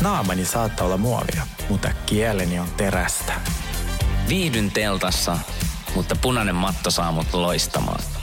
Naamani 0.00 0.44
saattaa 0.44 0.86
olla 0.86 0.96
muovia, 0.96 1.46
mutta 1.68 1.88
kieleni 2.06 2.58
on 2.58 2.68
terästä. 2.76 3.32
Viihdyn 4.28 4.70
teltassa, 4.70 5.38
mutta 5.94 6.16
punainen 6.16 6.54
matto 6.54 6.90
saa 6.90 7.12
mut 7.12 7.34
loistamaan. 7.34 8.13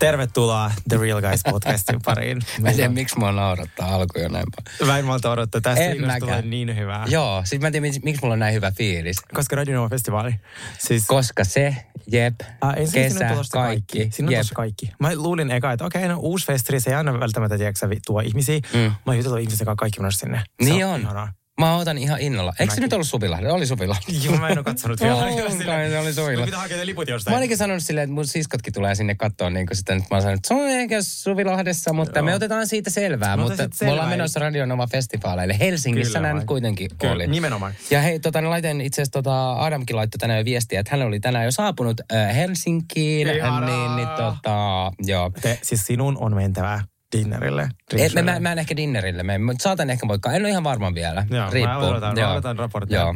Tervetuloa 0.00 0.70
The 0.88 0.96
Real 0.96 1.20
Guys 1.20 1.40
podcastin 1.50 1.98
pariin. 2.06 2.42
Mä 2.60 2.68
en 2.68 2.74
tiedä, 2.76 2.88
miksi 2.88 3.18
mua 3.18 3.32
naurattaa 3.32 3.94
alku 3.94 4.18
jo 4.18 4.28
näin 4.28 4.44
paljon. 4.56 4.92
Mä 4.92 4.98
en 4.98 5.04
malta 5.04 5.30
odottaa. 5.30 5.60
Tästä 5.60 5.84
tulee 6.20 6.42
niin 6.42 6.76
hyvää. 6.76 7.04
Joo, 7.08 7.42
sit 7.44 7.60
mä 7.60 7.66
en 7.66 7.72
tiedä, 7.72 7.82
miksi 7.82 8.00
miksi 8.04 8.22
mulla 8.22 8.32
on 8.32 8.38
näin 8.38 8.54
hyvä 8.54 8.70
fiilis. 8.70 9.16
Koska 9.34 9.56
Radio 9.56 9.76
Nova 9.76 9.88
festivaali. 9.88 10.34
Siis, 10.78 11.06
Koska 11.06 11.44
se, 11.44 11.76
jep, 12.12 12.34
Ah, 12.60 12.74
ensin 12.76 13.10
siinä 13.10 13.30
on 13.32 13.38
kesä, 13.38 13.50
kaikki. 13.52 13.98
kaikki. 13.98 14.16
Siinä 14.16 14.28
on 14.28 14.32
jep. 14.32 14.46
kaikki. 14.54 14.90
Mä 14.98 15.10
luulin 15.14 15.50
eka, 15.50 15.72
että 15.72 15.84
okei, 15.84 16.08
no 16.08 16.18
uusi 16.18 16.46
festari, 16.46 16.80
se 16.80 16.90
ei 16.90 16.96
aina 16.96 17.20
välttämättä 17.20 17.58
tiedätkö, 17.58 17.88
tuo 18.06 18.20
ihmisiä. 18.20 18.60
Mm. 18.74 18.78
Mä 18.80 18.94
oon 19.06 19.16
jutellut 19.16 19.40
ihmisten 19.40 19.64
kanssa 19.64 19.76
kaikki 19.76 20.00
menossa 20.00 20.20
sinne. 20.20 20.38
Se 20.38 20.70
Niin 20.70 20.86
on. 20.86 21.00
ihanaa. 21.00 21.28
Mä 21.60 21.76
otan 21.76 21.98
ihan 21.98 22.20
innolla. 22.20 22.52
Eikö 22.58 22.74
se 22.74 22.80
nyt 22.80 22.92
ollut 22.92 23.06
Suvilahde? 23.06 23.52
Oli 23.52 23.66
Suvilahde. 23.66 24.04
Joo, 24.24 24.36
mä 24.36 24.48
en 24.48 24.58
oo 24.58 24.64
katsonut 24.64 25.00
vielä. 25.02 25.14
Onkaan, 25.16 25.90
se 25.90 25.98
oli 25.98 26.12
Suvilahde. 26.12 26.44
pitää 26.44 26.60
hakea 26.60 26.86
liput 26.86 27.08
jostain. 27.08 27.32
Mä 27.34 27.38
olinkin 27.38 27.56
sanonut 27.58 27.82
silleen, 27.82 28.04
että 28.04 28.14
mun 28.14 28.26
siskotkin 28.26 28.72
tulee 28.72 28.94
sinne 28.94 29.14
katsoa 29.14 29.50
niin 29.50 29.66
sitä. 29.72 29.94
Nyt 29.94 30.04
mä 30.10 30.14
oon 30.16 30.22
sanonut, 30.22 30.38
että 30.38 30.48
se 30.48 30.54
on 30.54 30.68
ehkä 30.70 30.96
Suvilahdessa, 31.02 31.92
mutta 31.92 32.18
Joo. 32.18 32.24
me 32.24 32.34
otetaan 32.34 32.66
siitä 32.66 32.90
selvää. 32.90 33.36
Me 33.36 33.42
mutta 33.42 33.56
siitä 33.56 33.84
me 33.84 33.90
ollaan 33.90 34.06
selvää. 34.06 34.16
menossa 34.16 34.40
Radionova 34.40 34.86
festivaaleille. 34.86 35.58
Helsingissä 35.58 36.12
Kyllä 36.18 36.28
nämä 36.28 36.38
nyt 36.40 36.46
kuitenkin 36.48 36.90
Kyllä, 36.98 37.14
oli. 37.14 37.26
nimenomaan. 37.26 37.72
Ja 37.90 38.00
hei, 38.00 38.20
tota, 38.20 38.40
ne 38.40 38.48
laitoin 38.48 38.80
itse 38.80 39.02
asiassa, 39.02 39.12
tota, 39.22 39.52
Adamkin 39.52 39.96
laittoi 39.96 40.18
tänään 40.18 40.38
jo 40.38 40.44
viestiä, 40.44 40.80
että 40.80 40.96
hän 40.96 41.06
oli 41.06 41.20
tänään 41.20 41.44
jo 41.44 41.50
saapunut 41.50 42.00
äh, 42.12 42.36
Helsinkiin. 42.36 43.28
Ihanaa. 43.28 43.60
Niin, 43.70 43.96
niin 43.96 44.08
tota, 44.16 44.92
joo. 45.06 45.30
Te, 45.42 45.58
siis 45.62 45.86
sinun 45.86 46.16
on 46.20 46.34
mentävä 46.34 46.82
dinnerille. 47.16 47.68
Et, 47.96 48.14
mä, 48.14 48.22
mä, 48.22 48.40
mä 48.40 48.52
en 48.52 48.58
ehkä 48.58 48.76
dinnerille 48.76 49.22
mene, 49.22 49.38
mutta 49.38 49.62
saatan 49.62 49.90
ehkä 49.90 50.08
voikaan. 50.08 50.36
En 50.36 50.42
ole 50.42 50.50
ihan 50.50 50.64
varma 50.64 50.94
vielä. 50.94 51.26
Joo, 51.30 51.50
Riippuu. 51.50 51.80
mä 51.80 51.88
odotan, 51.88 52.18
mä 52.18 52.32
odotan 52.32 52.58
raporttia. 52.58 53.00
Joo. 53.00 53.14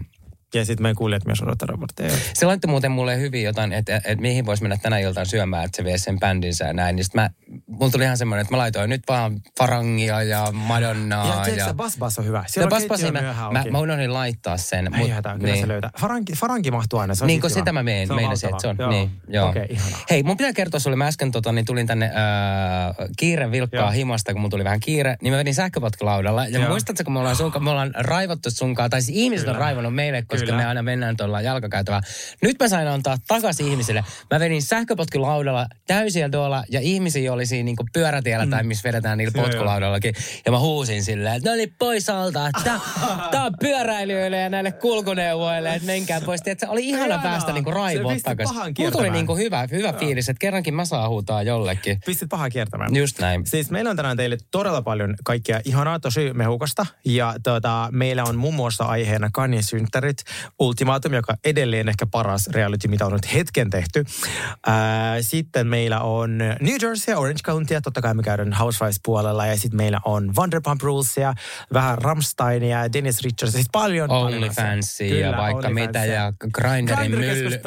Ja 0.54 0.64
sitten 0.64 0.82
meidän 0.82 0.96
kuulijat 0.96 1.24
myös 1.26 1.42
odottaa 1.42 1.66
raportteja. 1.66 2.10
Se 2.34 2.46
laittoi 2.46 2.70
muuten 2.70 2.90
mulle 2.90 3.20
hyvin 3.20 3.42
jotain, 3.42 3.72
että, 3.72 3.96
että 3.96 4.16
mihin 4.16 4.46
voisi 4.46 4.62
mennä 4.62 4.76
tänä 4.82 4.98
iltaan 4.98 5.26
syömään, 5.26 5.64
että 5.64 5.76
se 5.76 5.84
vie 5.84 5.98
sen 5.98 6.18
bändinsä 6.20 6.64
ja 6.64 6.72
näin. 6.72 6.96
Niin 6.96 7.04
sit 7.04 7.14
mä, 7.14 7.30
mulla 7.66 7.90
tuli 7.92 8.04
ihan 8.04 8.16
semmoinen, 8.18 8.40
että 8.42 8.54
mä 8.54 8.58
laitoin 8.58 8.90
nyt 8.90 9.02
vaan 9.08 9.40
Farangia 9.58 10.22
ja 10.22 10.48
Madonnaa. 10.52 11.26
Ja 11.26 11.44
tiedätkö, 11.44 11.64
sä, 11.64 11.74
Bas 11.74 11.96
Bas 11.98 12.18
on 12.18 12.24
hyvä. 12.24 12.44
Siellä 12.46 12.70
No, 12.70 12.76
on 12.76 12.88
Bas 12.88 13.00
mä, 13.12 13.20
mä, 13.52 13.64
mä 13.70 13.78
unohdin 13.78 14.12
laittaa 14.12 14.56
sen. 14.56 14.94
Ei 14.94 15.08
hätää, 15.08 15.38
kyllä 15.38 15.56
se 15.56 15.68
löytää. 15.68 15.90
Faranki, 16.00 16.32
Faranki 16.32 16.70
mahtuu 16.70 16.98
aina, 16.98 17.14
se 17.14 17.24
on 17.24 17.26
Niin 17.28 17.34
siis 17.34 17.40
kuin 17.40 17.50
kiva. 17.50 17.60
sitä 17.60 17.72
mä 17.72 17.82
meen, 17.82 18.06
Se 18.06 18.12
on 18.12 18.18
meinasin, 18.18 18.50
että 18.50 18.60
se 18.62 18.68
on. 18.68 18.76
valtava. 18.78 18.96
Niin, 18.96 19.10
joo. 19.28 19.48
Okay, 19.48 19.66
ihanaa. 19.68 19.98
Hei, 20.10 20.22
mun 20.22 20.36
pitää 20.36 20.52
kertoa 20.52 20.80
sulle, 20.80 20.96
mä 20.96 21.06
äsken 21.06 21.30
tota, 21.32 21.52
niin 21.52 21.64
tulin 21.64 21.86
tänne 21.86 22.06
äh, 22.06 22.12
kiire 23.16 23.50
vilkkaa 23.50 23.80
Joo. 23.80 23.90
himasta, 23.90 24.32
kun 24.32 24.40
mun 24.40 24.50
tuli 24.50 24.64
vähän 24.64 24.80
kiire, 24.80 25.16
niin 25.22 25.32
mä 25.32 25.38
vedin 25.38 25.54
sähköpotkulaudalla. 25.54 26.46
Ja 26.46 26.58
Joo. 26.58 26.68
muistatko, 26.68 27.04
kun 27.04 27.12
me 27.12 27.18
ollaan, 27.18 27.36
sunka, 27.36 27.60
me 27.60 27.70
ollaan 27.70 27.90
raivottu 27.94 28.50
sunkaan, 28.50 28.90
tai 28.90 29.02
siis 29.02 29.18
ihmiset 29.18 29.48
on 29.48 29.54
raivannut 29.56 29.94
meille, 29.94 30.22
koska 30.22 30.43
Kyllä. 30.50 30.62
me 30.62 30.66
aina 30.66 30.82
mennään 30.82 31.16
tuolla 31.16 31.40
jalkakäytävää. 31.40 32.00
Nyt 32.42 32.56
mä 32.60 32.68
sain 32.68 32.88
antaa 32.88 33.16
takaisin 33.28 33.68
ihmisille. 33.68 34.04
Mä 34.30 34.40
vedin 34.40 34.62
sähköpotkulaudalla 34.62 35.66
täysiä 35.86 36.28
tuolla, 36.28 36.64
ja 36.70 36.80
ihmisiä 36.80 37.32
oli 37.32 37.46
siinä 37.46 37.64
niin 37.64 37.76
pyörätiellä 37.92 38.46
tai 38.46 38.62
missä 38.62 38.88
vedetään 38.88 39.18
niillä 39.18 39.34
Mm. 39.34 39.42
Potkulaudallakin. 39.42 40.14
Ja 40.46 40.52
mä 40.52 40.58
huusin 40.58 41.04
silleen, 41.04 41.34
että 41.36 41.50
no 41.50 41.56
niin 41.56 41.74
pois 41.78 42.08
alta, 42.08 42.50
tää, 42.64 42.80
tää 43.30 43.44
on 43.44 43.52
pyöräilijöille 43.60 44.36
ja 44.36 44.48
näille 44.48 44.72
kulkuneuvoille, 44.72 45.74
että 45.74 45.86
menkää 45.86 46.20
pois. 46.20 46.42
Tiedätkö, 46.42 46.68
oli 46.68 46.88
ihana 46.88 47.18
päästä 47.18 47.52
niinku 47.52 47.72
pisti 48.08 48.22
takaisin. 48.22 48.56
Mulla 48.78 48.90
tuli 48.90 49.10
niinku 49.10 49.36
hyvä, 49.36 49.68
hyvä 49.70 49.92
fiilis, 49.92 50.28
että 50.28 50.40
kerrankin 50.40 50.74
mä 50.74 50.84
saan 50.84 51.10
huutaa 51.10 51.42
jollekin. 51.42 52.00
Pistit 52.06 52.28
pahaa 52.28 52.50
kiertämään. 52.50 52.96
Just 52.96 53.18
näin. 53.18 53.46
Siis 53.46 53.70
meillä 53.70 53.90
on 53.90 53.96
tänään 53.96 54.16
teille 54.16 54.36
todella 54.50 54.82
paljon 54.82 55.14
kaikkia 55.24 55.60
ihanaa, 55.64 56.00
tosi 56.00 56.32
mehukasta. 56.32 56.86
Ja 57.04 57.34
tota, 57.42 57.88
meillä 57.92 58.24
on 58.24 58.36
muun 58.36 58.54
muassa 58.54 58.84
aiheena 58.84 59.30
Kanye 59.32 59.62
synttärit, 59.62 60.23
Ultimatum, 60.58 61.12
joka 61.14 61.34
edelleen 61.44 61.88
ehkä 61.88 62.06
paras 62.06 62.46
reality, 62.46 62.88
mitä 62.88 63.06
on 63.06 63.12
nyt 63.12 63.34
hetken 63.34 63.70
tehty. 63.70 64.04
Ää, 64.66 65.22
sitten 65.22 65.66
meillä 65.66 66.00
on 66.00 66.38
New 66.38 66.76
Jersey 66.82 67.14
ja 67.14 67.18
Orange 67.18 67.40
County, 67.44 67.74
totta 67.82 68.02
kai 68.02 68.14
me 68.14 68.22
käydään 68.22 68.52
Housewives-puolella. 68.52 69.46
Ja 69.46 69.56
sitten 69.56 69.76
meillä 69.76 70.00
on 70.04 70.36
Vanderpump 70.36 70.82
Rulesia, 70.82 71.34
vähän 71.72 71.98
Rammsteinia 71.98 72.82
ja 72.82 72.92
Dennis 72.92 73.22
Richards. 73.22 73.52
Siis 73.52 73.66
paljon, 73.72 74.10
OnlyFansia 74.10 75.18
ja 75.18 75.36
vaikka 75.36 75.70
mitä 75.70 76.00
OnlyFansia. 76.00 76.14
ja 76.14 76.32
Grinderin 76.52 77.10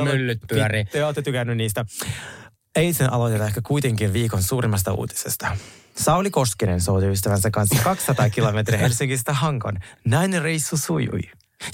myllyt 0.04 0.40
pyöri. 0.48 0.86
Te 0.86 1.06
olette 1.06 1.22
tykännyt 1.22 1.58
niistä. 1.58 1.86
Ensin 2.76 3.14
aloitetaan 3.14 3.48
ehkä 3.48 3.62
kuitenkin 3.62 4.14
viikon 4.14 4.44
suurimmasta 4.44 4.94
uutisesta. 4.94 5.58
Sauli 5.96 6.30
Koskinen 6.30 6.82
souti 6.82 7.06
ystävänsä 7.06 7.52
kanssa 7.52 7.84
200 7.84 8.30
kilometriä 8.30 8.80
Helsingistä 8.88 9.34
Hankon. 9.34 9.78
Näin 10.06 10.42
reissu 10.42 10.78
sujui. 10.78 11.22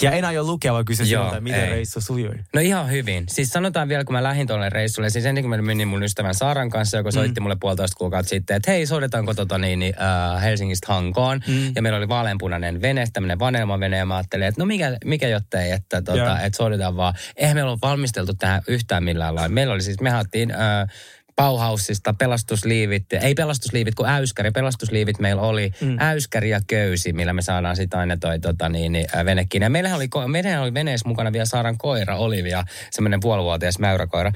Ja 0.01 0.11
en 0.11 0.25
aio 0.25 0.43
lukea, 0.43 0.73
vaan 0.73 0.85
kysyä 0.85 1.05
Joo, 1.05 1.41
miten 1.41 1.63
ei. 1.63 1.69
reissu 1.69 2.01
sujui. 2.01 2.35
No 2.53 2.61
ihan 2.61 2.91
hyvin. 2.91 3.23
Siis 3.29 3.49
sanotaan 3.49 3.89
vielä, 3.89 4.03
kun 4.03 4.13
mä 4.15 4.23
lähdin 4.23 4.47
tuolle 4.47 4.69
reissulle, 4.69 5.09
siis 5.09 5.25
ennen 5.25 5.43
kuin 5.43 5.49
mä 5.49 5.61
menin 5.61 5.87
mun 5.87 6.03
ystävän 6.03 6.35
Saaran 6.35 6.69
kanssa, 6.69 6.97
joka 6.97 7.11
soitti 7.11 7.39
Mm. 7.39 7.43
mulle 7.43 7.57
puolitoista 7.59 7.97
kuukautta 7.97 8.29
sitten, 8.29 8.57
että 8.57 8.71
hei, 8.71 8.85
soidetaanko 8.85 9.33
tota 9.33 9.57
niin, 9.57 9.79
niin 9.79 9.93
äh, 10.35 10.43
Helsingistä 10.43 10.93
Hankoon. 10.93 11.39
Mm. 11.47 11.71
Ja 11.75 11.81
meillä 11.81 11.97
oli 11.97 12.09
vaaleanpunainen 12.09 12.81
vene, 12.81 13.05
tämmöinen 13.13 13.39
vanelmavene, 13.39 13.97
ja 13.97 14.05
mä 14.05 14.15
ajattelin, 14.15 14.47
että 14.47 14.61
no 14.61 14.65
mikä, 14.65 14.97
mikä 15.05 15.27
jottei, 15.27 15.71
että, 15.71 16.01
tota, 16.01 16.39
että 16.41 16.57
soitetaan 16.57 16.97
vaan. 16.97 17.13
Eihän 17.35 17.55
meillä 17.55 17.69
ollut 17.69 17.81
valmisteltu 17.81 18.33
tähän 18.33 18.61
yhtään 18.67 19.03
millään 19.03 19.35
lailla. 19.35 19.49
Meillä 19.49 19.73
oli 19.73 19.81
siis, 19.81 20.01
me 20.01 20.09
haettiin... 20.09 20.51
Äh, 20.51 20.87
Bauhausista 21.35 22.13
pelastusliivit, 22.13 23.13
ei 23.13 23.33
pelastusliivit 23.33 23.95
kuin 23.95 24.09
äyskäri, 24.09 24.51
pelastusliivit 24.51 25.19
meillä 25.19 25.41
oli 25.41 25.71
mm. 25.81 25.97
äyskäri 25.99 26.49
ja 26.49 26.61
köysi, 26.67 27.13
millä 27.13 27.33
me 27.33 27.41
saadaan 27.41 27.75
sitten 27.75 27.99
aina 27.99 28.17
toi 28.17 28.39
tota, 28.39 28.69
niin, 28.69 28.91
niin, 28.91 29.05
venekin. 29.25 29.61
Ja 29.61 29.69
meillähän 29.69 29.97
oli, 29.97 30.09
meillähän 30.27 30.61
oli 30.61 30.73
veneessä 30.73 31.09
mukana 31.09 31.31
vielä 31.31 31.45
Saaran 31.45 31.77
koira, 31.77 32.17
Olivia, 32.17 32.63
semmoinen 32.91 33.19
puolivuotias 33.19 33.79
mäyräkoira. 33.79 34.31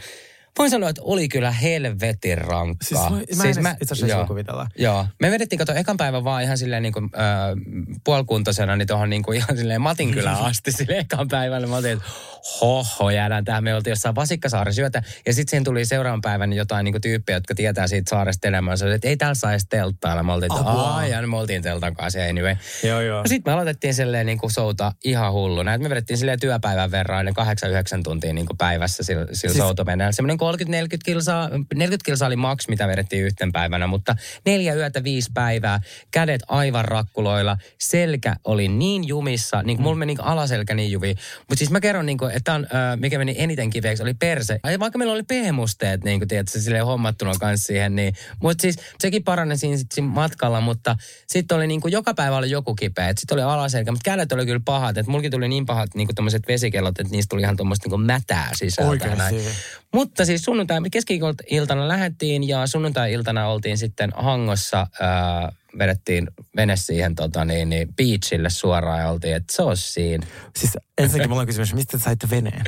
Voin 0.57 0.69
sanoa, 0.69 0.90
että 0.90 1.01
oli 1.06 1.28
kyllä 1.28 1.51
helvetin 1.51 2.38
rankkaa. 2.38 3.09
Siis 3.25 3.38
mä, 3.38 3.44
en 3.50 3.62
mä, 3.62 3.75
itse 3.81 3.94
asiassa 3.94 4.25
kuvitella. 4.25 4.68
Joo. 4.78 5.06
Me 5.19 5.31
vedettiin 5.31 5.59
kato 5.59 5.73
ekan 5.73 5.97
päivän 5.97 6.23
vaan 6.23 6.44
ihan 6.44 6.57
silleen 6.57 6.84
niin 6.84 6.94
kuin, 6.94 7.06
äh, 7.06 8.01
puolikuntoisena 8.03 8.75
niin 8.75 8.88
tuohon 8.88 9.09
niin 9.09 9.23
kuin 9.23 9.38
ihan 9.38 9.57
silleen 9.57 9.81
Matinkylään 9.81 10.45
asti 10.45 10.72
silleen 10.72 11.00
ekan 11.00 11.28
päivällä. 11.28 11.68
Mä 11.68 11.75
otin, 11.75 11.91
että 11.91 12.06
hoho, 12.62 13.09
jäädään 13.09 13.45
tähän. 13.45 13.63
Me 13.63 13.75
oltiin 13.75 13.91
jossain 13.91 14.16
Vasikkasaaren 14.16 14.73
syötä. 14.73 15.03
Ja 15.25 15.34
sitten 15.34 15.50
siihen 15.50 15.63
tuli 15.63 15.85
seuraavan 15.85 16.22
päivän 16.22 16.53
jotain 16.53 16.84
niin 16.84 16.94
kuin 16.94 17.01
tyyppejä, 17.01 17.38
jotka 17.38 17.56
tietää 17.56 17.88
siitä 17.88 18.09
saaresta 18.09 18.47
enemmän. 18.47 18.78
Se 18.78 18.94
että 18.94 19.07
ei 19.07 19.18
täällä 19.18 19.35
saa 19.35 19.51
edes 19.51 19.66
telttailla. 19.69 20.24
Me 20.24 20.34
oltiin, 20.34 20.53
että 20.53 20.69
aah, 20.69 21.09
ja 21.09 21.28
me 21.28 21.38
oltiin 21.38 21.62
teltan 21.62 21.95
kanssa 21.95 22.19
anyway. 22.29 22.56
Joo, 22.84 23.01
joo. 23.01 23.18
No 23.22 23.28
sitten 23.28 23.51
me 23.51 23.53
aloitettiin 23.53 23.94
silleen 23.94 24.25
niin 24.25 24.38
kuin 24.38 24.51
souta 24.51 24.91
ihan 25.03 25.34
hulluna. 25.34 25.74
Et 25.74 25.81
me 25.81 25.89
vedettiin 25.89 26.18
silleen 26.18 26.39
työpäivän 26.39 26.91
verran, 26.91 27.25
ne 27.25 27.31
8-9 27.31 28.01
tuntia 28.03 28.34
niin 28.34 28.47
kuin 28.47 28.57
päivässä 28.57 29.03
sillä, 29.03 29.22
sillä 29.22 29.35
Siis- 29.35 29.51
siis... 29.51 29.63
soutoveneellä. 29.63 30.12
Semmoinen 30.12 30.38
30-40 30.53 30.97
kilsaa, 31.06 31.50
40 31.75 32.06
kilsaa 32.06 32.28
oli 32.28 32.35
maks, 32.35 32.68
mitä 32.68 32.88
vedettiin 32.88 33.24
yhten 33.24 33.52
päivänä, 33.52 33.88
mutta 33.88 34.16
neljä 34.46 34.74
yötä, 34.74 35.03
viisi 35.03 35.31
päivää, 35.34 35.80
kädet 36.12 36.42
aivan 36.48 36.86
rakkuloilla, 36.86 37.57
selkä 37.80 38.36
oli 38.44 38.68
niin 38.68 39.07
jumissa, 39.07 39.63
niin 39.63 39.77
kuin 39.77 39.83
mulla 39.83 39.95
meni 39.95 40.16
alaselkä 40.19 40.74
niin 40.74 40.92
juvi. 40.92 41.16
Mutta 41.39 41.56
siis 41.56 41.72
mä 41.72 41.80
kerron, 41.80 42.06
niin 42.06 42.18
kuin, 42.18 42.31
että 42.31 42.54
on, 42.54 42.68
mikä 43.00 43.18
meni 43.18 43.36
eniten 43.38 43.69
kiveeksi, 43.69 44.04
oli 44.04 44.13
perse. 44.13 44.60
Ai, 44.63 44.80
vaikka 44.80 44.98
meillä 44.98 45.13
oli 45.13 45.24
pehmusteet, 45.24 46.04
niin 46.04 46.19
kuin 46.19 46.27
tiedätkö, 46.27 46.60
silleen 46.60 46.86
hommattuna 46.86 47.31
kanssa 47.39 47.68
siihen, 47.68 47.95
niin. 47.95 48.13
Mutta 48.42 48.62
siis 48.62 48.75
sekin 49.00 49.24
parani 49.24 49.57
siinä, 49.57 49.77
sit 49.77 49.92
siinä 49.92 50.10
matkalla, 50.10 50.62
mutta 50.62 50.95
sitten 51.27 51.57
oli 51.57 51.68
niin 51.68 51.81
kuin, 51.81 51.92
joka 51.92 52.13
päivä 52.13 52.38
oli 52.38 52.50
joku 52.51 52.75
kipeä. 52.75 53.13
Sitten 53.18 53.36
oli 53.36 53.42
alaselkä, 53.42 53.92
mutta 53.92 54.12
kädet 54.12 54.31
oli 54.31 54.45
kyllä 54.45 54.62
pahat. 54.66 54.98
Että 54.98 55.12
mullakin 55.12 55.31
tuli 55.31 55.48
niin 55.48 55.66
pahat 55.66 55.95
niin 55.95 56.07
kuin 56.16 56.31
vesikellot, 56.48 57.00
että 57.00 57.12
niistä 57.12 57.30
tuli 57.30 57.42
ihan 57.42 57.57
tuommoista 57.57 57.89
niin 57.89 58.01
mätää 58.01 58.50
sisältä. 58.56 59.07
ja 59.07 59.16
näin. 59.16 59.36
Oikeasti. 59.36 59.57
Mutta 59.98 60.26
siis 60.26 60.44
sunnuntai, 60.44 60.80
keski-iltana 60.92 61.88
lähdettiin 61.88 62.48
ja 62.48 62.68
sunnuntai-iltana 62.68 63.48
oltiin 63.48 63.78
sitten 63.78 64.12
Hangossa, 64.16 64.88
ää, 65.00 65.52
vedettiin 65.78 66.28
vene 66.56 66.76
siihen 66.76 67.16
tota, 67.16 67.46
niin, 67.46 67.70
niin, 67.70 67.96
beachille 67.96 68.50
suoraan 68.50 69.00
ja 69.00 69.10
oltiin, 69.10 69.36
että 69.36 69.54
se 69.56 69.62
olisi 69.62 69.92
siinä. 69.92 70.28
Siis 70.56 70.78
ensinnäkin 70.98 71.30
mulla 71.30 71.42
on 71.42 71.48
kysymys, 71.48 71.74
mistä 71.74 71.98
te 71.98 72.04
saitte 72.04 72.30
veneen? 72.30 72.64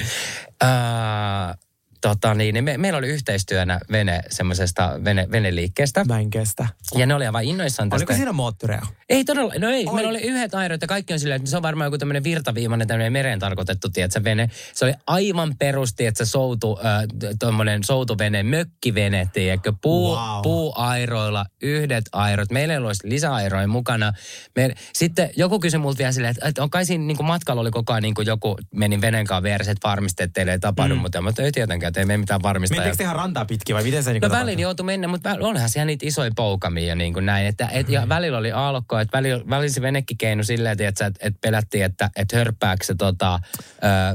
Ää, 0.61 1.55
tota 2.01 2.33
niin, 2.33 2.53
niin 2.53 2.63
me, 2.63 2.77
meillä 2.77 2.97
oli 2.97 3.07
yhteistyönä 3.07 3.79
vene 3.91 4.21
semmoisesta 4.29 4.99
vene, 5.03 5.27
veneliikkeestä. 5.31 6.03
Mä 6.05 6.19
en 6.19 6.29
kestä. 6.29 6.67
Ja 6.95 7.05
ne 7.05 7.15
oli 7.15 7.25
aivan 7.25 7.43
innoissaan 7.43 7.89
tästä. 7.89 8.03
Oliko 8.03 8.13
siinä 8.13 8.31
moottoreja? 8.31 8.81
Ei 9.09 9.25
todella, 9.25 9.53
no 9.59 9.69
ei, 9.69 9.85
Oi. 9.87 9.93
meillä 9.95 10.09
oli 10.09 10.21
yhdet 10.21 10.55
airot 10.55 10.81
ja 10.81 10.87
kaikki 10.87 11.13
on 11.13 11.19
silleen, 11.19 11.39
että 11.39 11.49
se 11.49 11.57
on 11.57 11.63
varmaan 11.63 11.87
joku 11.87 11.97
tämmöinen 11.97 12.23
virtaviimainen 12.23 12.87
tämmöinen 12.87 13.13
mereen 13.13 13.39
tarkoitettu, 13.39 13.89
tiedätkö, 13.89 14.23
vene. 14.23 14.49
Se 14.73 14.85
oli 14.85 14.93
aivan 15.07 15.55
perusti, 15.59 16.05
että 16.05 16.25
se 16.25 16.29
soutu, 16.29 16.79
äh, 16.85 17.03
tuommoinen 17.39 17.83
soutuvene, 17.83 18.43
mökkivene, 18.43 19.29
tiedätkö, 19.33 19.73
puu, 19.81 20.15
Wow. 20.15 20.41
puuairoilla, 20.43 21.45
yhdet 21.61 22.05
airot. 22.11 22.51
Meillä 22.51 22.73
ei 22.73 22.77
ollut 22.77 22.89
edes 22.89 23.03
lisäairoja 23.03 23.67
mukana. 23.67 24.13
Me, 24.55 24.73
sitten 24.93 25.29
joku 25.35 25.59
kysyi 25.59 25.79
multa 25.79 25.97
vielä 25.97 26.11
silleen, 26.11 26.31
että, 26.31 26.47
että 26.47 26.63
on 26.63 26.69
kai 26.69 26.85
siinä 26.85 27.03
niin 27.03 27.17
kuin 27.17 27.27
matkalla 27.27 27.61
oli 27.61 27.71
koko 27.71 27.93
ajan 27.93 28.03
niin 28.03 28.13
joku 28.25 28.57
meni 28.75 29.01
veneen 29.01 29.25
kanssa 29.25 29.43
vieressä, 29.43 29.71
että 29.71 29.87
varmisti, 29.87 30.23
että 30.23 30.33
teille 30.33 30.51
ei 30.51 30.59
tapahdu, 30.59 30.95
mm. 30.95 31.01
mutta, 31.01 31.21
mutta 31.21 31.41
ei 31.41 31.51
tietenkään, 31.51 31.88
että 31.89 31.99
ei 31.99 32.05
mene 32.05 32.17
mitään 32.17 32.41
varmistaa. 32.43 32.75
Mentekö 32.77 32.97
te 32.97 33.03
ihan 33.03 33.15
rantaa 33.15 33.45
pitkin 33.45 33.75
vai 33.75 33.83
miten 33.83 34.03
se 34.03 34.13
niinku 34.13 34.27
No 34.27 34.33
välillä 34.33 34.61
joutui 34.61 34.85
mennä, 34.85 35.07
mutta 35.07 35.33
väl- 35.33 35.43
onhan 35.43 35.69
siellä 35.69 35.85
niitä 35.85 36.05
isoja 36.05 36.31
poukamia 36.35 36.87
ja 36.87 36.95
niin 36.95 37.13
kuin 37.13 37.25
näin. 37.25 37.45
Että, 37.47 37.67
et, 37.71 37.87
Mm. 37.87 37.93
ja 37.93 38.09
välillä 38.09 38.37
oli 38.37 38.51
aallokko, 38.51 38.99
että 38.99 39.17
välillä, 39.17 39.43
välillä 39.49 39.73
se 39.73 39.81
venekki 39.81 40.15
keinu 40.15 40.43
silleen, 40.43 40.71
että, 40.81 41.05
että, 41.05 41.19
että 41.27 41.39
pelättiin, 41.41 41.85
että, 41.85 42.09
että 42.15 42.37
hörppääkö 42.37 42.85
se 42.85 42.95
tota, 42.95 43.39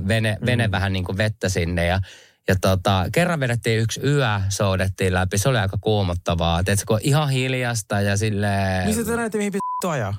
ö, 0.00 0.08
vene, 0.08 0.36
Mm. 0.40 0.46
vene 0.46 0.70
vähän 0.70 0.92
niin 0.92 1.04
kuin 1.04 1.18
vettä 1.18 1.48
sinne. 1.48 1.86
Ja, 1.86 2.00
ja 2.48 2.54
tota, 2.60 3.06
kerran 3.12 3.40
vedettiin 3.40 3.80
yksi 3.80 4.00
yö, 4.04 4.26
soudettiin 4.48 5.14
läpi. 5.14 5.38
Se 5.38 5.48
oli 5.48 5.58
aika 5.58 5.78
kuumottavaa. 5.80 6.64
Tiedätkö, 6.64 6.84
kun 6.88 6.98
ihan 7.02 7.30
hiljasta 7.30 8.00
ja 8.00 8.16
silleen... 8.16 8.86
Missä 8.86 9.04
te 9.04 9.16
näette, 9.16 9.38
mihin 9.38 9.52
pitää 9.52 9.90
ajaa? 9.92 10.14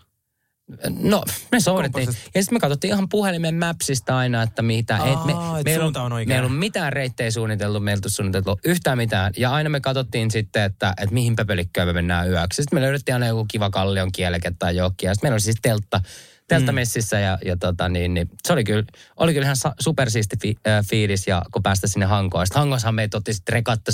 No, 1.00 1.24
me 1.52 1.60
soudettiin. 1.60 2.06
Kompassit. 2.06 2.32
Ja 2.36 2.42
sitten 2.42 2.56
me 2.56 2.60
katsottiin 2.60 2.94
ihan 2.94 3.10
puhelimen 3.10 3.56
Mapsista 3.56 4.18
aina, 4.18 4.44
että 4.44 4.62
mitä. 4.62 4.96
Aa, 4.96 5.08
et 5.08 5.26
me, 5.26 5.32
et 5.60 5.66
meillä 5.66 5.86
on 5.86 6.14
oikea. 6.14 6.34
Meillä 6.36 6.46
on 6.46 6.52
mitään 6.52 6.94
reittejä 6.94 7.32
suunniteltu, 7.32 7.80
meillä 7.80 8.02
ei 8.06 8.10
suunniteltu 8.10 8.60
yhtään 8.66 8.98
mitään. 8.98 9.34
Ja 9.38 9.52
aina 9.52 9.70
me 9.70 9.80
katsottiin 9.80 10.32
sitten, 10.32 10.64
että, 10.64 10.94
että 11.02 11.14
mihin 11.14 11.36
pöpelikköön 11.36 11.88
me 11.88 11.94
mennään 11.94 12.30
yöksi. 12.30 12.56
Sitten 12.64 12.78
me 12.78 12.82
löydettiin 12.82 13.16
aina 13.16 13.28
joku 13.28 13.46
kiva 13.52 13.70
kallion 13.70 14.12
kieleke 14.12 14.52
tai 14.60 14.76
jokin. 14.76 15.08
Ja 15.08 15.14
sitten 15.14 15.28
meillä 15.28 15.36
oli 15.36 15.42
siis 15.42 15.58
teltta, 15.62 16.02
teltta 16.48 16.72
Mm. 16.72 16.76
messissä 16.76 17.20
ja, 17.20 17.38
ja 17.46 17.58
tota, 17.58 17.90
niin, 17.90 18.14
niin, 18.14 18.30
se 18.48 18.54
oli 18.54 18.64
kyllä, 18.64 18.84
oli 19.18 19.34
kyllä 19.34 19.46
ihan 19.46 19.74
supersiisti 19.80 20.38
fi, 20.42 20.56
äh, 20.68 20.86
fiilis, 20.86 21.28
ja 21.28 21.42
kun 21.52 21.64
päästä 21.64 21.88
sinne 21.88 22.06
Hankoon. 22.06 22.48
Sitten 22.48 22.60
Hangossahan 22.60 22.96
meitä 22.96 23.18
otti 23.18 23.34
sitten 23.34 23.54
rekatta 23.54 23.92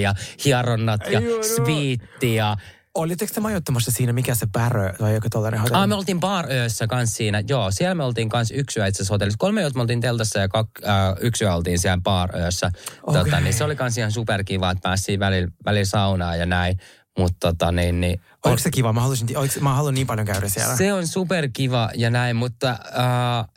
ja 0.00 0.14
hieronnat 0.44 1.00
ja 1.10 1.20
sviitti 1.56 2.34
ja 2.34 2.56
Olitteko 2.94 3.34
te 3.34 3.40
majoittamassa 3.40 3.90
siinä, 3.90 4.12
mikä 4.12 4.34
se 4.34 4.46
Pärö 4.52 4.92
tai 4.98 5.14
joku 5.14 5.28
tollainen 5.30 5.60
hotelli? 5.60 5.82
Ah, 5.82 5.88
me 5.88 5.94
oltiin 5.94 6.20
bar-öössä 6.20 6.86
kans 6.86 7.16
siinä. 7.16 7.42
Joo, 7.48 7.70
siellä 7.70 7.94
me 7.94 8.04
oltiin 8.04 8.28
kans 8.28 8.50
yksi 8.50 8.80
yö 8.80 8.86
itse 8.86 9.04
hotellissa. 9.10 9.38
Kolme 9.38 9.60
yötä 9.60 9.74
me 9.76 9.80
oltiin 9.80 10.00
teltassa 10.00 10.38
ja 10.38 10.48
kak, 10.48 10.68
äh, 10.86 10.92
yksi 11.20 11.44
yö 11.44 11.54
oltiin 11.54 11.78
siellä 11.78 12.00
bar-öössä. 12.02 12.70
Okei. 13.02 13.24
Tota, 13.24 13.40
niin 13.40 13.54
se 13.54 13.64
oli 13.64 13.76
kans 13.76 13.98
ihan 13.98 14.12
superkiva, 14.12 14.70
että 14.70 14.82
päästiin 14.82 15.20
välillä, 15.20 15.48
välillä 15.64 15.84
saunaan 15.84 16.38
ja 16.38 16.46
näin. 16.46 16.78
Mutta 17.18 17.48
tota 17.48 17.72
niin, 17.72 18.00
niin 18.00 18.20
Oliko 18.44 18.58
se 18.58 18.70
kiva? 18.70 18.92
Mä 18.92 19.00
haluaisin, 19.00 19.38
oliko, 19.38 19.54
mä 19.60 19.74
haluan 19.74 19.94
niin 19.94 20.06
paljon 20.06 20.26
käydä 20.26 20.48
siellä. 20.48 20.76
se 20.76 20.92
on 20.92 21.06
superkiva 21.06 21.90
ja 21.94 22.10
näin, 22.10 22.36
mutta 22.36 22.70
äh, 22.70 23.48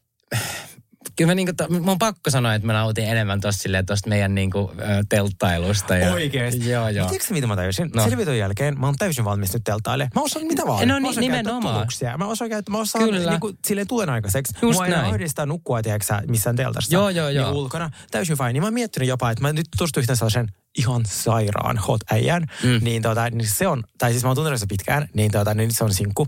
kyllä 1.15 1.31
mä, 1.31 1.35
niinku, 1.35 1.51
mä 1.85 1.91
on 1.91 1.99
pakko 1.99 2.29
sanoa, 2.29 2.53
että 2.53 2.65
mä 2.65 2.73
nautin 2.73 3.05
enemmän 3.05 3.41
tosta 3.41 4.09
meidän 4.09 4.35
niinku, 4.35 4.71
telttailusta. 5.09 5.95
Ja, 5.97 6.13
Oikeesti? 6.13 6.69
Joo, 6.69 6.89
joo. 6.89 7.07
Tiedätkö 7.09 7.33
mitä 7.33 7.47
mä 7.47 7.55
tajusin? 7.55 7.89
No. 7.95 8.03
Selvityn 8.03 8.37
jälkeen 8.37 8.79
mä 8.79 8.85
oon 8.85 8.95
täysin 8.95 9.25
valmis 9.25 9.53
nyt 9.53 9.63
teltaille. 9.63 10.09
Mä 10.15 10.21
osaan 10.21 10.45
mitä 10.45 10.63
vaan. 10.65 10.87
No 10.87 10.93
mä 10.93 10.99
ni- 10.99 11.09
osaan 11.09 11.21
nimenomaan. 11.21 11.87
Mä 12.17 12.25
osaan 12.27 12.49
käyttää, 12.49 12.71
mä 12.71 12.79
osaan 12.79 13.05
Kyllä. 13.05 13.31
niinku, 13.31 13.53
silleen 13.67 13.87
tulen 13.87 14.09
aikaiseksi. 14.09 14.53
Just 14.61 14.73
Mua 14.77 14.85
ei 14.85 14.91
näin. 14.91 15.05
ahdistaa 15.05 15.45
nukkua, 15.45 15.81
tiedätkö 15.81 16.05
sä, 16.05 16.21
missään 16.27 16.55
teltassa. 16.55 16.95
Joo, 16.95 17.09
joo, 17.09 17.29
joo. 17.29 17.45
Niin 17.45 17.57
ulkona. 17.57 17.89
Täysin 18.11 18.37
fine. 18.37 18.53
Niin 18.53 18.63
mä 18.63 18.67
oon 18.67 18.73
miettinyt 18.73 19.09
jopa, 19.09 19.31
että 19.31 19.41
mä 19.41 19.53
nyt 19.53 19.65
tutustuin 19.71 20.01
yhteen 20.01 20.17
sellaisen 20.17 20.47
ihan 20.77 21.01
sairaan 21.05 21.77
hot 21.77 22.01
äijän. 22.11 22.45
Mm. 22.63 22.79
Niin, 22.81 23.01
tota, 23.01 23.29
niin 23.29 23.47
se 23.47 23.67
on, 23.67 23.83
tai 23.97 24.11
siis 24.11 24.23
mä 24.23 24.29
oon 24.29 24.35
tuntenut 24.35 24.59
sitä 24.59 24.69
pitkään, 24.69 25.09
niin, 25.13 25.31
tota, 25.31 25.53
niin 25.53 25.71
se 25.71 25.83
on 25.83 25.93
sinkku. 25.93 26.27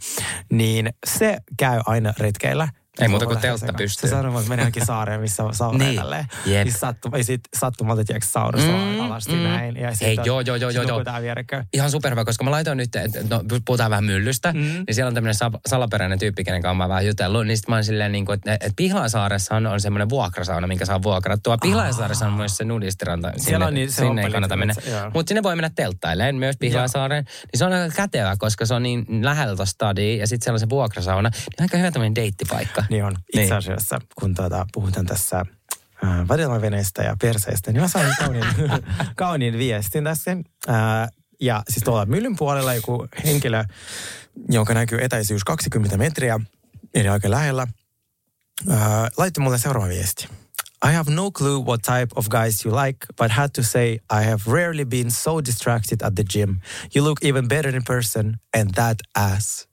Niin 0.51 0.89
se 1.07 1.37
käy 1.57 1.79
aina 1.85 2.13
retkeillä. 2.17 2.67
Ei 3.01 3.07
muuta 3.07 3.25
kuin 3.25 3.39
teltta 3.39 3.73
pystyy. 3.73 4.09
Se 4.09 4.15
sanoo, 4.15 4.37
että 4.39 4.49
menee 4.49 4.63
johonkin 4.63 4.85
saareen, 4.85 5.21
missä 5.21 5.43
on 5.43 5.55
sauna 5.55 5.77
Niin. 5.77 5.95
tälleen. 5.95 6.25
Jep. 6.45 6.65
Niin 6.65 6.77
sattum, 6.79 7.11
ja 7.17 7.23
sit 7.23 7.41
sattumalta, 7.59 8.03
tiedätkö, 8.05 8.29
saunassa 8.29 8.67
Mm, 8.71 8.99
alasti 8.99 9.31
mm. 9.35 9.43
näin. 9.43 9.75
Ja 9.77 9.91
sit 9.95 10.01
Hei, 10.07 10.17
on- 10.19 10.25
joo, 10.25 10.41
joo, 10.41 10.55
joo, 10.55 10.69
joo, 10.71 11.03
ihan 11.73 11.91
superhyvä, 11.91 12.25
koska 12.25 12.43
mä 12.43 12.51
laitoin 12.51 12.77
nyt, 12.77 12.95
että 12.95 13.19
no, 13.29 13.43
puhutaan 13.65 13.89
vähän 13.91 14.03
myllystä, 14.03 14.53
mm. 14.53 14.59
niin 14.59 14.85
siellä 14.95 15.07
on 15.07 15.13
tämmöinen 15.13 15.35
sa- 15.35 15.51
salaperäinen 15.67 16.19
tyyppi, 16.19 16.43
kenen 16.43 16.61
kanssa 16.61 16.73
mä 16.75 16.89
vähän 16.89 17.05
jutellut, 17.05 17.47
niin 17.47 17.57
sitten 17.57 17.71
mä 17.71 17.75
oon 17.75 17.83
silleen, 17.83 18.11
niin 18.11 18.25
kuin, 18.25 18.33
että, 18.33 18.53
että 18.53 18.69
Pihlajasaaressa 18.75 19.55
on, 19.55 19.67
on 19.67 19.81
semmoinen 19.81 20.09
vuokrasauna, 20.09 20.67
minkä 20.67 20.85
saa 20.85 21.03
vuokrattua. 21.03 21.57
Pihlajasaaressa 21.57 22.27
on 22.27 22.33
myös 22.33 22.57
se 22.57 22.63
nudistiranta, 22.63 23.27
sinne, 23.31 23.43
Siellä 23.43 23.65
on 23.65 23.73
niin- 23.73 23.91
se 23.91 23.95
sinne 23.95 24.21
ei 24.23 24.31
kannata 24.31 24.55
mennä. 24.55 24.73
Mutta 25.13 25.29
sinne 25.29 25.43
voi 25.43 25.55
mennä 25.55 25.69
telttailemaan 25.75 26.35
myös 26.35 26.55
Pihlajasaareen, 26.59 27.23
niin 27.23 27.59
se 27.59 27.65
on 27.65 27.73
aika 27.73 27.95
kätevä, 27.95 28.35
koska 28.39 28.65
se 28.65 28.73
on 28.73 28.83
niin 28.83 29.05
tuosta 29.47 29.65
stadia, 29.65 30.15
ja 30.19 30.27
sitten 30.27 30.45
siellä 30.45 30.55
on 30.55 30.59
se 30.59 30.69
vuokrasauna, 30.69 31.29
niin 31.29 31.61
aika 31.61 31.77
hyvä 31.77 31.91
tämmöinen 31.91 32.15
deittipaikka. 32.15 32.83
Niin 32.89 33.03
on. 33.03 33.15
Itse 33.27 33.39
Niin. 33.41 33.53
asiassa, 33.53 33.99
kun 34.15 34.35
tuota, 34.35 34.65
puhutaan 34.73 35.05
tässä 35.05 35.39
äh, 36.03 36.27
vadelmaveneestä 36.27 37.03
ja 37.03 37.15
perseestä, 37.21 37.71
niin 37.71 37.81
mä 37.81 37.87
sain 37.87 38.15
kauniin, 38.19 38.45
kauniin 39.15 39.57
viestin 39.57 40.03
tässä. 40.03 40.31
Äh, 40.69 41.09
ja 41.41 41.63
siis 41.69 41.83
tuolla 41.83 42.05
myllyn 42.05 42.35
puolella 42.35 42.73
joku 42.73 43.07
henkilö, 43.25 43.63
jonka 44.49 44.73
näkyy 44.73 45.01
etäisyys 45.03 45.43
20 45.43 45.97
metriä, 45.97 46.39
eli 46.93 47.07
aika 47.07 47.29
lähellä, 47.31 47.67
äh, 48.71 48.77
laittoi 49.17 49.43
mulle 49.43 49.57
seuraava 49.57 49.87
viesti. 49.87 50.27
I 50.89 50.93
have 50.93 51.11
no 51.11 51.31
clue 51.31 51.57
what 51.63 51.81
type 51.81 52.07
of 52.15 52.27
guys 52.29 52.65
you 52.65 52.75
like, 52.85 52.97
but 53.17 53.31
had 53.31 53.49
to 53.55 53.63
say 53.63 53.93
I 53.93 54.23
have 54.29 54.39
rarely 54.47 54.85
been 54.85 55.11
so 55.11 55.41
distracted 55.45 56.01
at 56.03 56.15
the 56.15 56.23
gym. 56.33 56.59
You 56.95 57.03
look 57.03 57.23
even 57.23 57.47
better 57.47 57.75
in 57.75 57.83
person, 57.83 58.39
and 58.57 58.69
that 58.75 58.97
ass. 59.15 59.67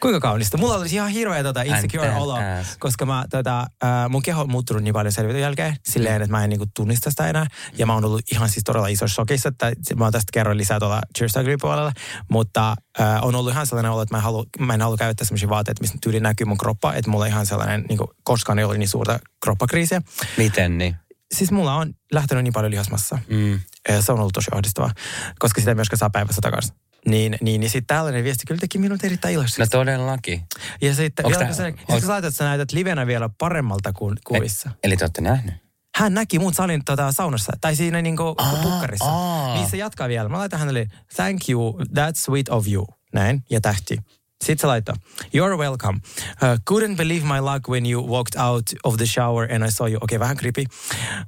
Kuinka 0.00 0.20
kaunista. 0.20 0.58
Mulla 0.58 0.74
olisi 0.74 0.94
ihan 0.94 1.08
hirveä 1.08 1.42
tota 1.42 1.62
insecure 1.62 2.14
olo, 2.14 2.38
koska 2.78 3.06
mä, 3.06 3.24
tota, 3.30 3.60
äh, 3.60 4.08
mun 4.08 4.22
keho 4.22 4.40
on 4.40 4.50
muuttunut 4.50 4.82
niin 4.82 4.94
paljon 4.94 5.12
selvityn 5.12 5.42
jälkeen 5.42 5.76
silleen, 5.84 6.22
että 6.22 6.36
mä 6.36 6.44
en 6.44 6.50
niinku 6.50 6.66
tunnista 6.76 7.10
sitä 7.10 7.28
enää. 7.28 7.46
Ja 7.78 7.86
mä 7.86 7.94
oon 7.94 8.04
ollut 8.04 8.22
ihan 8.32 8.48
siis 8.48 8.64
todella 8.64 8.88
isossa 8.88 9.14
shokissa, 9.14 9.48
että 9.48 9.72
mä 9.96 10.04
oon 10.04 10.12
tästä 10.12 10.30
kerroin 10.32 10.58
lisää 10.58 10.78
tuolla 10.78 11.00
Cheers 11.18 11.34
puolella. 11.60 11.92
Mutta 12.30 12.74
äh, 13.00 13.24
on 13.24 13.34
ollut 13.34 13.52
ihan 13.52 13.66
sellainen 13.66 13.92
olo, 13.92 14.02
että 14.02 14.14
mä 14.14 14.18
en 14.18 14.24
halua, 14.24 14.44
mä 14.58 14.74
en 14.74 14.82
halua 14.82 14.96
käyttää 14.96 15.24
sellaisia 15.24 15.48
vaatteita, 15.48 15.80
mistä 15.80 15.98
tyyli 16.02 16.20
näkyy 16.20 16.44
mun 16.44 16.58
kroppa. 16.58 16.94
Että 16.94 17.10
mulla 17.10 17.26
ihan 17.26 17.46
sellainen, 17.46 17.84
niinku, 17.88 18.14
koskaan 18.22 18.58
ei 18.58 18.64
ollut 18.64 18.78
niin 18.78 18.88
suurta 18.88 19.18
kroppakriisiä. 19.44 20.02
Miten 20.36 20.78
niin? 20.78 20.96
Siis 21.34 21.52
mulla 21.52 21.74
on 21.74 21.94
lähtenyt 22.12 22.44
niin 22.44 22.52
paljon 22.52 22.70
lihasmassa. 22.70 23.18
Mm. 23.28 23.60
Se 24.00 24.12
on 24.12 24.20
ollut 24.20 24.32
tosi 24.34 24.50
ahdistavaa, 24.54 24.90
koska 25.38 25.60
sitä 25.60 25.70
ei 25.70 25.74
myöskään 25.74 25.98
saa 25.98 26.10
päivässä 26.10 26.40
takaisin. 26.40 26.76
Niin, 27.06 27.38
niin, 27.40 27.60
niin 27.60 27.70
sitten 27.70 27.96
tällainen 27.96 28.24
viesti 28.24 28.44
kyllä 28.46 28.60
teki 28.60 28.78
minut 28.78 29.04
erittäin 29.04 29.34
iloiseksi. 29.34 29.60
No 29.60 29.66
todellakin. 29.70 30.42
Ja 30.80 30.94
sitten 30.94 31.26
vielä, 31.26 31.38
tää- 31.38 31.54
tää, 31.54 31.70
onks- 31.70 31.84
onks... 31.88 32.02
sä 32.02 32.08
laitat, 32.08 32.28
että 32.28 32.38
sä 32.38 32.44
näytät 32.44 32.72
livenä 32.72 33.06
vielä 33.06 33.30
paremmalta 33.38 33.92
kuin 33.92 34.16
kuvissa. 34.24 34.70
Eli 34.84 34.96
te 34.96 35.04
olette 35.04 35.20
nähnyt? 35.20 35.54
Hän 35.96 36.14
näki 36.14 36.38
muut 36.38 36.54
salin 36.54 36.84
tota, 36.84 37.12
saunassa, 37.12 37.52
tai 37.60 37.76
siinä 37.76 38.02
niinku 38.02 38.34
Aa, 38.38 38.56
pukkarissa. 38.62 39.04
aa. 39.04 39.54
Niin 39.54 39.70
se 39.70 39.76
jatkaa 39.76 40.08
vielä. 40.08 40.28
Mä 40.28 40.38
laitan 40.38 40.58
hänelle, 40.58 40.86
thank 41.16 41.48
you, 41.48 41.78
that's 41.80 42.14
sweet 42.16 42.48
of 42.48 42.68
you. 42.68 42.86
Näin, 43.12 43.42
ja 43.50 43.60
tähti. 43.60 43.98
Sitten 44.44 44.60
se 44.60 44.66
laittaa, 44.66 44.94
you're 45.24 45.58
welcome. 45.58 45.98
Uh, 46.42 46.58
couldn't 46.70 46.96
believe 46.96 47.26
my 47.26 47.40
luck 47.40 47.68
when 47.68 47.86
you 47.92 48.10
walked 48.10 48.40
out 48.40 48.62
of 48.84 48.96
the 48.96 49.06
shower 49.06 49.52
and 49.52 49.64
I 49.64 49.70
saw 49.70 49.88
you. 49.88 49.96
Okei, 49.96 50.16
okay, 50.16 50.18
vähän 50.18 50.36
creepy. 50.36 50.64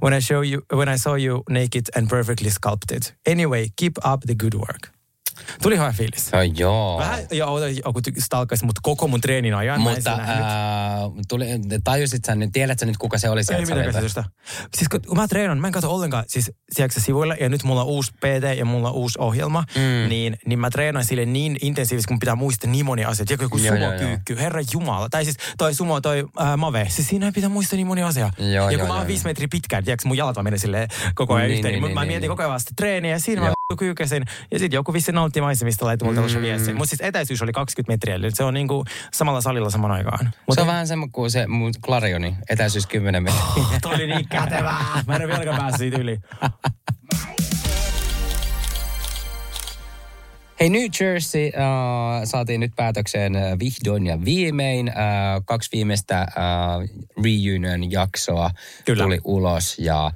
When 0.02 0.18
I, 0.18 0.20
show 0.20 0.44
you, 0.44 0.62
when 0.76 0.94
I 0.94 0.98
saw 0.98 1.16
you 1.18 1.42
naked 1.50 1.82
and 1.96 2.08
perfectly 2.08 2.50
sculpted. 2.50 3.02
Anyway, 3.26 3.66
keep 3.76 3.92
up 4.12 4.20
the 4.26 4.34
good 4.34 4.54
work. 4.54 4.97
Tuli 5.62 5.76
hyvä 5.76 5.92
fiilis. 5.92 6.32
No 6.32 6.38
joo. 6.42 6.98
Vähän 6.98 7.20
jo, 7.30 7.46
joku 7.84 8.00
stalkasi, 8.18 8.64
mutta 8.64 8.80
koko 8.82 9.08
mun 9.08 9.20
treenin 9.20 9.54
ajan. 9.54 9.82
mä 9.82 9.90
Mutta 9.90 10.18
tuli, 11.28 11.46
tajusit 11.84 12.24
sä 12.24 12.34
nyt, 12.34 12.50
tiedätkö 12.52 12.86
nyt 12.86 12.96
kuka 12.96 13.18
se 13.18 13.30
oli 13.30 13.40
Ei 13.40 13.44
sieltä 13.44 13.60
mitään 13.60 13.92
salilta? 13.92 13.92
käsitystä. 13.92 14.24
Siis 14.76 14.88
kun, 14.88 15.00
kun 15.08 15.16
mä 15.16 15.28
treenan, 15.28 15.58
mä 15.58 15.66
en 15.66 15.72
katso 15.72 15.90
ollenkaan 15.94 16.24
siis 16.26 16.50
sieltä 16.72 17.00
sivuilla 17.00 17.34
ja 17.40 17.48
nyt 17.48 17.62
mulla 17.64 17.80
on 17.80 17.86
uusi 17.86 18.12
PT 18.12 18.58
ja 18.58 18.64
mulla 18.64 18.88
on 18.88 18.94
uusi 18.94 19.18
ohjelma, 19.18 19.64
mm. 19.74 20.08
niin, 20.08 20.36
niin 20.46 20.58
mä 20.58 20.70
treenaan 20.70 21.04
sille 21.04 21.26
niin 21.26 21.56
intensiivisesti, 21.62 22.08
kun 22.08 22.18
pitää 22.18 22.34
muistaa 22.36 22.70
niin 22.70 22.86
monia 22.86 23.08
asioita. 23.08 23.32
Joku, 23.32 23.42
joku 23.44 23.56
Joo, 23.58 23.74
joo, 23.74 23.84
joo. 23.84 23.92
sumokyykky, 23.98 24.36
herra 24.36 24.60
jumala. 24.72 25.08
Tai 25.08 25.24
siis 25.24 25.36
toi 25.58 25.74
sumo, 25.74 26.00
toi 26.00 26.24
ää, 26.38 26.56
mave. 26.56 26.86
Siis 26.90 27.08
siinä 27.08 27.32
pitää 27.32 27.50
muistaa 27.50 27.76
niin 27.76 27.86
monia 27.86 28.06
asioita. 28.06 28.42
Joo, 28.42 28.48
ja 28.50 28.56
joo, 28.56 28.68
kun 28.70 28.78
mä 28.80 28.86
joo, 28.86 28.96
oon 28.98 29.06
viisi 29.06 29.22
joo. 29.24 29.28
metriä 29.30 29.48
pitkään, 29.50 29.84
tiedätkö, 29.84 30.08
mun 30.08 30.16
jalat 30.16 30.36
vaan 30.36 30.44
menee 30.44 30.58
silleen 30.58 30.88
koko 31.14 31.34
ajan 31.34 31.48
Niin, 31.48 31.56
yhteen. 31.58 31.72
niin, 31.74 31.82
Niin, 31.82 31.94
mä 31.94 32.00
niin, 32.00 32.08
mietin 32.08 32.20
niin. 32.20 32.28
koko 32.30 32.42
ajan 32.42 32.52
vasta 32.52 32.70
treeniä 32.76 33.10
ja 33.12 33.18
siinä 33.20 33.40
mä 33.42 33.46
Joo. 33.46 33.54
Kyykäsin. 33.78 34.24
Ja 34.50 34.58
sitten 34.58 34.76
joku 34.76 34.92
vissi 34.92 35.12
nautti 35.12 35.40
maisemista 35.40 35.86
laittoi 35.86 36.06
mulle 36.06 36.14
tällaisen 36.14 36.40
Mm. 36.40 36.44
viestin. 36.46 36.76
Mutta 36.76 36.90
siis 36.90 37.00
etäisyys 37.00 37.42
oli 37.42 37.52
20 37.52 37.92
metriä, 37.92 38.14
eli 38.14 38.30
se 38.30 38.44
on 38.44 38.54
niinku 38.54 38.84
samalla 39.12 39.40
salilla 39.40 39.70
saman 39.70 39.90
aikaan. 39.90 40.18
Se 40.32 40.38
Mutta 40.46 40.60
on 40.62 40.66
vähän 40.66 40.86
semmoinen 40.86 41.12
kuin 41.12 41.30
se 41.30 41.46
mun 41.46 41.72
Clarioni, 41.82 42.34
etäisyys 42.50 42.86
10 42.86 43.22
metriä. 43.22 43.42
Toi 43.82 43.94
oli 43.94 44.06
niin 44.06 44.28
kätevää. 44.28 44.84
Mä 45.06 45.16
en 45.16 45.22
ole 45.22 45.28
vieläkään 45.28 45.56
päässyt 45.56 45.78
siitä 45.78 45.98
yli. 45.98 46.18
Hei 50.60 50.68
New 50.70 50.86
Jersey 51.00 51.46
uh, 51.46 51.52
saatiin 52.24 52.60
nyt 52.60 52.72
päätökseen 52.76 53.36
uh, 53.36 53.58
vihdoin 53.58 54.06
ja 54.06 54.24
viimein. 54.24 54.88
Uh, 54.88 55.44
kaksi 55.44 55.68
viimeistä 55.72 56.26
uh, 56.30 57.04
reunion-jaksoa 57.24 58.50
Kyllä. 58.84 59.02
tuli 59.04 59.18
ulos 59.24 59.78
ja 59.78 60.06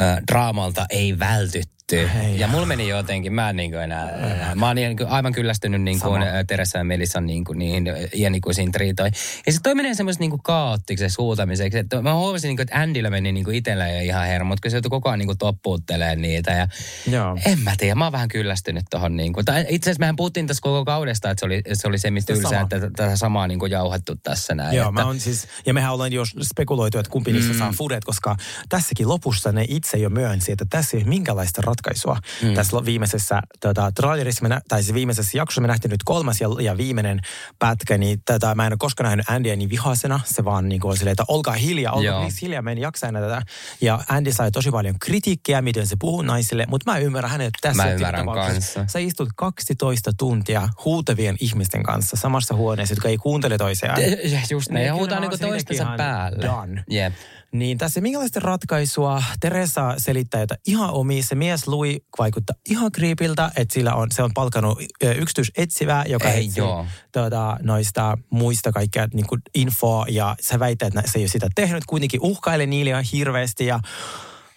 äh, 0.00 0.16
draamalta 0.32 0.86
ei 0.90 1.18
vältytty. 1.18 1.75
Ei. 1.92 2.38
Ja 2.38 2.48
mulla 2.48 2.66
meni 2.66 2.88
jotenkin, 2.88 3.32
mä 3.32 3.50
en 3.50 3.56
niin 3.56 3.70
kuin 3.70 3.82
enää, 3.82 4.10
enää. 4.10 4.54
Mä 4.54 4.66
oon 4.66 4.76
niin 4.76 4.96
kuin 4.96 5.08
aivan 5.08 5.32
kyllästynyt 5.32 5.82
niin 5.82 6.00
kuin. 6.00 6.22
Teresa 6.46 6.78
ja 6.78 6.84
Melissan 6.84 7.26
niin 7.26 7.44
kuin 7.44 7.58
niihin 7.58 7.84
iänikuisiin 8.14 8.72
triitoihin. 8.72 9.14
Ja 9.46 9.52
se 9.52 9.58
toi 9.62 9.74
menee 9.74 9.94
semmoista 9.94 10.22
niin 10.22 10.30
kuin 10.30 10.42
kaoottiseksi 10.42 11.16
huutamiseksi. 11.18 11.78
Että 11.78 12.02
mä 12.02 12.14
huomasin, 12.14 12.48
niin 12.48 12.56
kuin, 12.56 12.64
että 12.64 12.80
Andyllä 12.80 13.10
meni 13.10 13.32
niin 13.32 13.44
kuin 13.44 13.56
itsellä 13.56 13.88
jo 13.88 14.00
ihan 14.00 14.26
hermot, 14.26 14.60
kun 14.60 14.70
se 14.70 14.76
joutui 14.76 14.90
koko 14.90 15.08
ajan 15.08 15.18
niin 15.18 15.26
kuin 15.26 15.38
toppuuttelemaan 15.38 16.22
niitä. 16.22 16.50
Ja 16.50 16.68
Joo. 17.10 17.38
en 17.46 17.60
mä 17.60 17.72
tiedä, 17.78 17.94
mä 17.94 18.04
oon 18.04 18.12
vähän 18.12 18.28
kyllästynyt 18.28 18.84
tohon 18.90 19.16
niin 19.16 19.32
kuin. 19.32 19.44
Tai 19.44 19.66
itse 19.68 19.90
asiassa 19.90 20.00
mehän 20.00 20.16
puhuttiin 20.16 20.46
tässä 20.46 20.62
koko 20.62 20.84
kaudesta, 20.84 21.30
että 21.30 21.40
se 21.40 21.46
oli 21.46 21.62
se, 21.72 21.88
oli 21.88 21.98
se 21.98 22.10
mistä 22.10 22.34
Se 22.34 22.40
ylsää, 22.40 22.60
että 22.60 22.80
tätä 22.80 23.16
samaa 23.16 23.46
niin 23.46 23.58
kuin 23.58 23.72
jauhettu 23.72 24.16
tässä 24.22 24.54
näin. 24.54 24.76
Joo, 24.76 24.88
että, 24.88 25.02
mä 25.02 25.08
on 25.08 25.20
siis, 25.20 25.48
ja 25.66 25.74
mehän 25.74 25.92
ollaan 25.92 26.12
jo 26.12 26.22
spekuloitu, 26.42 26.98
että 26.98 27.12
kumpi 27.12 27.32
niistä 27.32 27.58
saa 27.58 27.72
fudet, 27.72 28.04
koska 28.04 28.36
tässäkin 28.68 29.08
lopussa 29.08 29.52
ne 29.52 29.64
itse 29.68 29.96
jo 29.96 30.10
myönsi, 30.10 30.52
että 30.52 30.66
tässä 30.70 30.96
ei 30.96 31.02
ole 31.02 31.08
minkälaista 31.08 31.62
ratkaisua. 31.76 32.16
Mm. 32.42 32.54
Tässä 32.54 32.84
viimeisessä 32.84 33.42
tota, 33.60 33.92
trailerissa, 33.92 34.42
me 34.42 34.48
nä- 34.48 34.60
tai 34.68 34.82
siis 34.82 34.94
viimeisessä 34.94 35.38
jaksossa 35.38 35.60
me 35.60 35.66
nähtiin 35.68 35.90
nyt 35.90 36.02
kolmas 36.04 36.40
ja, 36.40 36.48
ja 36.60 36.76
viimeinen 36.76 37.20
pätkä, 37.58 37.98
niin 37.98 38.22
tätä, 38.24 38.54
mä 38.54 38.66
en 38.66 38.72
ole 38.72 38.76
koskaan 38.78 39.04
nähnyt 39.04 39.30
Andyä 39.30 39.56
niin 39.56 39.70
vihasena. 39.70 40.20
Se 40.24 40.44
vaan 40.44 40.68
niin 40.68 40.80
kuin 40.80 40.96
silleen, 40.96 41.12
että 41.12 41.24
olkaa 41.28 41.54
hiljaa, 41.54 41.92
olkaa 41.92 42.04
Joo. 42.20 42.30
hiljaa, 42.42 42.62
mä 42.62 42.70
en 42.70 42.78
jaksa 42.78 43.06
enää 43.08 43.22
tätä. 43.22 43.42
Ja 43.80 44.00
Andy 44.08 44.32
sai 44.32 44.50
tosi 44.50 44.70
paljon 44.70 44.98
kritiikkiä, 45.00 45.62
miten 45.62 45.86
se 45.86 45.96
puhuu 46.00 46.22
naisille, 46.22 46.64
mutta 46.68 46.92
mä 46.92 46.98
ymmärrän 46.98 47.30
hänet 47.30 47.54
tässä 47.60 47.82
Mä 47.82 47.90
ymmärrän 47.92 48.26
kanssa. 48.26 48.84
Sä 48.86 48.98
istut 48.98 49.28
12 49.36 50.10
tuntia 50.18 50.68
huutavien 50.84 51.36
ihmisten 51.40 51.82
kanssa 51.82 52.16
samassa 52.16 52.54
huoneessa, 52.54 52.92
jotka 52.92 53.08
ei 53.08 53.16
kuuntele 53.16 53.58
toisiaan. 53.58 54.00
Ja 54.02 54.40
Just 54.50 54.70
Niin, 54.70 54.80
ja 54.80 54.84
kyllä 54.86 54.98
huutaa 54.98 55.20
niinku 55.20 55.38
toistensa 55.38 55.86
päälle. 55.96 56.42
done. 56.46 56.84
Jep. 56.90 57.12
Niin 57.52 57.78
tässä 57.78 58.00
minkälaista 58.00 58.40
ratkaisua 58.40 59.22
Teresa 59.40 59.94
selittää, 59.98 60.42
että 60.42 60.56
ihan 60.66 60.90
omi, 60.90 61.22
se 61.22 61.34
mies 61.34 61.68
Louis 61.68 61.98
vaikuttaa 62.18 62.56
ihan 62.70 62.92
kriipiltä, 62.92 63.50
että 63.56 63.74
sillä 63.74 63.94
on, 63.94 64.08
se 64.12 64.22
on 64.22 64.30
palkanut 64.34 64.78
yksityisetsivää, 65.16 66.04
joka 66.04 66.28
Ei, 66.28 66.46
etsii 66.46 66.62
joo. 66.62 66.86
tuota, 67.12 67.56
noista 67.62 68.18
muista 68.30 68.72
kaikkea 68.72 69.08
niin 69.14 69.26
infoa 69.54 70.06
ja 70.08 70.36
se 70.40 70.58
väittää, 70.58 70.86
että 70.88 71.02
se 71.04 71.18
ei 71.18 71.22
ole 71.22 71.28
sitä 71.28 71.48
tehnyt, 71.54 71.84
kuitenkin 71.86 72.20
uhkailee 72.22 72.66
niille 72.66 72.90
ihan 72.90 73.04
hirveästi 73.12 73.66
ja 73.66 73.80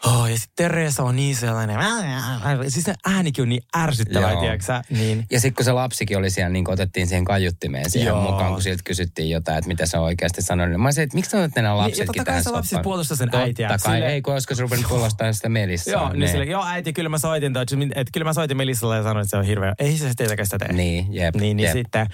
Oh, 0.06 0.26
ja 0.26 0.38
sitten 0.38 0.54
Teresa 0.56 1.04
on 1.04 1.16
niin 1.16 1.36
sellainen, 1.36 1.78
siis 2.68 2.86
se 2.86 2.94
äänikin 3.06 3.42
on 3.42 3.50
niin 3.50 3.64
ärsyttävä, 3.78 4.36
tiedätkö? 4.40 4.82
Niin, 4.90 5.26
Ja 5.32 5.40
sitten 5.40 5.56
kun 5.56 5.66
se 5.66 5.72
lapsikin 5.72 6.18
oli 6.18 6.30
siellä, 6.30 6.50
niin 6.50 6.70
otettiin 6.70 7.08
siihen 7.08 7.26
kaiuttimeen 7.26 7.90
siihen 7.90 8.08
Joo. 8.08 8.22
mukaan, 8.22 8.54
kun 8.54 8.62
siltä 8.62 8.82
kysyttiin 8.86 9.30
jotain, 9.30 9.58
että 9.58 9.68
mitä 9.68 9.86
se 9.86 9.98
on 9.98 10.04
oikeasti 10.04 10.42
sanonut. 10.42 10.82
Mä 10.82 10.88
olisin, 10.88 11.04
että 11.04 11.16
miksi 11.18 11.38
otat 11.38 11.52
nämä 11.56 11.68
Niin, 11.70 11.78
ja 11.78 11.84
lapsetkin 11.84 12.06
totta 12.08 12.32
kai 12.32 12.44
se 12.44 12.50
lapsi 12.50 12.76
puolustaa 12.84 13.18
sen 13.18 13.32
Totta 13.32 13.44
äitiä. 13.44 13.68
kai, 13.68 13.78
Sille- 13.80 14.08
ei, 14.08 14.22
kun 14.22 14.34
olisiko 14.34 14.56
se 14.56 14.62
ruvennut 14.62 14.90
puolustaa 14.90 15.34
sitä 15.34 15.50
Melissa. 15.50 15.92
Joo, 15.92 16.14
niin 16.14 16.30
sille, 16.30 16.46
joo 16.46 16.64
äiti, 16.66 16.94
kyllä 16.94 17.10
mä 17.10 17.18
soitin, 17.18 17.54
toi, 17.54 17.64
että 17.96 18.12
kyllä 18.14 18.24
mä 18.24 18.34
soitin 18.34 18.58
Melissalle 18.58 18.96
ja 18.98 19.04
sanoin, 19.04 19.22
että 19.24 19.30
se 19.30 19.38
on 19.38 19.46
hirveä. 19.46 19.74
Ei 19.80 19.98
se 19.98 20.12
tietenkään 20.18 20.46
sitä 20.46 20.58
tee. 20.60 20.74
Niin, 20.74 21.14
jep, 21.14 21.36
Niin, 21.36 21.58
niin 21.58 21.66
jep. 21.68 21.74
sitten, 21.74 22.08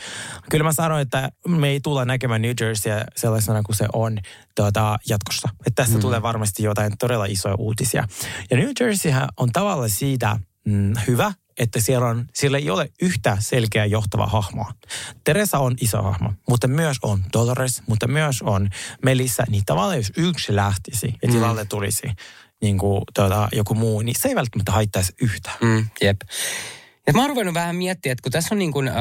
kyllä 0.49 0.63
mä 0.63 0.73
sanoin, 0.73 1.01
että 1.01 1.29
me 1.47 1.67
ei 1.67 1.79
tulla 1.79 2.05
näkemään 2.05 2.41
New 2.41 2.51
Jerseyä 2.61 3.05
sellaisena 3.15 3.63
kuin 3.63 3.75
se 3.75 3.85
on 3.93 4.17
tuota, 4.55 4.97
jatkossa. 5.09 5.49
Että 5.67 5.83
tästä 5.83 5.95
mm. 5.97 6.01
tulee 6.01 6.21
varmasti 6.21 6.63
jotain 6.63 6.93
todella 6.99 7.25
isoja 7.25 7.55
uutisia. 7.55 7.74
Ja 8.51 8.57
New 8.57 8.69
Jerseyhän 8.79 9.29
on 9.37 9.51
tavallaan 9.51 9.89
siitä 9.89 10.39
mm, 10.65 10.93
hyvä, 11.07 11.33
että 11.57 11.81
siellä, 11.81 12.07
on, 12.07 12.25
siellä 12.33 12.57
ei 12.57 12.69
ole 12.69 12.89
yhtä 13.01 13.37
selkeä 13.39 13.85
johtava 13.85 14.27
hahmoa. 14.27 14.71
Teresa 15.23 15.59
on 15.59 15.75
iso 15.81 16.01
hahmo, 16.01 16.33
mutta 16.49 16.67
myös 16.67 16.97
on 17.01 17.23
Dolores, 17.33 17.81
mutta 17.87 18.07
myös 18.07 18.41
on 18.41 18.69
Melissa. 19.03 19.43
Niin 19.49 19.63
tavallaan 19.65 19.97
jos 19.97 20.11
yksi 20.17 20.55
lähtisi 20.55 21.13
ja 21.21 21.31
tilalle 21.31 21.65
tulisi 21.65 22.07
niin 22.61 22.77
kuin, 22.77 23.01
tuota, 23.13 23.49
joku 23.53 23.75
muu, 23.75 24.01
niin 24.01 24.15
se 24.19 24.27
ei 24.27 24.35
välttämättä 24.35 24.71
haittaisi 24.71 25.13
yhtään. 25.21 25.57
Mm, 25.61 25.87
jep. 26.01 26.21
Ja 27.07 27.13
mä 27.13 27.21
oon 27.21 27.29
ruvennut 27.29 27.53
vähän 27.53 27.75
miettiä, 27.75 28.11
että 28.11 28.23
kun 28.23 28.31
tässä 28.31 28.55
on 28.55 28.59
niin 28.59 28.71
kuin, 28.71 28.87
äh, 28.87 28.95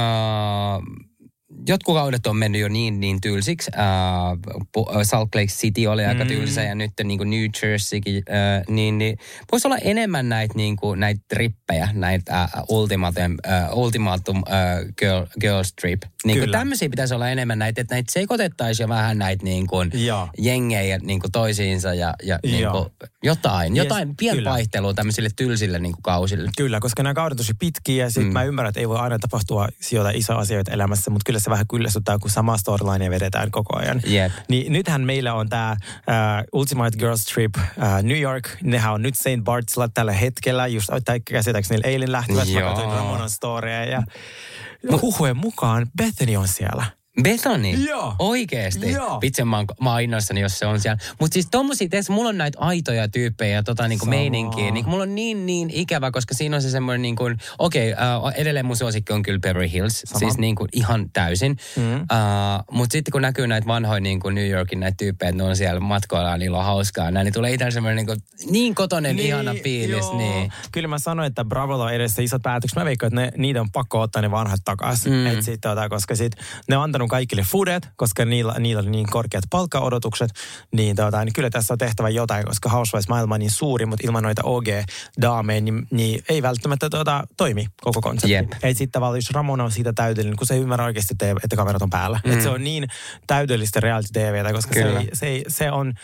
jotkut 1.68 1.94
kaudet 1.94 2.26
on 2.26 2.36
mennyt 2.36 2.60
jo 2.60 2.68
niin, 2.68 3.00
niin 3.00 3.20
tylsiksi. 3.20 3.70
Äh, 3.78 3.82
pu- 4.78 5.04
Salt 5.04 5.34
Lake 5.34 5.46
City 5.46 5.86
oli 5.86 6.04
aika 6.04 6.24
Mm. 6.24 6.28
tylsä 6.28 6.62
ja 6.62 6.74
nyt 6.74 6.90
niin 7.04 7.18
kuin 7.18 7.30
New 7.30 7.44
Jerseykin, 7.62 8.22
äh, 8.30 8.62
niin, 8.68 8.98
niin 8.98 9.18
voisi 9.52 9.68
olla 9.68 9.78
enemmän 9.78 10.28
näitä, 10.28 10.54
niin 10.56 10.76
kuin, 10.76 11.00
näitä 11.00 11.20
trippejä, 11.28 11.88
näitä 11.92 12.42
äh, 12.42 12.50
ultimatum, 12.68 13.36
äh, 13.48 13.72
ultimatum 13.72 14.36
äh, 14.36 14.94
girl, 14.98 15.26
girls 15.40 15.72
trip. 15.80 16.02
Niin 16.24 16.38
kuin 16.38 16.50
tämmöisiä 16.50 16.88
pitäisi 16.88 17.14
olla 17.14 17.28
enemmän 17.28 17.58
näitä, 17.58 17.80
että 17.80 17.94
näitä 17.94 18.12
sekoitettaisiin 18.12 18.84
jo 18.84 18.88
vähän 18.88 19.18
näitä 19.18 19.44
niin 19.44 19.66
kuin, 19.66 19.90
Joo. 19.94 20.28
jengejä 20.38 20.98
niin 20.98 21.20
kuin 21.20 21.32
toisiinsa 21.32 21.94
ja, 21.94 22.14
ja 22.22 22.38
niin 22.42 22.60
Joo. 22.60 22.72
kuin, 22.72 23.10
jotain, 23.22 23.72
Yes, 23.76 23.84
jotain 23.84 24.16
pientä 24.16 24.36
kyllä. 24.36 24.50
vaihtelua 24.50 24.94
tämmöisille 24.94 25.28
tylsille 25.36 25.78
niin 25.78 25.92
kuin 25.92 26.02
kausille. 26.02 26.50
Kyllä, 26.56 26.80
koska 26.80 27.02
nämä 27.02 27.14
kaudet 27.14 27.32
on 27.32 27.36
tosi 27.36 27.54
pitkiä 27.58 28.04
ja 28.04 28.10
sitten 28.10 28.26
mm. 28.26 28.32
mä 28.32 28.42
ymmärrän, 28.44 28.68
että 28.68 28.80
ei 28.80 28.88
voi 28.88 28.98
aina 28.98 29.18
tapahtua 29.18 29.68
jotain 29.92 30.16
isoja 30.16 30.38
asioita 30.38 30.72
elämässä, 30.72 31.10
mutta 31.10 31.22
kyllä 31.26 31.40
se 31.44 31.50
vähän 31.50 31.66
kyllästyttää, 31.66 32.18
kun 32.18 32.30
sama 32.30 32.56
storyline 32.56 33.10
vedetään 33.10 33.50
koko 33.50 33.78
ajan. 33.78 34.00
Jep. 34.06 34.32
Niin 34.48 34.72
nythän 34.72 35.00
meillä 35.00 35.34
on 35.34 35.48
tämä 35.48 35.72
uh, 35.72 36.60
Ultimate 36.60 36.98
Girls 36.98 37.24
Trip 37.24 37.56
uh, 37.56 37.62
New 38.02 38.20
York. 38.20 38.48
Nehän 38.62 38.92
on 38.92 39.02
nyt 39.02 39.14
St. 39.14 39.44
Bartsilla 39.44 39.88
tällä 39.88 40.12
hetkellä, 40.12 40.66
just 40.66 40.90
käsittääkseni 41.24 41.80
eilen 41.84 42.12
lähtivät, 42.12 42.52
mä 42.52 42.60
Joo. 42.60 42.68
katsoin 42.68 42.96
Ramonan 42.96 43.30
storia 43.30 43.84
ja 43.84 44.02
huhujen 45.02 45.36
mukaan 45.36 45.86
Bethany 45.96 46.36
on 46.36 46.48
siellä. 46.48 47.03
Bethany? 47.22 47.70
Joo. 47.70 48.14
Oikeesti? 48.18 48.92
Joo. 48.92 49.20
Vitsi, 49.20 49.44
mä 49.44 49.56
oon, 49.56 49.66
mä 49.80 49.92
oon 49.92 50.00
innoissani, 50.00 50.40
jos 50.40 50.58
se 50.58 50.66
on 50.66 50.80
siellä. 50.80 50.98
Mutta 51.20 51.34
siis 51.34 51.48
tommosia, 51.50 51.88
tees, 51.88 52.10
mulla 52.10 52.28
on 52.28 52.38
näitä 52.38 52.58
aitoja 52.58 53.08
tyyppejä 53.08 53.54
ja 53.54 53.62
tota 53.62 53.88
niinku 53.88 54.04
Samaa. 54.04 54.18
meininkiä. 54.18 54.70
Niin 54.70 54.88
mulla 54.88 55.02
on 55.02 55.14
niin 55.14 55.46
niin 55.46 55.70
ikävä, 55.72 56.10
koska 56.10 56.34
siinä 56.34 56.56
on 56.56 56.62
se 56.62 56.70
semmoinen 56.70 57.02
niin 57.02 57.16
kuin, 57.16 57.38
okei, 57.58 57.92
okay, 57.92 58.04
uh, 58.16 58.32
edelleen 58.34 58.66
mun 58.66 58.76
suosikki 58.76 59.12
on 59.12 59.22
kyllä 59.22 59.38
Beverly 59.38 59.72
Hills. 59.72 60.02
Sama. 60.04 60.18
Siis 60.18 60.38
niin 60.38 60.56
kuin 60.56 60.68
ihan 60.72 61.10
täysin. 61.12 61.56
Mm. 61.76 61.94
Uh, 61.94 62.00
Mutta 62.70 62.92
sitten 62.92 63.12
kun 63.12 63.22
näkyy 63.22 63.46
näitä 63.46 63.66
vanhoja 63.66 64.00
niin 64.00 64.20
kuin 64.20 64.34
New 64.34 64.48
Yorkin 64.50 64.80
näitä 64.80 64.96
tyyppejä, 64.98 65.28
että 65.28 65.42
ne 65.42 65.48
on 65.48 65.56
siellä 65.56 65.80
matkoilla, 65.80 66.36
niillä 66.36 66.58
on 66.58 66.64
hauskaa. 66.64 67.10
Näin, 67.10 67.24
niin 67.24 67.34
tulee 67.34 67.52
itsellä 67.52 67.70
semmoinen 67.70 67.96
niin, 67.96 68.06
kuin, 68.06 68.18
niin 68.50 68.74
kotonen 68.74 69.18
ihana 69.18 69.54
fiilis. 69.62 70.04
joo. 70.04 70.18
Niin. 70.18 70.52
Kyllä 70.72 70.88
mä 70.88 70.98
sanoin, 70.98 71.26
että 71.26 71.44
Bravolla 71.44 71.84
on 71.84 71.94
edessä 71.94 72.22
isot 72.22 72.42
päätökset. 72.42 72.76
Mä 72.76 72.84
veikkaan, 72.84 73.18
että 73.18 73.36
ne, 73.36 73.42
niitä 73.42 73.60
on 73.60 73.70
pakko 73.70 74.00
ottaa 74.00 74.22
ne 74.22 74.30
vanhat 74.30 74.60
takaisin. 74.64 75.12
Mm. 75.12 75.26
Et 75.26 75.42
sit, 75.42 75.60
tota, 75.60 75.88
koska 75.88 76.16
sit, 76.16 76.32
ne 76.68 76.76
on 76.76 76.82
antanut 76.82 77.03
kaikille 77.08 77.42
foodet, 77.42 77.88
koska 77.96 78.24
niillä, 78.24 78.54
niillä 78.58 78.80
on 78.80 78.90
niin 78.90 79.06
korkeat 79.10 79.44
palkkaodotukset. 79.50 80.30
Niin, 80.72 80.96
tota, 80.96 81.24
niin 81.24 81.32
kyllä 81.32 81.50
tässä 81.50 81.74
on 81.74 81.78
tehtävä 81.78 82.08
jotain, 82.08 82.44
koska 82.44 82.68
Housewives-maailma 82.68 83.34
on 83.34 83.40
niin 83.40 83.50
suuri, 83.50 83.86
mutta 83.86 84.06
ilman 84.06 84.22
noita 84.22 84.42
OG-daameja, 84.44 85.60
niin, 85.60 85.86
niin 85.90 86.22
ei 86.28 86.42
välttämättä 86.42 86.90
tota, 86.90 87.24
toimi 87.36 87.66
koko 87.80 88.00
konsepti. 88.00 88.32
Jep. 88.32 88.52
Et 88.62 88.76
sitten 88.76 88.92
tavallaan, 88.92 89.18
jos 89.18 89.30
Ramona 89.30 89.64
on 89.64 89.70
siitä 89.70 89.92
täydellinen, 89.92 90.36
kun 90.36 90.46
se 90.46 90.54
ei 90.54 90.60
ymmärrä 90.60 90.84
oikeasti, 90.84 91.14
että, 91.20 91.56
kamerat 91.56 91.82
on 91.82 91.90
päällä. 91.90 92.20
Mm. 92.24 92.32
Et 92.32 92.42
se 92.42 92.48
on 92.48 92.64
niin 92.64 92.88
täydellistä 93.26 93.80
reality-tvtä, 93.80 94.52
koska 94.52 94.74
se, 94.74 94.82
ei, 94.82 95.08
se, 95.12 95.26
ei, 95.26 95.44
se 95.48 95.70
on 95.70 95.94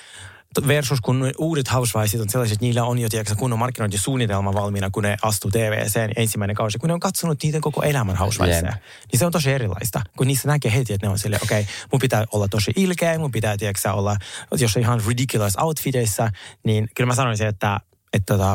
versus 0.66 1.00
kun 1.00 1.33
uudet 1.38 1.73
Housewivesit 1.73 2.21
on 2.21 2.28
sellaiset, 2.28 2.52
että 2.52 2.64
niillä 2.64 2.85
on 2.85 2.99
jo 2.99 3.09
tiedätkö, 3.09 3.35
kunnon 3.37 3.59
markkinointisuunnitelma 3.59 4.54
valmiina, 4.54 4.90
kun 4.90 5.02
ne 5.02 5.16
astuu 5.23 5.50
TVCen 5.50 6.11
ensimmäinen 6.16 6.57
kausi, 6.57 6.78
kun 6.78 6.88
ne 6.88 6.95
on 6.95 7.00
katsonut 7.00 7.42
niiden 7.42 7.61
koko 7.61 7.83
elämän 7.83 8.16
Housewivesia. 8.16 8.69
Jep. 8.69 8.83
Niin 9.12 9.19
se 9.19 9.26
on 9.26 9.33
tosi 9.33 9.50
erilaista, 9.50 10.02
kun 10.16 10.26
niissä 10.26 10.49
näkee 10.49 10.73
heti, 10.73 10.92
että 10.92 11.07
ne 11.07 11.11
on 11.11 11.19
silleen, 11.19 11.42
okei, 11.42 11.61
okay, 11.61 11.75
mun 11.92 12.00
pitää 12.00 12.26
olla 12.33 12.49
tosi 12.49 12.73
ilkeä, 12.76 13.19
mun 13.19 13.30
pitää, 13.30 13.57
tiedätkö, 13.57 13.92
olla, 13.92 14.16
jos 14.59 14.76
on 14.76 14.83
ihan 14.83 15.02
ridiculous 15.07 15.57
outfiteissa, 15.59 16.30
niin 16.64 16.88
kyllä 16.95 17.09
mä 17.09 17.14
sanoisin, 17.14 17.47
että 17.47 17.80
että 18.12 18.34
tota, 18.36 18.54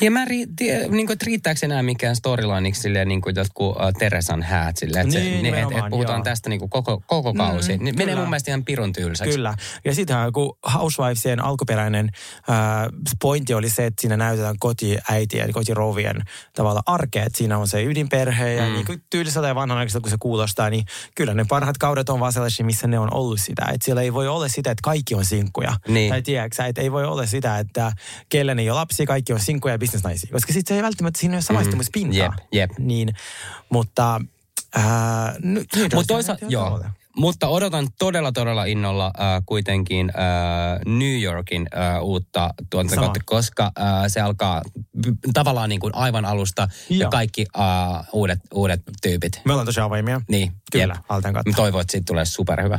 Ja 0.00 0.10
mä 0.10 0.24
ri, 0.24 0.46
tie, 0.56 0.88
niin 0.88 1.06
kuin, 1.06 1.12
että 1.12 1.26
riittääkö 1.26 1.60
enää 1.62 1.82
mikään 1.82 2.16
storylineiksi 2.16 2.82
silleen 2.82 3.08
niin 3.08 3.20
kuin 3.20 3.36
jotkut 3.36 3.68
uh, 3.68 3.82
Teresan 3.98 4.42
häät 4.42 4.76
silleen, 4.76 5.06
että, 5.06 5.18
Niin, 5.18 5.26
se, 5.26 5.30
niin, 5.30 5.42
nimenomaan, 5.42 5.78
että 5.78 5.90
puhutaan 5.90 6.18
joo. 6.18 6.24
tästä 6.24 6.48
niin 6.48 6.58
kuin 6.58 6.70
koko, 6.70 7.02
koko 7.06 7.34
kausi. 7.34 7.78
Mm, 7.78 7.84
niin 7.84 7.98
menee 7.98 8.16
mun 8.16 8.24
mielestä 8.24 8.50
ihan 8.50 8.64
pirun 8.64 8.92
tylsäksi. 8.92 9.34
Kyllä. 9.34 9.54
Ja 9.84 9.94
sittenhän 9.94 10.32
kun 10.32 10.58
Housewivesien 10.74 11.44
alkuperäinen 11.44 12.10
äh, 12.50 12.56
pointti 13.22 13.54
oli 13.54 13.70
se, 13.70 13.86
että 13.86 14.00
siinä 14.00 14.16
näytetään 14.16 14.58
kotiäitien, 14.58 15.52
kotirouvien 15.52 16.22
tavalla 16.52 16.82
arkea. 16.86 17.24
Että 17.24 17.38
siinä 17.38 17.58
on 17.58 17.68
se 17.68 17.84
ydinperhe 17.84 18.52
ja 18.52 18.66
mm. 18.66 18.72
niin 18.72 18.86
kuin 18.86 19.02
tyyliseltä 19.10 19.48
ja 19.48 19.54
vanhanaikaiselta 19.54 20.02
kun 20.02 20.10
se 20.10 20.16
kuulostaa, 20.20 20.70
niin 20.70 20.84
kyllä 21.14 21.34
ne 21.34 21.44
parhaat 21.48 21.78
kaudet 21.78 22.08
on 22.08 22.20
vaan 22.20 22.32
sellaisia, 22.32 22.66
missä 22.66 22.86
ne 22.86 22.98
on 22.98 23.14
ollut 23.14 23.40
sitä. 23.40 23.64
Että 23.72 23.84
siellä 23.84 24.02
ei 24.02 24.12
voi 24.12 24.28
olla 24.28 24.48
sitä, 24.48 24.70
että 24.70 24.82
kaikki 24.82 25.14
on 25.14 25.24
sinkkuja. 25.24 25.76
Niin. 25.88 26.10
Tai 26.10 26.22
tiedätkö 26.22 26.64
että 26.64 26.80
ei 26.80 26.92
voi 26.92 27.04
olla 27.04 27.26
sitä, 27.26 27.58
että 27.58 27.92
kellen 28.28 28.58
ei 28.58 28.70
ole 28.70 28.80
lapsia, 28.94 29.06
kaikki 29.06 29.32
on 29.32 29.40
sinkkuja 29.40 29.74
ja 29.74 29.78
bisnesnaisia. 29.78 30.30
Koska 30.32 30.52
sitten 30.52 30.74
se 30.74 30.76
ei 30.76 30.82
välttämättä, 30.82 31.20
siinä 31.20 31.34
ei 31.34 31.36
ole 31.36 31.42
samaistumispintaa. 31.42 32.18
Jep, 32.18 32.32
jep. 32.52 32.70
Niin, 32.78 33.14
mutta... 33.68 34.20
Äh, 34.76 34.84
nyt, 35.42 35.68
nyt 35.76 35.94
Mutta 35.94 36.14
toisaalta, 36.14 36.46
joo. 36.48 36.84
Mutta 37.16 37.48
odotan 37.48 37.88
todella, 37.98 38.32
todella 38.32 38.64
innolla 38.64 39.06
äh, 39.06 39.42
kuitenkin 39.46 40.10
äh, 40.10 40.98
New 40.98 41.20
Yorkin 41.22 41.66
äh, 41.76 42.02
uutta 42.02 42.54
tuotantokautta, 42.70 43.20
koska 43.24 43.64
äh, 43.78 43.84
se 44.08 44.20
alkaa 44.20 44.62
p- 45.02 45.32
tavallaan 45.34 45.68
niin 45.68 45.80
kuin 45.80 45.94
aivan 45.94 46.24
alusta 46.24 46.68
ja 46.90 46.96
Joo. 46.96 47.10
kaikki 47.10 47.46
äh, 47.58 48.06
uudet, 48.12 48.38
uudet 48.54 48.80
tyypit. 49.02 49.40
Me 49.44 49.52
ollaan 49.52 49.66
tosi 49.66 49.80
avoimia. 49.80 50.20
Niin, 50.28 50.52
Kyllä, 50.72 50.96
alten 51.08 51.32
kautta. 51.32 51.52
Toivon, 51.56 51.80
että 51.80 51.92
siitä 51.92 52.04
tulee 52.06 52.24
superhyvä. 52.24 52.78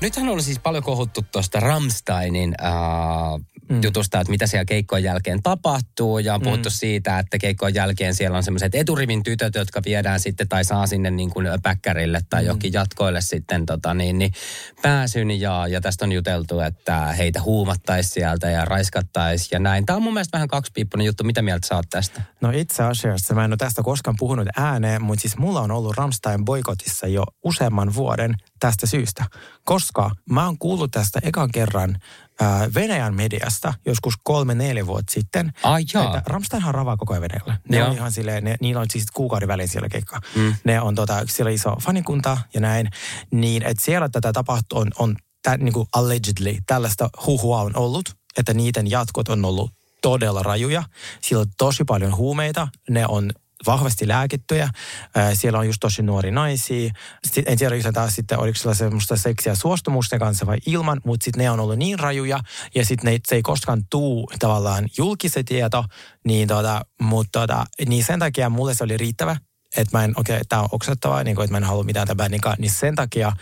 Nythän 0.00 0.28
on 0.28 0.42
siis 0.42 0.58
paljon 0.58 0.84
kohuttu 0.84 1.24
tuosta 1.32 1.60
Ramsteinin 1.60 2.54
äh, 2.62 2.72
mm. 3.68 3.82
jutusta, 3.82 4.20
että 4.20 4.30
mitä 4.30 4.46
siellä 4.46 4.64
keikkojen 4.64 5.04
jälkeen 5.04 5.42
tapahtuu. 5.42 6.18
Ja 6.18 6.34
on 6.34 6.42
puhuttu 6.42 6.68
mm. 6.68 6.72
siitä, 6.72 7.18
että 7.18 7.38
keikkojen 7.38 7.74
jälkeen 7.74 8.14
siellä 8.14 8.36
on 8.36 8.42
semmoiset 8.42 8.74
eturivin 8.74 9.22
tytöt, 9.22 9.54
jotka 9.54 9.82
viedään 9.84 10.20
sitten 10.20 10.48
tai 10.48 10.64
saa 10.64 10.86
sinne 10.86 11.10
niin 11.10 11.30
kuin 11.30 11.46
päkkärille 11.62 12.20
tai 12.30 12.42
mm. 12.42 12.46
johonkin 12.46 12.72
jatkoille 12.72 13.20
sitten 13.20 13.66
tota 13.66 13.94
niin, 13.94 14.18
niin 14.18 14.32
pääsyn. 14.82 15.40
Ja, 15.40 15.66
ja 15.66 15.80
tästä 15.80 16.04
on 16.04 16.12
juteltu, 16.12 16.60
että 16.60 17.06
heitä 17.06 17.42
huumattaisi 17.42 18.10
sieltä 18.10 18.50
ja 18.50 18.64
raiskattaisi 18.64 19.48
ja 19.52 19.58
näin. 19.58 19.86
Tämä 19.86 19.96
on 19.96 20.02
mun 20.02 20.14
mielestä 20.14 20.36
vähän 20.36 20.48
kaksipiippunen 20.48 21.06
juttu. 21.06 21.24
Mitä 21.24 21.42
mieltä 21.42 21.68
sä 21.68 21.76
oot 21.76 21.86
tästä? 21.90 22.22
No 22.40 22.50
itse 22.50 22.82
asiassa 22.82 23.34
mä 23.34 23.44
en 23.44 23.50
ole 23.50 23.56
tästä 23.56 23.82
koskaan 23.82 24.16
puhunut 24.18 24.48
ääneen, 24.56 25.02
mutta 25.02 25.22
siis 25.22 25.36
mulla 25.36 25.60
on 25.60 25.70
ollut 25.70 25.96
Ramstein 25.96 26.44
boikotissa 26.44 27.06
jo 27.06 27.24
useamman 27.44 27.94
vuoden 27.94 28.34
tästä 28.60 28.86
syystä. 28.86 29.24
Koska 29.64 29.87
mä 30.30 30.44
oon 30.44 30.58
kuullut 30.58 30.90
tästä 30.90 31.20
ekan 31.22 31.50
kerran 31.52 31.98
ää, 32.40 32.68
Venäjän 32.74 33.14
mediasta 33.14 33.74
joskus 33.86 34.14
kolme, 34.22 34.54
neljä 34.54 34.86
vuotta 34.86 35.12
sitten. 35.12 35.52
Ai 35.62 35.84
jaa. 35.94 36.04
Että 36.04 36.30
Ramsteinhan 36.30 36.74
ravaa 36.74 36.96
koko 36.96 37.12
ajan 37.12 37.22
Venäjällä. 37.22 37.56
Ne 37.68 37.84
on 37.84 37.92
ihan 37.92 38.12
silleen, 38.12 38.44
ne, 38.44 38.56
niillä 38.60 38.80
on 38.80 38.86
siis 38.90 39.06
kuukauden 39.14 39.48
välein 39.48 39.68
siellä 39.68 39.88
keikka. 39.88 40.20
Mm. 40.36 40.54
Ne 40.64 40.80
on 40.80 40.94
tota, 40.94 41.22
siellä 41.28 41.50
iso 41.50 41.76
fanikunta 41.80 42.38
ja 42.54 42.60
näin. 42.60 42.90
Niin, 43.30 43.62
että 43.62 43.84
siellä 43.84 44.08
tätä 44.08 44.32
tapahtuu 44.32 44.78
on, 44.78 44.90
on 44.98 45.16
tä, 45.42 45.56
niin 45.56 45.72
kuin 45.72 45.88
allegedly, 45.94 46.56
tällaista 46.66 47.10
huhua 47.26 47.60
on 47.60 47.76
ollut, 47.76 48.14
että 48.38 48.54
niiden 48.54 48.90
jatkot 48.90 49.28
on 49.28 49.44
ollut 49.44 49.70
todella 50.02 50.42
rajuja. 50.42 50.82
Siellä 51.22 51.42
on 51.42 51.52
tosi 51.58 51.84
paljon 51.84 52.16
huumeita. 52.16 52.68
Ne 52.90 53.06
on 53.06 53.32
vahvasti 53.66 54.08
lääkittyjä. 54.08 54.68
Ää, 55.14 55.34
Siellä 55.34 55.58
on 55.58 55.66
just 55.66 55.80
tosi 55.80 56.02
nuori 56.02 56.30
naisia. 56.30 56.90
Sitten, 57.24 57.52
en 57.52 57.58
tiedä, 57.58 57.76
jos 57.76 57.86
taas 57.92 58.14
sitten, 58.14 58.38
oliko 58.38 58.58
sillä 58.58 58.74
semmoista 58.74 59.16
seksiä 59.16 59.54
suostumusten 59.54 60.18
kanssa 60.18 60.46
vai 60.46 60.58
ilman, 60.66 61.00
mutta 61.04 61.24
sitten 61.24 61.42
ne 61.42 61.50
on 61.50 61.60
ollut 61.60 61.78
niin 61.78 61.98
rajuja 61.98 62.40
ja 62.74 62.84
sitten 62.84 63.12
ne, 63.12 63.18
se 63.28 63.34
ei 63.34 63.42
koskaan 63.42 63.82
tuu 63.90 64.30
tavallaan 64.38 64.88
julkisen 64.98 65.44
tieto, 65.44 65.84
niin, 66.24 66.48
tota, 66.48 66.82
mutta 67.00 67.40
tota, 67.40 67.64
niin 67.86 68.04
sen 68.04 68.18
takia 68.18 68.50
mulle 68.50 68.74
se 68.74 68.84
oli 68.84 68.96
riittävä, 68.96 69.36
että 69.76 69.98
mä 69.98 70.04
en, 70.04 70.12
okei, 70.16 70.36
okay, 70.36 70.44
tämä 70.48 70.62
on 70.62 70.68
oksettavaa, 70.72 71.24
niin 71.24 71.36
kuin, 71.36 71.44
että 71.44 71.52
mä 71.52 71.58
en 71.58 71.64
halua 71.64 71.82
mitään 71.82 72.06
tämän 72.06 72.16
bändin 72.16 72.40
kanssa, 72.40 72.60
niin 72.60 72.70
sen 72.70 72.94
takia, 72.94 73.32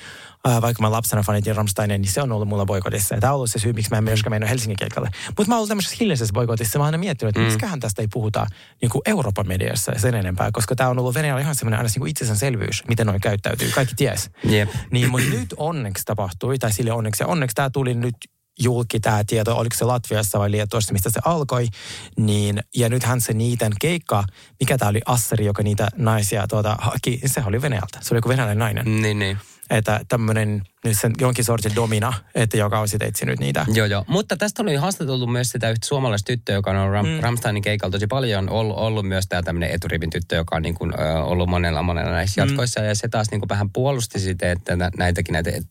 ää, 0.45 0.63
vaikka 0.63 0.83
mä 0.83 0.91
lapsena 0.91 1.23
fanitin 1.23 1.57
Rammsteinia, 1.57 1.99
niin 1.99 2.13
se 2.13 2.23
on 2.23 2.33
ollut 2.33 2.49
mulla 2.49 2.67
boikotissa. 2.67 3.15
Ja 3.15 3.21
tämä 3.21 3.33
on 3.33 3.37
ollut 3.37 3.51
se 3.51 3.59
syy, 3.59 3.73
miksi 3.73 3.91
mä 3.91 3.99
en 3.99 4.05
myöskään 4.05 4.33
mennyt 4.33 4.51
Helsingin 4.51 4.77
keikalle. 4.77 5.11
Mutta 5.27 5.45
mä 5.49 5.55
oon 5.55 5.59
ollut 5.59 5.69
tämmöisessä 5.69 5.97
hiljaisessa 6.01 6.33
boikotissa. 6.33 6.79
Mä 6.79 6.83
oon 6.83 6.87
aina 6.87 6.99
miettinyt, 6.99 7.29
että 7.29 7.41
mm. 7.41 7.45
miksiköhän 7.45 7.81
tästä 7.81 8.03
ei 8.03 8.09
puhuta 8.13 8.47
niin 8.83 8.91
kuin 8.91 9.03
Euroopan 9.07 9.49
mediassa 9.49 9.93
sen 9.97 10.15
enempää, 10.15 10.51
koska 10.53 10.77
tämä 10.77 10.91
on 10.91 10.99
ollut 10.99 11.15
Venäjällä 11.15 11.41
ihan 11.41 11.55
semmoinen 11.55 11.79
aina 11.79 11.91
niin 11.97 12.09
itsestäänselvyys, 12.09 12.83
miten 12.89 13.07
noin 13.07 13.21
käyttäytyy. 13.21 13.71
Kaikki 13.71 13.95
ties. 13.95 14.31
Jep. 14.45 14.69
Niin, 14.91 15.11
mutta 15.11 15.29
nyt 15.31 15.55
onneksi 15.57 16.05
tapahtui, 16.05 16.59
tai 16.59 16.73
sille 16.73 16.93
onneksi, 16.93 17.23
ja 17.23 17.27
onneksi 17.27 17.55
tämä 17.55 17.71
tuli 17.71 17.95
nyt 17.95 18.17
julki 18.59 19.01
tämä 19.01 19.25
tieto, 19.27 19.57
oliko 19.57 19.77
se 19.77 19.85
Latviassa 19.85 20.39
vai 20.39 20.51
Liettuassa, 20.51 20.93
mistä 20.93 21.11
se 21.11 21.21
alkoi, 21.25 21.69
niin, 22.17 22.61
ja 22.77 22.89
nythän 22.89 23.21
se 23.21 23.33
niiden 23.33 23.73
keikka, 23.81 24.25
mikä 24.61 24.79
tämä 24.79 24.89
oli 24.89 25.01
Asseri, 25.07 25.45
joka 25.45 25.63
niitä 25.63 25.89
naisia 25.97 26.47
tuota, 26.49 26.77
haki, 26.81 27.21
se 27.27 27.43
oli 27.47 27.63
Venäjältä. 27.63 27.99
Se 28.03 28.15
oli 28.15 28.19
joku 28.19 28.29
venäläinen 28.29 28.59
nainen. 28.59 29.03
Niin, 29.03 29.19
niin. 29.19 29.39
Että 29.71 30.01
tämmöinen 30.09 30.63
nyt 30.85 30.99
sen 31.01 31.13
jonkin 31.21 31.45
sortin 31.45 31.75
domina, 31.75 32.13
että 32.35 32.57
joka 32.57 32.81
on 32.81 32.89
sitten 32.89 33.09
etsinyt 33.09 33.39
niitä. 33.39 33.67
Joo, 33.75 33.87
joo. 33.87 34.05
Mutta 34.09 34.37
tästä 34.37 34.63
oli 34.63 34.75
haastateltu 34.75 35.27
myös 35.27 35.49
sitä 35.51 35.71
yhtä 35.71 35.87
suomalaista 35.87 36.27
tyttöä, 36.27 36.55
joka 36.55 36.71
on 36.71 36.91
Ram, 36.91 37.07
Mm. 37.07 37.21
Ramsteinin 37.21 37.63
keikalla 37.63 37.93
tosi 37.93 38.07
paljon 38.07 38.49
ollut, 38.51 38.77
ollut 38.77 39.07
myös 39.09 39.25
tämä 39.29 39.43
tämmöinen 39.43 39.71
eturivin 39.71 40.11
tyttö, 40.11 40.37
joka 40.37 40.57
on 40.57 40.63
niin 40.63 40.75
kuin, 40.75 40.93
ö, 41.01 41.19
ollut 41.23 41.49
monella 41.49 41.83
monella 41.83 42.11
näissä 42.11 42.45
Mm. 42.45 42.49
jatkoissa. 42.49 42.81
Ja 42.81 42.95
se 42.95 43.09
taas 43.09 43.31
niin 43.31 43.41
kuin 43.41 43.49
vähän 43.49 43.71
puolusti 43.71 44.21
sitä, 44.21 44.53
että 44.53 44.77
nä- 44.77 44.91
näitäkin 44.99 45.33
näitä, 45.33 45.51
et, 45.55 45.67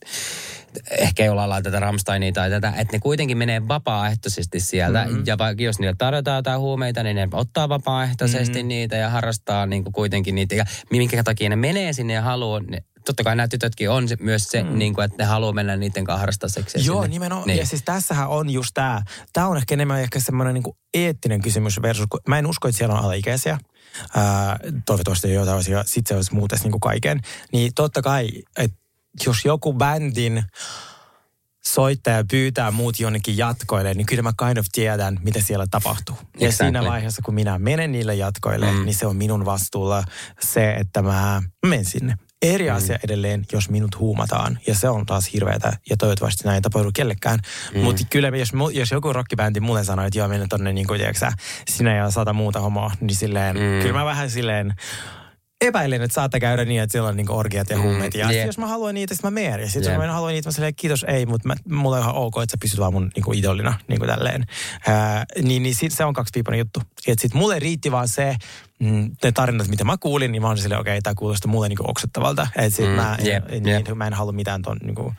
ehkä 0.99 1.23
ei 1.23 1.29
olla 1.29 1.61
tätä 1.61 1.79
Ramsteinia 1.79 2.31
tai 2.31 2.49
tätä, 2.49 2.73
että 2.77 2.93
ne 2.93 2.99
kuitenkin 2.99 3.37
menee 3.37 3.67
vapaaehtoisesti 3.67 4.59
sieltä. 4.59 5.05
Mm-hmm. 5.05 5.23
Ja 5.25 5.37
vaikka 5.37 5.63
jos 5.63 5.79
niille 5.79 5.95
tarjotaan 5.97 6.35
jotain 6.37 6.59
huumeita, 6.59 7.03
niin 7.03 7.15
ne 7.15 7.27
ottaa 7.33 7.69
vapaaehtoisesti 7.69 8.59
Mhm. 8.59 8.67
niitä 8.67 8.95
ja 8.95 9.09
harrastaa 9.09 9.65
niin 9.65 9.83
kuin 9.83 9.93
kuitenkin 9.93 10.35
niitä. 10.35 10.55
Ja 10.55 10.65
minkä 10.91 11.23
takia 11.23 11.49
ne 11.49 11.55
menee 11.55 11.93
sinne 11.93 12.13
ja 12.13 12.21
haluaa, 12.21 12.59
ne, 12.59 12.83
totta 13.05 13.23
kai 13.23 13.35
nämä 13.35 13.47
tytötkin 13.47 13.89
on 13.89 14.07
se, 14.07 14.17
myös 14.19 14.43
se, 14.43 14.63
mm. 14.63 14.77
niin 14.77 14.93
kuin, 14.93 15.05
että 15.05 15.17
ne 15.17 15.23
haluaa 15.23 15.53
mennä 15.53 15.77
niiden 15.77 16.03
kanssa 16.03 16.19
harrastaa 16.19 16.49
seksiä 16.49 16.81
Joo, 16.85 17.01
sinne. 17.01 17.13
nimenomaan. 17.13 17.47
Niin. 17.47 17.59
Ja 17.59 17.65
siis 17.65 17.83
tässähän 17.85 18.27
on 18.29 18.49
just 18.49 18.71
tämä. 18.73 19.01
Tämä 19.33 19.47
on 19.47 19.57
ehkä 19.57 19.73
enemmän 19.73 20.01
ehkä 20.01 20.19
semmoinen 20.19 20.53
niin 20.53 20.75
eettinen 20.93 21.41
kysymys 21.41 21.81
versus, 21.81 22.05
kun 22.09 22.19
mä 22.27 22.39
en 22.39 22.47
usko, 22.47 22.67
että 22.67 22.77
siellä 22.77 22.95
on 22.95 23.05
alaikäisiä. 23.05 23.57
Ää, 24.15 24.59
toivottavasti 24.85 25.33
jotain 25.33 25.57
asia, 25.57 25.83
sit 25.85 26.07
se 26.07 26.15
olisi 26.15 26.33
muuten 26.33 26.59
niin 26.63 26.71
kuin 26.71 26.81
kaiken. 26.81 27.21
Niin 27.51 27.73
totta 27.75 28.01
kai, 28.01 28.29
että 28.57 28.77
jos 29.25 29.45
joku 29.45 29.73
bändin 29.73 30.43
soittaja 31.65 32.23
pyytää 32.31 32.71
muut 32.71 32.99
jonnekin 32.99 33.37
jatkoille, 33.37 33.93
niin 33.93 34.05
kyllä 34.05 34.23
mä 34.23 34.33
kind 34.45 34.57
of 34.57 34.65
tiedän, 34.71 35.19
mitä 35.23 35.41
siellä 35.41 35.65
tapahtuu. 35.71 36.15
Ja 36.15 36.47
Exactly. 36.47 36.51
siinä 36.51 36.83
vaiheessa, 36.83 37.21
kun 37.21 37.33
minä 37.33 37.59
menen 37.59 37.91
niille 37.91 38.15
jatkoille, 38.15 38.71
mm. 38.71 38.85
niin 38.85 38.95
se 38.95 39.07
on 39.07 39.15
minun 39.15 39.45
vastuulla 39.45 40.03
se, 40.39 40.73
että 40.73 41.01
mä 41.01 41.41
menen 41.65 41.85
sinne. 41.85 42.15
Eri 42.53 42.69
mm. 42.69 42.75
asia 42.75 42.99
edelleen, 43.03 43.45
jos 43.51 43.69
minut 43.69 43.99
huumataan. 43.99 44.59
Ja 44.67 44.75
se 44.75 44.89
on 44.89 45.05
taas 45.05 45.33
hirveätä. 45.33 45.77
Ja 45.89 45.97
toivottavasti 45.97 46.43
näin 46.43 46.55
ei 46.55 46.61
tapahdu 46.61 46.91
kellekään. 46.93 47.39
Mm. 47.73 47.81
Mutta 47.81 48.03
kyllä 48.09 48.27
jos, 48.27 48.51
jos 48.73 48.91
joku 48.91 49.13
rockibändi 49.13 49.59
mulle 49.59 49.83
sanoo, 49.83 50.05
että 50.05 50.19
joo, 50.19 50.27
mennä 50.27 50.45
tonne 50.49 50.73
niin 50.73 50.87
kuin, 50.87 50.99
tiedätkö, 50.99 51.31
sinä 51.69 51.95
ja 51.95 52.11
sata 52.11 52.33
muuta 52.33 52.59
homoa, 52.59 52.91
niin 53.01 53.15
silleen, 53.15 53.55
mm. 53.55 53.81
kyllä 53.81 53.99
mä 53.99 54.05
vähän 54.05 54.29
silleen 54.29 54.75
epäilen, 55.61 56.01
että 56.01 56.15
saattaa 56.15 56.39
käydä 56.39 56.65
niin, 56.65 56.81
että 56.81 56.91
siellä 56.91 57.09
on 57.09 57.17
niinku 57.17 57.33
orgiat 57.33 57.69
ja 57.69 57.77
Mm, 57.77 57.83
huumeet. 57.83 58.13
Ja 58.13 58.25
jep. 58.31 58.35
sit 58.39 58.45
jos 58.45 58.57
mä 58.57 58.67
haluan 58.67 58.93
niitä, 58.95 59.13
sitten 59.15 59.33
mä 59.33 59.39
menen. 59.41 59.59
Ja 59.59 59.65
sitten 59.69 59.83
Jep. 59.83 59.91
jos 59.91 59.97
mä 59.97 60.03
en 60.03 60.09
halua 60.09 60.29
niitä, 60.29 60.47
mä 60.47 60.51
silleen, 60.51 60.75
kiitos, 60.75 61.05
ei, 61.07 61.25
mutta 61.25 61.47
mä, 61.47 61.55
mulla 61.69 61.95
on 61.95 62.01
ihan 62.01 62.15
ok, 62.15 62.33
että 62.43 62.51
sä 62.51 62.57
pysyt 62.61 62.79
vaan 62.79 62.93
mun 62.93 63.11
niinku 63.15 63.33
idolina, 63.33 63.73
niinku 63.87 64.05
tälleen. 64.05 64.45
Ää, 64.87 65.25
niin 65.41 65.63
niin 65.63 65.75
sit 65.75 65.91
se 65.91 66.05
on 66.05 66.13
kaksipiipainen 66.13 66.59
juttu. 66.59 66.81
Et 67.07 67.19
sit 67.19 67.33
mulle 67.33 67.59
riitti 67.59 67.91
vaan 67.91 68.07
se, 68.07 68.35
mm, 68.79 69.11
ne 69.23 69.31
tarinat, 69.31 69.67
mitä 69.67 69.83
mä 69.83 69.97
kuulin, 69.99 70.31
niin 70.31 70.41
mä 70.41 70.47
olin 70.49 70.61
silleen, 70.61 70.81
okei, 70.81 70.91
okay, 70.93 71.01
tää 71.01 71.13
kuulostaa 71.15 71.51
mulle 71.51 71.69
niinku 71.69 71.85
oksettavalta. 71.87 72.47
Et 72.57 72.73
sit 72.73 72.85
Mm, 72.85 72.91
mm, 72.91 72.95
mä, 72.95 73.15
en, 73.19 73.25
jep. 73.25 73.49
niin, 73.49 73.97
mä 73.97 74.07
en 74.07 74.13
halua 74.13 74.31
mitään 74.31 74.61
ton, 74.61 74.77
niinku, 74.83 75.13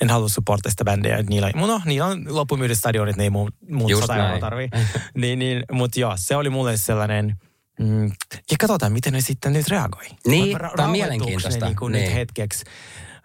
en 0.00 0.10
halua 0.10 0.28
supportaa 0.28 0.70
sitä 0.70 0.84
bändiä. 0.84 1.22
Niillä, 1.22 1.50
no, 1.54 1.80
niillä 1.84 2.06
on 2.06 2.24
loppumyydyt 2.28 2.78
stadionit, 2.78 3.16
ne 3.16 3.22
ei 3.24 3.30
muut, 3.30 3.54
muut 3.70 3.92
sata 4.00 4.38
tarvii. 4.40 4.68
niin, 5.14 5.38
niin, 5.38 5.62
mutta 5.72 6.00
joo, 6.00 6.12
se 6.16 6.36
oli 6.36 6.50
mulle 6.50 6.76
sellainen... 6.76 7.36
Mm, 7.80 8.06
ja 8.50 8.56
katsotaan, 8.60 8.92
miten 8.92 9.12
ne 9.12 9.20
sitten 9.20 9.52
nyt 9.52 9.68
reagoi. 9.68 10.04
Niin, 10.26 10.56
Ra- 10.60 10.76
tää 10.76 10.84
on 10.86 10.90
mielenkiintoista. 10.92 11.60
Ne 11.60 11.66
niinku 11.66 11.88
Niin. 11.88 12.04
nyt 12.04 12.14
hetkeksi, 12.14 12.64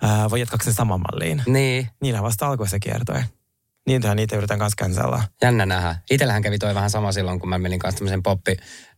ää, 0.02 0.30
vai 0.30 0.40
jatkaako 0.40 0.64
ne 0.66 0.74
saman 0.74 1.00
malliin? 1.00 1.44
Niin, 1.48 1.88
Niillä 2.02 2.24
vasta 2.24 2.48
alkoi 2.48 2.68
se 2.68 2.80
kiertue. 2.80 3.26
Niintähän 3.88 4.18
niitä 4.18 4.36
yritän 4.36 4.60
kanssa 4.60 4.84
cancella. 4.84 5.24
jännä 5.42 5.66
nähdä. 5.66 5.96
Itsellähän 6.12 6.42
kävi 6.42 6.58
toi 6.58 6.76
vähän 6.76 6.90
sama 6.90 7.12
silloin, 7.12 7.40
kun 7.40 7.50
mä 7.50 7.58
menin 7.58 7.80
kanssa 7.80 7.98
tämmöisen 7.98 8.24
poppi, 8.24 8.58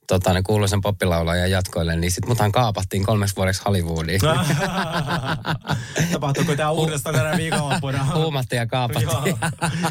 tota, 0.09 0.33
ne 0.33 0.41
kuuluisen 0.41 0.81
poppilaulajan 0.81 1.51
jatkoille, 1.51 1.95
niin 1.95 2.11
sit 2.11 2.25
muthan 2.25 2.51
kaapattiin 2.51 3.05
kolmeksi 3.05 3.35
vuodeksi 3.35 3.61
Hollywoodiin. 3.65 4.21
Tapahtuuko 6.11 6.55
tämä 6.55 6.71
uudestaan 6.71 7.15
tänä 7.15 7.37
viikonloppuna? 7.37 8.05
Huumattiin 8.15 8.57
ja 8.57 8.67
kaapattiin. 8.67 9.37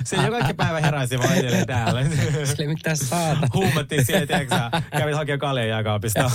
Se 0.04 0.16
joka 0.16 0.30
kaikki 0.30 0.54
päivä 0.54 0.80
heräsi 0.80 1.18
vaan 1.18 1.34
edelleen 1.34 1.66
täällä. 1.66 2.04
Sille 2.44 2.66
mitä 2.66 2.94
saata. 2.94 3.46
Huumattiin 3.54 4.04
siellä, 4.04 4.26
tiedätkö 4.26 4.54
kävit 4.98 5.14
hakemaan 5.14 5.38
kaljan 5.38 5.68
jääkaapista. 5.68 6.30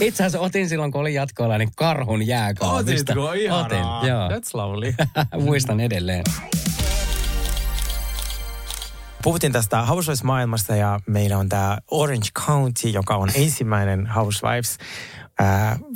Itse 0.00 0.24
asiassa 0.24 0.40
otin 0.40 0.68
silloin, 0.68 0.92
kun 0.92 1.00
olin 1.00 1.14
jatkoilla, 1.14 1.58
niin 1.58 1.70
karhun 1.76 2.26
jääkaapista. 2.26 3.12
Otitko? 3.12 3.32
Ihanaa. 3.32 3.64
Otin, 3.98 4.08
joo. 4.08 4.28
That's 4.28 4.50
lovely. 4.52 4.94
Muistan 5.40 5.80
edelleen. 5.80 6.24
Puhuttiin 9.24 9.52
tästä 9.52 9.82
Housewives-maailmasta 9.82 10.76
ja 10.76 11.00
meillä 11.06 11.38
on 11.38 11.48
tämä 11.48 11.78
Orange 11.90 12.28
County, 12.46 12.88
joka 12.88 13.16
on 13.16 13.28
ensimmäinen 13.34 14.06
Housewives 14.06 14.78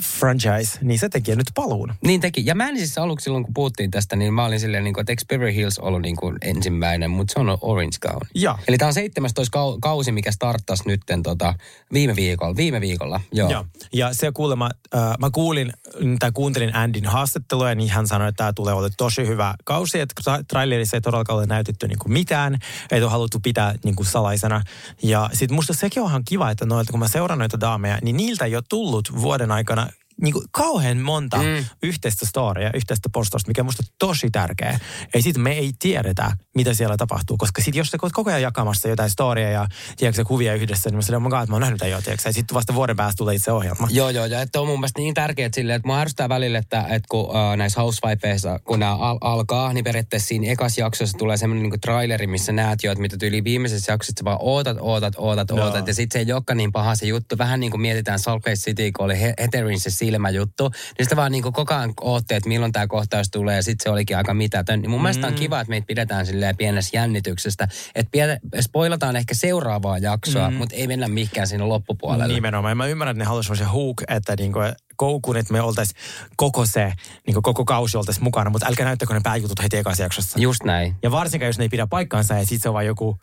franchise, 0.03 0.79
niin 0.81 0.99
se 0.99 1.09
tekee 1.09 1.35
nyt 1.35 1.47
paluun. 1.55 1.93
Niin 2.03 2.21
teki. 2.21 2.45
Ja 2.45 2.55
mä 2.55 2.69
en 2.69 2.77
siis 2.77 2.97
aluksi 2.97 3.23
silloin, 3.23 3.43
kun 3.43 3.53
puhuttiin 3.53 3.91
tästä, 3.91 4.15
niin 4.15 4.33
mä 4.33 4.45
olin 4.45 4.59
silleen, 4.59 4.83
niin 4.83 4.93
kuin, 4.93 5.01
että 5.01 5.11
eikö 5.11 5.23
Beverly 5.29 5.55
Hills 5.55 5.79
ollut 5.79 6.01
niin 6.01 6.15
kuin 6.15 6.37
ensimmäinen, 6.41 7.11
mutta 7.11 7.33
se 7.33 7.39
on 7.39 7.57
Orange 7.61 7.97
County. 8.07 8.27
Ja. 8.35 8.57
Eli 8.67 8.77
tämä 8.77 8.87
on 8.87 8.93
17 8.93 9.59
kau- 9.59 9.77
kausi, 9.81 10.11
mikä 10.11 10.31
starttasi 10.31 10.83
nytten 10.85 11.23
tota, 11.23 11.53
viime 11.93 12.15
viikolla. 12.15 12.55
Viime 12.55 12.81
viikolla, 12.81 13.21
joo. 13.31 13.49
Joo. 13.51 13.65
Ja 13.93 14.13
se 14.13 14.31
kuulemma, 14.31 14.69
äh, 14.95 15.01
mä 15.19 15.29
kuulin 15.29 15.73
tai 16.19 16.31
kuuntelin 16.31 16.75
Andin 16.75 17.05
haastattelua, 17.05 17.75
niin 17.75 17.89
hän 17.89 18.07
sanoi, 18.07 18.29
että 18.29 18.37
tämä 18.37 18.53
tulee 18.53 18.73
olemaan 18.73 18.91
tosi 18.97 19.27
hyvä 19.27 19.55
kausi, 19.63 19.99
että 19.99 20.21
tra- 20.21 20.43
trailerissa 20.47 20.97
ei 20.97 21.01
todellakaan 21.01 21.39
ole 21.39 21.45
näytetty 21.45 21.87
niin 21.87 21.99
kuin 21.99 22.13
mitään, 22.13 22.59
ei 22.91 23.01
ole 23.03 23.11
haluttu 23.11 23.39
pitää 23.39 23.75
niin 23.83 23.95
kuin 23.95 24.05
salaisena. 24.07 24.61
Ja 25.03 25.29
sitten 25.33 25.55
musta 25.55 25.73
sekin 25.73 26.03
on 26.03 26.09
ihan 26.09 26.23
kiva, 26.25 26.49
että 26.51 26.65
noilta, 26.65 26.91
kun 26.91 26.99
mä 26.99 27.07
seuraan 27.07 27.39
noita 27.39 27.59
daameja, 27.59 27.99
niin 28.01 28.17
niiltä 28.17 28.45
ei 28.45 28.55
ole 28.55 28.63
tullut 28.69 29.11
vuoden 29.29 29.51
aikana 29.51 29.87
niin 30.21 30.33
kuin 30.33 30.45
kauhean 30.51 30.97
monta 30.97 31.37
mm. 31.37 31.65
yhteistä 31.83 32.25
storya, 32.25 32.71
yhteistä 32.73 33.09
postausta, 33.13 33.47
mikä 33.47 33.61
on 33.61 33.65
musta 33.65 33.83
tosi 33.99 34.29
tärkeä. 34.31 34.79
Ei 35.13 35.21
sit 35.21 35.37
me 35.37 35.51
ei 35.51 35.71
tiedetä, 35.79 36.31
mitä 36.55 36.73
siellä 36.73 36.97
tapahtuu, 36.97 37.37
koska 37.37 37.61
sit 37.61 37.75
jos 37.75 37.87
sä 37.87 37.97
oot 38.01 38.11
koko 38.11 38.29
ajan 38.29 38.41
jakamassa 38.41 38.87
jotain 38.87 39.09
storya 39.09 39.49
ja 39.49 39.67
tiedätkö, 39.97 40.25
kuvia 40.25 40.53
yhdessä, 40.53 40.89
niin 40.89 40.95
mä 40.95 41.01
sanoin, 41.01 41.25
että 41.25 41.51
mä 41.51 41.55
oon 41.55 41.61
nähnyt 41.61 41.81
jo, 41.81 42.01
tiedätkö, 42.01 42.29
ja 42.29 42.33
sitten 42.33 42.55
vasta 42.55 42.75
vuoden 42.75 42.95
päästä 42.95 43.17
tulee 43.17 43.35
itse 43.35 43.51
ohjelma. 43.51 43.87
Joo, 43.91 44.09
joo, 44.09 44.25
ja 44.25 44.41
että 44.41 44.61
on 44.61 44.67
mun 44.67 44.79
mielestä 44.79 44.99
niin 44.99 45.13
tärkeää 45.13 45.49
silleen, 45.53 45.75
että 45.75 45.87
mua 45.87 45.99
ärsyttää 45.99 46.29
välillä, 46.29 46.59
että, 46.59 46.81
että 46.81 47.07
kun 47.09 47.35
äh, 47.35 47.57
näissä 47.57 47.81
housewifeissa, 47.81 48.59
kun 48.59 48.79
nämä 48.79 48.95
al- 48.95 49.17
alkaa, 49.21 49.73
niin 49.73 49.83
periaatteessa 49.83 50.27
siinä 50.27 50.51
ekas 50.51 50.77
jaksossa 50.77 51.17
tulee 51.17 51.37
semmoinen 51.37 51.69
niin 51.69 51.81
traileri, 51.81 52.27
missä 52.27 52.51
näet 52.51 52.83
jo, 52.83 52.91
että 52.91 53.01
mitä 53.01 53.17
tyyli 53.17 53.43
viimeisessä 53.43 53.91
jaksossa 53.91 54.13
sä 54.19 54.25
vaan 54.25 54.37
ootat, 54.39 54.77
ootat, 54.79 55.13
ootat, 55.17 55.49
Joo. 55.49 55.65
ootat, 55.65 55.87
ja 55.87 55.93
sitten 55.93 56.19
se 56.21 56.27
ei 56.27 56.33
olekaan 56.33 56.57
niin 56.57 56.71
paha 56.71 56.95
se 56.95 57.05
juttu. 57.05 57.37
Vähän 57.37 57.59
niin 57.59 57.71
kuin 57.71 57.81
mietitään 57.81 58.19
Salt 58.19 58.45
Lake 58.45 58.55
City, 58.55 58.91
kun 58.91 59.05
oli 59.05 59.19
He- 59.21 59.33
Heterin 59.41 59.79
se 59.79 59.89
silmäjuttu, 60.09 60.69
niin 60.69 61.05
sitä 61.05 61.15
vaan 61.15 61.31
niin 61.31 61.43
kuin 61.43 61.53
koko 61.53 61.73
ajan 61.73 61.93
ootte, 62.01 62.35
että 62.35 62.49
milloin 62.49 62.71
tämä 62.71 62.87
kohtaus 62.87 63.29
tulee, 63.31 63.55
ja 63.55 63.63
sitten 63.63 63.83
se 63.83 63.89
olikin 63.89 64.17
aika 64.17 64.33
mitätön. 64.33 64.81
Niin 64.81 64.89
mun 64.89 64.99
mm. 64.99 65.03
mielestä 65.03 65.27
on 65.27 65.33
kiva, 65.33 65.61
että 65.61 65.69
meitä 65.69 65.85
pidetään 65.85 66.25
silleen 66.25 66.57
pienessä 66.57 66.97
jännityksestä, 66.97 67.67
että 67.95 68.39
spoilataan 68.61 69.15
ehkä 69.15 69.33
seuraavaa 69.33 69.97
jaksoa, 69.97 70.49
mm. 70.49 70.55
mutta 70.55 70.75
ei 70.75 70.87
mennä 70.87 71.07
mihinkään 71.07 71.47
siinä 71.47 71.69
loppupuolelle. 71.69 72.33
Nimenomaan. 72.33 72.77
Mä 72.77 72.85
ymmärrän, 72.85 73.11
että 73.11 73.23
ne 73.23 73.27
haluaisivat 73.27 73.57
se 73.57 73.63
hook, 73.63 74.01
että 74.07 74.35
niinku 74.35 74.59
koukun, 74.95 75.37
että 75.37 75.53
me 75.53 75.61
oltaisiin 75.61 75.97
koko 76.35 76.65
se, 76.65 76.93
niinku 77.27 77.41
koko 77.41 77.65
kausi 77.65 77.97
oltaisiin 77.97 78.23
mukana, 78.23 78.49
mutta 78.49 78.67
älkää 78.67 78.85
näyttäkö 78.85 79.13
ne 79.13 79.21
pääjutut 79.23 79.63
heti 79.63 79.77
ekassa 79.77 80.03
jaksossa. 80.03 80.39
Just 80.39 80.63
näin. 80.63 80.95
Ja 81.03 81.11
varsinkaan, 81.11 81.47
jos 81.47 81.57
ne 81.57 81.65
ei 81.65 81.69
pidä 81.69 81.87
paikkaansa 81.87 82.33
ja 82.33 82.39
sitten 82.39 82.59
se 82.59 82.69
on 82.69 82.73
vaan 82.73 82.85
joku, 82.85 83.17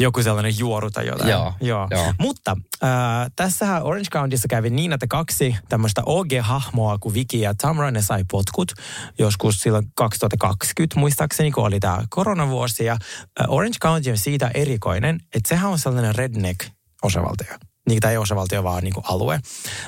joku 0.00 0.22
sellainen 0.22 0.58
juoru 0.58 0.90
tai 0.90 1.06
jotain. 1.06 1.30
Joo, 1.30 1.54
Joo. 1.60 1.88
joo. 1.90 2.12
Mutta 2.18 2.56
äh, 2.84 2.88
tässähän 3.36 3.82
Orange 3.82 4.08
Countyssa 4.12 4.48
kävi 4.48 4.70
niin, 4.70 4.92
että 4.92 5.06
kaksi 5.06 5.56
tämmöistä 5.68 6.02
OG-hahmoa 6.06 6.98
kuin 7.00 7.14
Vicky 7.14 7.36
ja 7.36 7.54
Tamra, 7.54 7.90
ne 7.90 8.02
sai 8.02 8.24
potkut 8.30 8.72
joskus 9.18 9.60
silloin 9.60 9.86
2020 9.96 11.00
muistaakseni, 11.00 11.50
kun 11.50 11.64
oli 11.66 11.80
tämä 11.80 12.02
koronavuosi. 12.10 12.84
Ja 12.84 12.96
Orange 13.48 13.78
County 13.82 14.10
on 14.10 14.18
siitä 14.18 14.50
erikoinen, 14.54 15.20
että 15.34 15.48
sehän 15.48 15.70
on 15.70 15.78
sellainen 15.78 16.14
redneck-osavaltio 16.14 17.69
niin, 17.90 18.00
tai 18.00 18.12
ei 18.12 18.18
osavaltio, 18.18 18.64
vaan 18.64 18.84
niin 18.84 18.94
kuin 18.94 19.04
alue. 19.08 19.40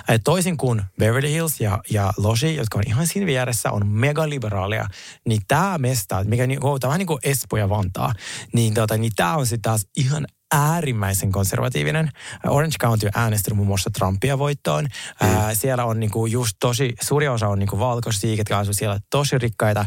Et 0.09 0.21
toisin 0.25 0.57
kuin 0.57 0.83
Beverly 0.99 1.31
Hills 1.31 1.61
ja, 1.61 1.79
ja 1.91 2.13
Logi, 2.17 2.57
jotka 2.57 2.79
on 2.79 2.85
ihan 2.87 3.07
siinä 3.07 3.27
vieressä, 3.27 3.71
on 3.71 3.87
megaliberaalia, 3.87 4.87
niin 5.29 5.41
tämä 5.49 5.79
mesta, 5.79 6.25
mikä 6.25 6.47
niin, 6.47 6.61
tämä 6.61 6.71
on 6.71 6.79
vähän 6.83 6.99
niin 6.99 7.07
kuin 7.07 7.21
Espoo 7.23 7.59
ja 7.59 7.69
Vantaa, 7.69 8.13
niin, 8.53 8.75
tota, 8.75 8.97
niin 8.97 9.13
tämä 9.17 9.37
on 9.37 9.47
sitten 9.47 9.63
taas 9.63 9.87
ihan 9.97 10.27
äärimmäisen 10.55 11.33
konservatiivinen. 11.33 12.09
Orange 12.47 12.77
County 12.81 13.07
on 13.07 13.13
äänestänyt 13.15 13.57
muun 13.57 13.67
muassa 13.67 13.91
Trumpia 13.91 14.39
voittoon. 14.39 14.85
Mm. 14.85 15.29
Ää, 15.29 15.55
siellä 15.55 15.85
on 15.85 16.01
niinku 16.01 16.27
just 16.27 16.57
tosi, 16.61 16.95
suuri 17.03 17.29
osa 17.29 17.49
on 17.49 17.59
niinku 17.59 17.79
valkoisia, 17.79 18.37
ketkä 18.37 18.59
asuu 18.59 18.75
siellä 18.75 18.99
tosi 19.11 19.39
rikkaita, 19.39 19.85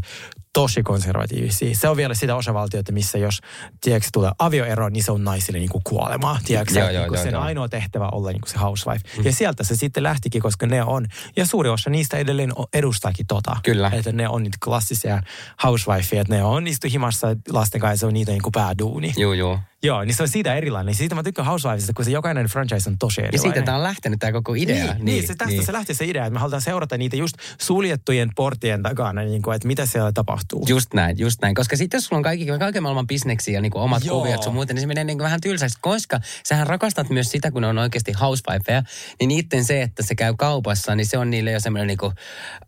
tosi 0.55 0.83
konservatiivisia. 0.83 1.75
Se 1.75 1.89
on 1.89 1.97
vielä 1.97 2.13
sitä 2.13 2.35
osavaltiota, 2.35 2.91
missä 2.91 3.17
jos 3.17 3.41
tiedätkö, 3.81 4.09
tulee 4.13 4.31
avioero, 4.39 4.89
niin 4.89 5.03
se 5.03 5.11
on 5.11 5.23
naisille 5.23 5.59
niinku 5.59 5.81
kuolemaa. 5.83 6.39
Tiedätkö, 6.45 6.79
Joo, 6.79 6.89
joo, 6.89 7.01
niinku 7.01 7.15
joo, 7.15 7.23
sen 7.23 7.33
joo. 7.33 7.41
ainoa 7.41 7.69
tehtävä 7.69 8.09
olla 8.11 8.31
niinku 8.31 8.47
se 8.47 8.57
housewife. 8.57 9.01
Mm. 9.17 9.25
Ja 9.25 9.31
sieltä 9.33 9.63
se 9.63 9.75
sitten 9.75 10.03
lähtikin, 10.03 10.41
koska 10.41 10.67
ne 10.67 10.83
on, 10.83 11.05
ja 11.35 11.45
suuri 11.45 11.69
osa 11.69 11.89
niistä 11.89 12.17
edelleen 12.17 12.53
edustaakin 12.73 13.27
tota. 13.27 13.57
Kyllä. 13.63 13.91
Että 13.93 14.11
ne 14.11 14.29
on 14.29 14.43
niitä 14.43 14.57
klassisia 14.63 15.21
housewifeja, 15.63 16.21
että 16.21 16.35
ne 16.35 16.43
on 16.43 16.67
istu 16.67 16.87
himassa 16.91 17.27
lasten 17.49 17.81
kanssa, 17.81 17.99
se 17.99 18.05
on 18.05 18.13
niitä 18.13 18.31
niinku 18.31 18.51
pääduuni. 18.51 19.13
Joo, 19.17 19.33
joo. 19.33 19.59
Joo, 19.83 20.03
niin 20.03 20.15
se 20.15 20.23
on 20.23 20.29
siitä 20.29 20.55
erilainen. 20.55 20.95
Siitä 20.95 21.15
mä 21.15 21.23
tykkään 21.23 21.47
Housewivesista, 21.47 21.93
kun 21.93 22.05
se 22.05 22.11
jokainen 22.11 22.45
franchise 22.45 22.89
on 22.89 22.97
tosi 22.97 23.21
Ja 23.21 23.27
erilainen. 23.27 23.53
siitä 23.53 23.65
tämä 23.65 23.77
on 23.77 23.83
lähtenyt 23.83 24.19
tämä 24.19 24.31
koko 24.31 24.53
idea. 24.53 24.93
Niin, 24.93 25.05
niin, 25.05 25.27
se, 25.27 25.35
tästä 25.35 25.45
niin. 25.45 25.65
se 25.65 25.73
lähti 25.73 25.93
se 25.93 26.05
idea, 26.05 26.25
että 26.25 26.33
me 26.33 26.39
halutaan 26.39 26.61
seurata 26.61 26.97
niitä 26.97 27.15
just 27.15 27.35
suljettujen 27.61 28.29
portien 28.35 28.83
takana, 28.83 29.21
niin 29.21 29.41
kuin, 29.41 29.55
että 29.55 29.67
mitä 29.67 29.85
siellä 29.85 30.11
tapahtuu. 30.11 30.44
Just 30.67 30.93
näin, 30.93 31.19
just 31.19 31.41
näin. 31.41 31.55
Koska 31.55 31.77
sitten 31.77 31.97
jos 31.97 32.05
sulla 32.05 32.17
on 32.17 32.23
kaikki, 32.23 32.45
kaiken 32.59 32.83
maailman 32.83 33.07
bisneksiä 33.07 33.53
ja 33.53 33.61
niin 33.61 33.77
omat 33.77 34.05
Joo. 34.05 34.19
kuviot 34.19 34.43
sun 34.43 34.53
muuten, 34.53 34.75
niin 34.75 34.81
se 34.81 34.87
menee 34.87 35.03
niin 35.03 35.17
vähän 35.17 35.41
tylsäksi. 35.41 35.77
Koska 35.81 36.19
sähän 36.43 36.67
rakastat 36.67 37.09
myös 37.09 37.31
sitä, 37.31 37.51
kun 37.51 37.61
ne 37.61 37.67
on 37.67 37.77
oikeasti 37.77 38.11
housewifeja, 38.11 38.83
niin 39.19 39.27
niiden 39.27 39.65
se, 39.65 39.81
että 39.81 40.03
se 40.03 40.15
käy 40.15 40.33
kaupassa, 40.37 40.95
niin 40.95 41.05
se 41.05 41.17
on 41.17 41.29
niille 41.29 41.51
jo 41.51 41.59
semmoinen 41.59 41.87
niin 41.87 41.97
kuin, 41.97 42.13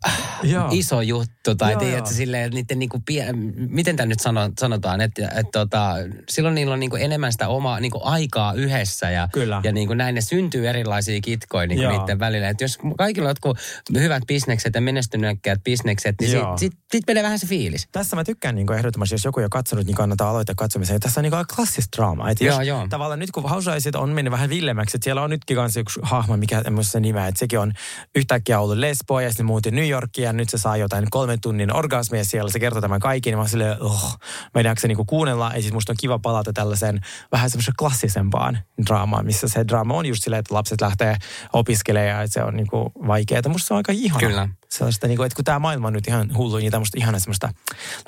äh, 0.06 0.38
Joo. 0.42 0.68
iso 0.70 1.00
juttu. 1.00 1.54
Tai 1.54 1.72
Joo, 1.72 1.80
tiedätkö, 1.80 2.10
silleen, 2.10 2.44
että 2.44 2.54
niiden 2.54 2.78
niin 2.78 2.88
kuin, 2.88 3.04
miten 3.56 3.96
tämä 3.96 4.06
nyt 4.06 4.20
sano, 4.20 4.50
sanotaan, 4.60 5.00
että, 5.00 5.28
että 5.28 5.52
tota, 5.52 5.94
silloin 6.28 6.54
niillä 6.54 6.72
on 6.72 6.80
niin 6.80 6.90
kuin 6.90 7.02
enemmän 7.02 7.32
sitä 7.32 7.48
omaa 7.48 7.80
niin 7.80 7.90
kuin 7.90 8.04
aikaa 8.04 8.52
yhdessä. 8.52 9.10
Ja, 9.10 9.28
Kyllä. 9.32 9.60
ja 9.64 9.72
niin 9.72 9.86
kuin 9.86 9.96
näin 9.98 10.14
ne 10.14 10.20
syntyy 10.20 10.68
erilaisia 10.68 11.20
kitkoja 11.20 11.66
niin 11.66 11.80
kuin 11.80 11.98
niiden 11.98 12.18
välillä. 12.18 12.48
Että 12.48 12.64
jos 12.64 12.78
kaikilla 12.98 13.28
on 13.28 13.30
jotkut 13.30 13.58
hyvät 13.94 14.22
bisnekset 14.26 14.74
ja 14.74 14.80
menestyneet 14.80 15.38
bisnekset, 15.64 16.16
niin 16.20 16.30
sitten 16.30 16.58
sit, 16.58 16.72
sit 16.92 17.04
menee 17.06 17.22
vähän 17.22 17.38
se 17.38 17.46
fiilis. 17.46 17.67
Tässä 17.92 18.16
mä 18.16 18.24
tykkään 18.24 18.54
niin 18.54 18.72
ehdottomasti, 18.72 19.14
jos 19.14 19.24
joku 19.24 19.40
ei 19.40 19.44
ole 19.44 19.50
katsonut, 19.50 19.86
niin 19.86 19.96
kannattaa 19.96 20.30
aloittaa 20.30 20.54
katsomisen. 20.54 20.94
Ja 20.94 21.00
tässä 21.00 21.20
on 21.20 21.22
niin 21.22 21.34
aika 21.34 21.54
klassista 21.54 21.96
draamaa. 21.96 22.30
Että 22.30 22.44
Joo, 22.44 22.60
joo. 22.60 22.86
tavallaan 22.90 23.18
nyt 23.18 23.30
kun 23.30 23.42
Housewives'it 23.42 23.98
on 23.98 24.10
mennyt 24.10 24.32
vähän 24.32 24.50
villemmäksi, 24.50 24.96
että 24.96 25.04
siellä 25.04 25.22
on 25.22 25.30
nytkin 25.30 25.56
kanssa 25.56 25.80
yksi 25.80 26.00
hahmo, 26.02 26.36
mikä 26.36 26.62
en 26.66 26.72
muista 26.72 27.00
nimeä, 27.00 27.26
että 27.26 27.38
sekin 27.38 27.58
on 27.58 27.72
yhtäkkiä 28.14 28.60
ollut 28.60 28.78
lesbo 28.78 29.20
ja 29.20 29.28
sitten 29.28 29.46
muutti 29.46 29.70
New 29.70 29.88
Yorkiin 29.88 30.24
ja 30.24 30.32
nyt 30.32 30.50
se 30.50 30.58
saa 30.58 30.76
jotain 30.76 31.06
kolmen 31.10 31.40
tunnin 31.40 31.76
orgasmia 31.76 32.24
siellä. 32.24 32.50
Se 32.50 32.60
kertoo 32.60 32.80
tämän 32.80 33.00
kaiken, 33.00 33.30
niin 33.30 33.38
mä 33.38 33.42
oon 33.42 33.48
silleen, 33.48 33.82
oh, 33.82 34.18
mä 34.54 34.60
en 34.60 34.66
jaksa 34.66 34.88
niinku 34.88 35.04
kuunnella. 35.04 35.52
Ja 35.54 35.62
siis 35.62 35.72
musta 35.72 35.92
on 35.92 35.96
kiva 36.00 36.18
palata 36.18 36.52
tällaiseen 36.52 37.00
vähän 37.32 37.50
semmoisen 37.50 37.74
klassisempaan 37.78 38.58
draamaan, 38.86 39.26
missä 39.26 39.48
se 39.48 39.64
draama 39.68 39.94
on 39.94 40.06
just 40.06 40.22
silleen, 40.22 40.40
että 40.40 40.54
lapset 40.54 40.80
lähtee 40.80 41.16
opiskelemaan 41.52 42.20
ja 42.20 42.28
se 42.28 42.42
on 42.42 42.56
niinku 42.56 42.92
vaikeaa. 43.06 43.42
Musta 43.48 43.68
se 43.68 43.74
on 43.74 43.78
aika 43.78 43.92
ihana. 43.92 44.28
Kyllä. 44.28 44.48
Sellaista, 44.68 45.06
niinku, 45.06 45.22
että 45.22 45.36
kun 45.36 45.44
tämä 45.44 45.58
maailma 45.58 45.86
on 45.86 45.92
nyt 45.92 46.08
ihan 46.08 46.36
hullu, 46.36 46.56
niin 46.56 46.70
tämmöistä 46.70 46.98
ihana 46.98 47.18
semmoista 47.18 47.52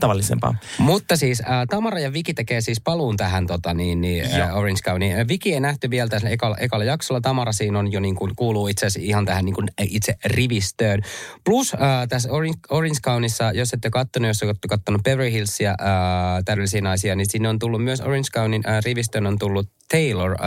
tavallisempaa. 0.01 0.55
Mutta 0.79 1.17
siis 1.17 1.41
äh, 1.41 1.47
Tamara 1.71 1.99
ja 1.99 2.13
Viki 2.13 2.35
tekee 2.35 2.61
siis 2.61 2.81
paluun 2.81 3.17
tähän 3.17 3.47
tota, 3.47 3.75
niin, 3.75 4.01
niin, 4.01 4.41
äh, 4.41 4.57
Orange 4.57 4.81
County. 4.83 5.07
Äh, 5.07 5.29
Viki 5.29 5.55
ei 5.55 5.61
nähty 5.61 5.91
vielä 5.91 6.09
tässä 6.09 6.29
ekalla, 6.29 6.57
ekalla 6.57 6.85
jaksolla. 6.85 7.21
Tamara 7.21 7.53
siinä 7.53 7.79
on 7.79 7.93
jo 7.93 8.01
niin 8.01 8.15
kuin, 8.15 8.37
kuuluu 8.37 8.69
itse 8.69 8.87
asiassa 8.87 9.09
ihan 9.09 9.27
tähän 9.27 9.45
niin 9.45 9.55
kuin, 9.55 9.69
itse 9.81 10.15
rivistöön. 10.25 11.03
Plus 11.45 11.75
äh, 11.75 11.81
tässä 12.09 12.33
Orange, 12.33 12.59
Orange 12.71 13.01
Countyssa, 13.05 13.53
jos 13.53 13.73
ette 13.73 13.91
kattonut, 13.91 14.29
jos 14.29 14.43
olette 14.43 14.69
kattonut 14.69 15.03
Beverly 15.03 15.33
Hillsia, 15.33 15.71
äh, 15.71 16.45
täydellisiä 16.45 16.81
naisia, 16.81 17.17
niin 17.17 17.31
sinne 17.31 17.49
on 17.49 17.59
tullut 17.59 17.85
myös 17.85 18.01
Orange 18.01 18.29
Countyn 18.35 18.63
äh, 18.69 18.85
rivistöön 18.85 19.27
on 19.27 19.39
tullut 19.39 19.69
Taylor 19.89 20.31
äh, 20.33 20.39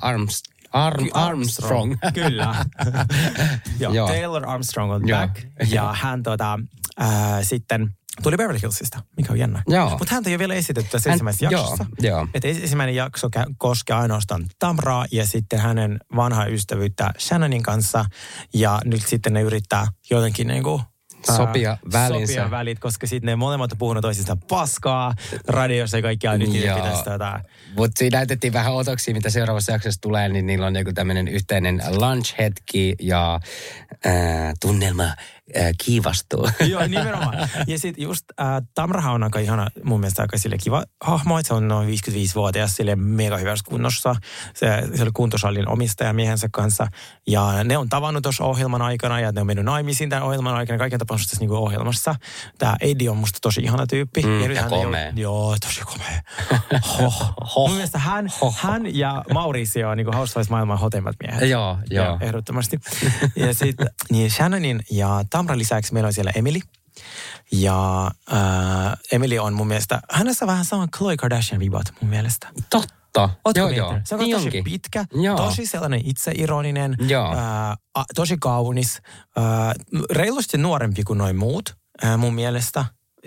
Arms, 0.00 0.42
Arm, 0.74 1.08
Armstrong. 1.12 1.94
Kyllä. 2.14 2.54
Joo, 3.80 3.92
Joo. 3.92 4.08
Taylor 4.08 4.48
Armstrong 4.48 4.92
on 4.92 5.08
Joo. 5.08 5.18
back. 5.20 5.38
Ja 5.68 5.94
hän 6.00 6.22
tota, 6.22 6.58
ää, 6.98 7.44
sitten 7.44 7.90
tuli 8.22 8.36
Beverly 8.36 8.58
Hillsista, 8.62 9.02
mikä 9.16 9.32
on 9.32 9.38
jännä. 9.38 9.62
Joo. 9.68 9.90
Mutta 9.98 10.14
häntä 10.14 10.30
ei 10.30 10.34
ole 10.34 10.38
vielä 10.38 10.54
esitetty 10.54 10.90
tässä 10.90 11.10
Hän- 11.10 11.14
ensimmäisessä 11.14 11.46
joo, 11.50 11.60
jaksossa. 11.60 11.86
joo. 12.00 12.28
Et 12.34 12.44
es- 12.44 12.62
ensimmäinen 12.62 12.94
jakso 12.94 13.28
koskee 13.58 13.96
ainoastaan 13.96 14.46
Tamraa 14.58 15.06
ja 15.12 15.26
sitten 15.26 15.58
hänen 15.58 15.98
vanhaa 16.16 16.46
ystävyyttä 16.46 17.10
Shannonin 17.18 17.62
kanssa. 17.62 18.04
Ja 18.54 18.80
nyt 18.84 19.02
sitten 19.06 19.32
ne 19.32 19.40
yrittää 19.42 19.86
jotenkin 20.10 20.46
niinku 20.46 20.82
Sopia 21.32 21.76
välinsä. 21.92 22.32
Sopia 22.32 22.50
välit, 22.50 22.78
koska 22.78 23.06
sitten 23.06 23.26
ne 23.26 23.36
molemmat 23.36 23.72
on 23.72 23.78
puhunut 23.78 24.02
toisistaan 24.02 24.38
paskaa 24.48 25.14
radiossa 25.48 25.98
ja 25.98 26.02
kaikkia. 26.02 26.38
Nyt 26.38 26.54
Joo. 26.54 26.76
pitäisi 26.76 27.04
tota, 27.04 27.40
Mutta 27.76 27.98
siinä 27.98 28.18
näytettiin 28.18 28.52
vähän 28.52 28.74
otoksia, 28.74 29.14
mitä 29.14 29.30
seuraavassa 29.30 29.72
jaksossa 29.72 30.00
tulee, 30.00 30.28
niin 30.28 30.46
niillä 30.46 30.66
on 30.66 30.76
joku 30.76 30.92
tämmöinen 30.92 31.28
yhteinen 31.28 31.82
lunch-hetki 31.86 32.94
ja 33.00 33.40
ää, 34.04 34.54
tunnelma 34.60 35.04
äh, 35.56 35.70
kiivastuu. 35.84 36.48
Joo, 36.70 36.82
nimenomaan. 36.86 37.48
Ja 37.66 37.78
sitten 37.78 38.04
just 38.04 38.24
äh, 38.40 38.46
Tamrahan 38.74 39.14
on 39.14 39.22
aika 39.22 39.38
ihana, 39.38 39.66
mun 39.84 40.00
mielestä 40.00 40.22
aika 40.22 40.38
sille 40.38 40.56
kiva 40.58 40.84
hahmo, 41.04 41.38
että 41.38 41.48
se 41.48 41.54
on 41.54 41.68
noin 41.68 41.88
55-vuotias, 41.88 42.76
sille 42.76 42.96
mega 42.96 43.36
hyvässä 43.36 43.64
kunnossa. 43.68 44.16
Se, 44.54 44.66
se 44.94 45.02
oli 45.02 45.10
kuntosalin 45.14 45.68
omistaja 45.68 46.12
miehensä 46.12 46.48
kanssa. 46.52 46.86
Ja 47.26 47.64
ne 47.64 47.78
on 47.78 47.88
tavannut 47.88 48.22
tuossa 48.22 48.44
ohjelman 48.44 48.82
aikana 48.82 49.20
ja 49.20 49.32
ne 49.32 49.40
on 49.40 49.46
mennyt 49.46 49.64
naimisiin 49.64 50.10
tämän 50.10 50.24
ohjelman 50.24 50.54
aikana. 50.54 50.78
Kaiken 50.78 50.98
tapauksessa 50.98 51.30
tässä 51.30 51.42
niinku 51.42 51.56
ohjelmassa. 51.56 52.14
Tämä 52.58 52.76
Eddie 52.80 53.10
on 53.10 53.16
musta 53.16 53.38
tosi 53.42 53.60
ihana 53.60 53.86
tyyppi. 53.86 54.22
Mm, 54.22 54.28
nyt 54.28 54.56
ja 54.56 54.62
hän 54.62 54.72
ei 54.72 54.82
komea. 54.84 55.02
ole- 55.06 55.12
Joo, 55.16 55.56
tosi 55.60 55.80
komea. 55.80 56.20
Hoh. 56.98 57.34
Mun 57.56 57.72
mielestä 57.72 57.98
hän, 57.98 58.28
hän 58.56 58.96
ja 58.96 59.24
Mauricio 59.32 59.88
on 59.90 59.96
niinku 59.96 60.12
Housewives-maailman 60.12 60.78
hotemmat 60.78 61.16
miehet. 61.22 61.48
Joo, 61.50 61.78
joo. 61.90 62.18
Ehdottomasti. 62.20 62.78
Ja 63.36 63.54
sitten 63.54 63.86
niin 64.10 64.30
Shannonin 64.30 64.80
ja 64.90 65.24
Tamran 65.34 65.58
lisäksi 65.58 65.92
meillä 65.92 66.06
on 66.06 66.12
siellä 66.12 66.32
Emily. 66.34 66.58
Ja 67.52 68.10
äh, 68.32 68.38
Emily 69.12 69.38
on 69.38 69.54
mun 69.54 69.66
mielestä, 69.66 70.00
hänessä 70.10 70.44
on 70.44 70.46
vähän 70.48 70.64
sama 70.64 70.88
Khloe 70.96 71.16
Kardashian 71.16 71.60
vibat 71.60 71.92
mun 72.00 72.10
mielestä. 72.10 72.48
Totta. 72.70 73.30
Ootko 73.44 73.58
joo, 73.60 73.68
miettinyt? 73.68 73.90
joo. 73.92 74.00
Se 74.04 74.14
on 74.14 74.20
Niin 74.20 74.36
tosi 74.36 74.46
onkin. 74.46 74.64
pitkä, 74.64 75.04
Joo. 75.12 75.36
tosi 75.36 75.66
sellainen 75.66 76.00
itseironinen, 76.04 76.96
Joo. 77.08 77.34
Ää, 77.36 77.76
a, 77.94 78.04
tosi 78.14 78.36
kaunis, 78.40 79.00
ää, 79.36 79.74
reilusti 80.10 80.58
nuorempi 80.58 81.02
kuin 81.04 81.18
noin 81.18 81.36
muut 81.36 81.76
ää, 82.02 82.16
mun 82.16 82.34
mielestä. 82.34 82.84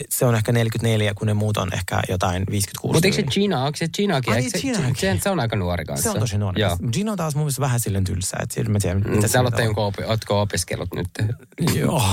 Se 0.09 0.25
on 0.25 0.35
ehkä 0.35 0.51
44, 0.51 1.13
kun 1.13 1.27
ne 1.27 1.33
muut 1.33 1.57
on 1.57 1.73
ehkä 1.73 2.01
jotain 2.09 2.43
56. 2.51 2.93
Mutta 2.93 3.07
eikö 3.07 3.15
se. 3.15 3.23
Gina, 3.23 3.63
onko 3.63 3.77
se 3.77 3.87
Ginakin? 3.87 4.33
Ai 4.33 4.39
Eikö 4.39 4.57
niin, 4.63 4.75
se, 4.75 4.81
Ginakin. 4.81 5.17
se, 5.17 5.23
se, 5.23 5.29
on 5.29 5.39
aika 5.39 5.55
nuori 5.55 5.85
kanssa. 5.85 6.03
Se 6.03 6.09
on 6.09 6.19
tosi 6.19 6.37
nuori. 6.37 6.61
Joo. 6.61 6.77
Gino 6.93 7.11
on 7.11 7.17
taas 7.17 7.35
mun 7.35 7.43
mielestä 7.43 7.61
vähän 7.61 7.79
silleen 7.79 8.03
tylsää, 8.03 8.39
että 8.43 8.71
mä 8.71 8.79
tiedän, 8.79 8.97
mitä 8.97 9.09
Mitä 9.09 9.27
se 9.27 9.31
sä 9.31 9.39
on. 9.39 9.63
jonkun 9.63 9.83
opi, 9.83 10.03
ootko 10.03 10.41
opiskellut 10.41 10.89
nyt? 10.95 11.07
Joo. 11.75 12.03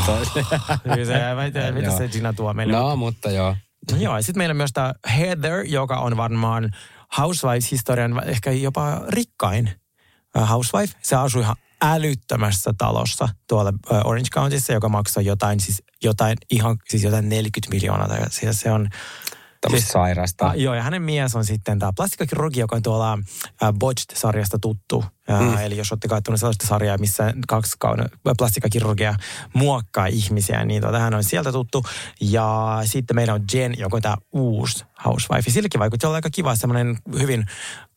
Kyllä 0.85 1.05
se, 1.13 1.35
mä 1.35 1.45
en 1.45 1.53
tiedä, 1.53 1.73
mitä 1.73 1.97
se 1.97 2.09
Gina 2.09 2.33
tuo 2.33 2.53
meille. 2.55 2.73
No, 2.73 2.97
mutta 2.97 3.31
joo. 3.31 3.57
No 3.93 3.97
Joo, 3.97 4.17
ja 4.17 4.23
sitten 4.23 4.41
meillä 4.41 4.53
on 4.53 4.57
myös 4.57 4.73
tämä 4.73 4.95
Heather, 5.19 5.65
joka 5.67 5.97
on 5.97 6.17
varmaan 6.17 6.71
Housewives-historian 7.19 8.23
ehkä 8.29 8.51
jopa 8.51 9.01
rikkain 9.09 9.71
äh, 10.39 10.51
housewife. 10.51 10.95
Se 11.03 11.17
asui 11.17 11.43
ihan 11.43 11.57
älyttömässä 11.83 12.75
talossa 12.79 13.29
tuolla 13.49 13.73
Orange 14.05 14.29
Countyssa, 14.35 14.73
joka 14.73 14.89
maksaa 14.89 15.23
jotain, 15.23 15.61
siis 15.61 15.83
jotain, 16.03 16.39
ihan, 16.51 16.77
siis 16.89 17.03
jotain 17.03 17.29
40 17.29 17.75
miljoonaa. 17.75 18.09
Tai, 18.09 18.31
siis 18.31 18.61
se 18.61 18.71
on, 18.71 18.89
Tämmöistä 19.65 19.93
sairasta. 19.93 20.53
Joo, 20.57 20.75
ja 20.75 20.83
hänen 20.83 21.03
mies 21.03 21.37
on 21.37 21.45
sitten 21.45 21.79
tämä 21.79 21.93
plastikkakirurgi, 21.97 22.61
joka 22.61 22.77
on 22.77 22.83
tuolla 22.83 23.19
Botched-sarjasta 23.79 24.59
tuttu. 24.59 25.05
Äh, 25.31 25.41
mm. 25.41 25.59
Eli 25.59 25.77
jos 25.77 25.93
olette 25.93 26.09
katsonut 26.09 26.41
sellaista 26.41 26.67
sarjaa, 26.67 26.99
missä 26.99 27.33
kaksi 27.49 27.77
kauden 27.79 28.09
plastikkakirurgia 28.39 29.15
muokkaa 29.55 30.07
ihmisiä, 30.07 30.65
niin 30.65 30.83
tuota, 30.83 30.99
hän 30.99 31.15
on 31.15 31.25
sieltä 31.25 31.53
tuttu. 31.53 31.85
Ja 32.21 32.79
sitten 32.85 33.17
meillä 33.17 33.35
on 33.35 33.45
Jen, 33.53 33.75
joka 33.79 33.97
on 33.97 34.03
tämä 34.03 34.17
uusi 34.33 34.85
housewife. 35.05 35.49
Ja 35.49 35.53
sillekin 35.53 35.81
vaikutti 35.81 36.07
olla 36.07 36.17
aika 36.17 36.31
kiva, 36.31 36.57
semmoinen 36.57 36.99
hyvin 37.19 37.47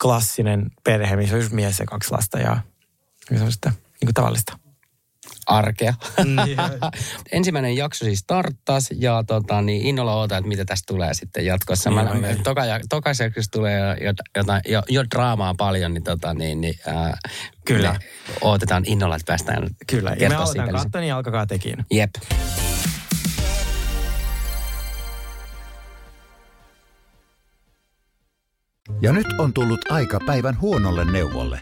klassinen 0.02 0.72
perhe, 0.84 1.16
missä 1.16 1.36
on 1.36 1.44
mies 1.52 1.80
ja 1.80 1.86
kaksi 1.86 2.12
lasta 2.12 2.40
ja 2.40 2.58
ja 3.32 3.38
sellaista 3.38 3.70
niin 3.70 4.08
kuin 4.08 4.14
tavallista. 4.14 4.60
arkea. 5.46 5.94
Niin. 6.26 6.58
Ensimmäinen 7.32 7.76
jakso 7.76 8.06
siis 8.06 8.20
starttas 8.20 8.90
ja 8.96 9.24
tota, 9.28 9.62
niin 9.62 9.82
innolla 9.86 10.16
odotan, 10.16 10.38
että 10.38 10.48
mitä 10.48 10.66
tästä 10.66 10.94
tulee 10.94 11.14
sitten 11.14 11.46
jatkossa. 11.46 11.90
Niin 11.90 12.04
Mä, 12.06 12.12
oikein. 12.12 12.44
toka, 12.90 13.10
jaksossa 13.10 13.52
tulee 13.52 13.98
jo, 14.02 14.14
jotain, 14.36 14.62
jo, 14.68 14.84
jo 14.90 15.04
draamaa 15.16 15.56
paljon, 15.58 15.94
niin, 15.94 16.04
tota, 16.04 16.34
niin, 16.34 16.62
niin 16.62 16.80
ää, 16.88 17.18
Kyllä. 17.66 17.92
me 17.94 18.00
odotetaan 18.42 18.84
innolla, 18.86 19.16
että 19.16 19.32
päästään 19.32 19.68
Kyllä, 19.88 20.16
ja 20.20 20.30
me 20.30 20.36
lisää. 20.40 20.68
katsoa, 20.68 21.02
niin 21.02 21.14
alkakaa 21.14 21.46
tekin. 21.48 21.86
Jep. 21.92 22.10
Ja 29.02 29.14
nyt 29.14 29.28
on 29.40 29.54
tullut 29.54 29.92
aika 29.92 30.20
päivän 30.26 30.62
huonolle 30.62 31.12
neuvolle. 31.12 31.62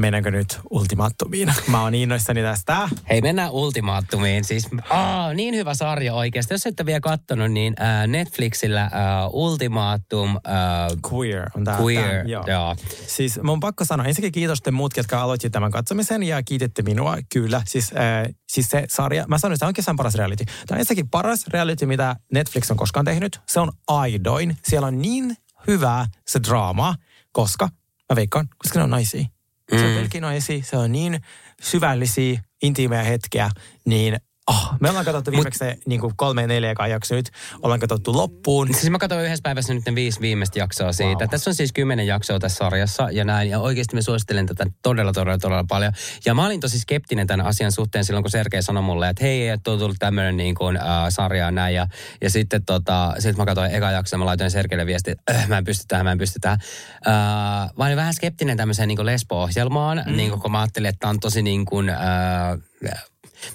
Mennäänkö 0.00 0.30
nyt 0.30 0.60
ultimaattumiin? 0.70 1.54
Mä 1.66 1.82
oon 1.82 1.94
innoissani 1.94 2.42
tästä. 2.42 2.88
Hei, 3.10 3.20
mennään 3.20 3.50
ultimaattumiin. 3.50 4.44
Siis, 4.44 4.68
aa, 4.90 5.34
niin 5.34 5.54
hyvä 5.54 5.74
sarja 5.74 6.14
oikeasti. 6.14 6.54
Jos 6.54 6.66
ette 6.66 6.86
vielä 6.86 7.00
katsonut, 7.00 7.52
niin 7.52 7.74
ää, 7.78 8.06
Netflixillä 8.06 8.90
ää, 8.92 9.28
Ultimaattum, 9.28 10.36
ää, 10.44 10.88
Queer 11.12 11.50
on 11.56 11.64
tää. 11.64 11.78
Queer, 11.80 12.10
tää, 12.10 12.22
joo. 12.22 12.44
joo. 12.46 12.76
Siis 13.06 13.40
mun 13.42 13.52
on 13.52 13.60
pakko 13.60 13.84
sanoa, 13.84 14.06
ensinnäkin 14.06 14.32
kiitos 14.32 14.62
te 14.62 14.70
muut, 14.70 14.96
jotka 14.96 15.22
aloitti 15.22 15.50
tämän 15.50 15.70
katsomisen 15.70 16.22
ja 16.22 16.42
kiititte 16.42 16.82
minua, 16.82 17.16
kyllä. 17.32 17.62
Siis, 17.66 17.92
äh, 17.92 18.34
siis 18.48 18.68
se 18.68 18.84
sarja, 18.88 19.24
mä 19.28 19.38
sanoin, 19.38 19.54
että 19.54 19.60
tämä 19.60 19.68
on 19.68 19.74
kesän 19.74 19.96
paras 19.96 20.14
reality. 20.14 20.44
Tämä 20.44 20.76
on 20.76 20.78
ensinnäkin 20.78 21.08
paras 21.08 21.46
reality, 21.46 21.86
mitä 21.86 22.16
Netflix 22.32 22.70
on 22.70 22.76
koskaan 22.76 23.04
tehnyt. 23.04 23.40
Se 23.46 23.60
on 23.60 23.72
aidoin. 23.88 24.56
Siellä 24.64 24.86
on 24.86 25.02
niin 25.02 25.36
hyvää 25.66 26.06
se 26.26 26.40
draama, 26.48 26.94
koska, 27.32 27.68
mä 28.10 28.16
veikkaan, 28.16 28.48
koska 28.58 28.78
ne 28.78 28.82
on 28.82 28.90
naisia. 28.90 29.39
Se 29.70 29.86
on 29.86 29.94
pelkkiä 29.94 30.20
naisia, 30.20 30.62
se 30.62 30.76
on 30.76 30.92
niin 30.92 31.20
syvällisiä, 31.62 32.40
intiimejä 32.62 33.02
hetkiä, 33.02 33.50
niin 33.84 34.16
oh, 34.50 34.74
me 34.80 34.88
ollaan 34.88 35.04
katsottu 35.04 35.30
viimeksi 35.30 35.58
se 35.58 35.76
niin 35.86 36.00
kuin 36.00 36.12
kolme 36.16 36.46
neljä 36.46 36.74
jakso 36.88 37.14
nyt, 37.14 37.30
ollaan 37.62 37.80
katsottu 37.80 38.16
loppuun. 38.16 38.68
Siis 38.74 38.90
mä 38.90 38.98
katsoin 38.98 39.24
yhdessä 39.24 39.42
päivässä 39.42 39.74
nyt 39.74 39.86
ne 39.86 39.94
viisi 39.94 40.20
viimeistä 40.20 40.58
jaksoa 40.58 40.92
siitä. 40.92 41.24
Wow. 41.24 41.30
Tässä 41.30 41.50
on 41.50 41.54
siis 41.54 41.72
kymmenen 41.72 42.06
jaksoa 42.06 42.38
tässä 42.38 42.56
sarjassa 42.56 43.08
ja 43.12 43.24
näin. 43.24 43.50
Ja 43.50 43.60
oikeasti 43.60 43.96
mä 43.96 44.02
suosittelen 44.02 44.46
tätä 44.46 44.66
todella, 44.82 45.12
todella, 45.12 45.38
todella 45.38 45.64
paljon. 45.68 45.92
Ja 46.24 46.34
mä 46.34 46.46
olin 46.46 46.60
tosi 46.60 46.78
skeptinen 46.78 47.26
tämän 47.26 47.46
asian 47.46 47.72
suhteen 47.72 48.04
silloin, 48.04 48.24
kun 48.24 48.30
Sergei 48.30 48.62
sanoi 48.62 48.82
mulle, 48.82 49.08
että 49.08 49.24
hei, 49.24 49.48
että 49.48 49.70
on 49.70 49.78
tullut 49.78 49.96
tämmöinen 49.98 50.36
niin 50.36 50.54
kuin, 50.54 50.76
äh, 50.76 50.84
sarja 51.08 51.44
ja 51.44 51.50
näin. 51.50 51.74
Ja, 51.74 51.86
ja 52.20 52.30
sitten 52.30 52.64
tota, 52.64 53.14
sit 53.18 53.36
mä 53.36 53.46
katsoin 53.46 53.74
eka 53.74 53.90
jakso 53.90 54.14
ja 54.14 54.18
mä 54.18 54.26
laitoin 54.26 54.50
Sergeille 54.50 54.86
viesti, 54.86 55.10
että 55.10 55.32
äh, 55.34 55.48
mä 55.48 55.58
en 55.58 55.64
pysty 55.64 55.84
tähän, 55.88 56.06
mä 56.06 56.12
en 56.12 56.18
pysty 56.18 56.38
tähän. 56.40 56.58
Äh, 57.06 57.70
mä 57.78 57.84
olin 57.84 57.96
vähän 57.96 58.14
skeptinen 58.14 58.56
tämmöiseen 58.56 58.88
niin 58.88 59.06
lesbo-ohjelmaan, 59.06 60.02
mm. 60.06 60.16
niin 60.16 60.30
kuin, 60.30 60.40
kun 60.40 60.52
mä 60.52 60.60
ajattelin, 60.60 60.88
että 60.88 61.08
on 61.08 61.20
tosi 61.20 61.42
niin 61.42 61.64
kuin... 61.64 61.88
Äh, 61.88 61.98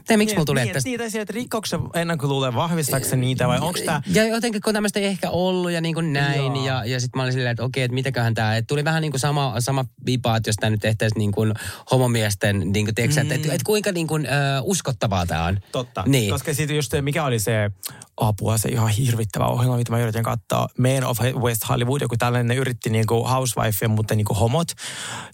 tai 0.07 0.17
miksi 0.17 0.35
mulla 0.35 0.45
tuli, 0.45 0.59
niin, 0.59 0.67
että... 0.67 0.77
että 0.77 0.89
niitä 0.89 1.09
sieltä 1.09 1.33
rikoksen 1.33 1.79
ennakkoluulee 1.93 2.53
vahvistaako 2.53 3.05
se 3.05 3.15
niitä 3.15 3.47
vai 3.47 3.59
onko 3.59 3.79
tämä... 3.85 4.01
Ja 4.07 4.27
jotenkin 4.27 4.61
kun 4.61 4.73
tämmöistä 4.73 4.99
ei 4.99 5.05
ehkä 5.05 5.29
ollut 5.29 5.71
ja 5.71 5.81
niin 5.81 5.95
kuin 5.95 6.13
näin. 6.13 6.55
Joo. 6.55 6.65
Ja, 6.65 6.85
ja 6.85 6.99
sitten 6.99 7.19
mä 7.19 7.23
olin 7.23 7.33
silleen, 7.33 7.51
että 7.51 7.63
okei, 7.63 7.83
että 7.83 7.95
mitäköhän 7.95 8.33
tämä. 8.33 8.61
Tuli 8.67 8.83
vähän 8.83 9.01
niin 9.01 9.11
kuin 9.11 9.21
sama, 9.21 9.55
sama 9.59 9.85
vipa, 10.05 10.37
että 10.37 10.49
jos 10.49 10.55
tämä 10.55 10.69
nyt 10.69 10.81
tehtäisiin 10.81 11.19
niin 11.19 11.31
kuin 11.31 11.53
homomiesten, 11.91 12.59
niin 12.59 12.85
kuin, 12.85 12.95
tiedätkö, 12.95 13.23
mm. 13.23 13.31
että, 13.31 13.53
että 13.53 13.65
kuinka 13.65 13.91
niin 13.91 14.07
kuin, 14.07 14.25
ö, 14.25 14.29
uskottavaa 14.61 15.25
tämä 15.25 15.45
on. 15.45 15.59
Totta. 15.71 16.03
Niin. 16.07 16.31
Koska 16.31 16.53
sitten 16.53 16.75
just 16.75 16.93
mikä 17.01 17.25
oli 17.25 17.39
se 17.39 17.71
apua, 18.17 18.57
se 18.57 18.69
ihan 18.69 18.89
hirvittävä 18.89 19.45
ohjelma, 19.45 19.77
mitä 19.77 19.91
mä 19.91 19.99
yritin 19.99 20.23
katsoa. 20.23 20.67
Man 20.77 21.03
of 21.03 21.19
West 21.21 21.69
Hollywood, 21.69 22.01
joku 22.01 22.15
tällainen, 22.17 22.47
ne 22.47 22.55
yritti 22.55 22.89
niinku 22.89 23.23
housewife, 23.23 23.87
mutta 23.87 24.15
niinku 24.15 24.33
homot. 24.33 24.67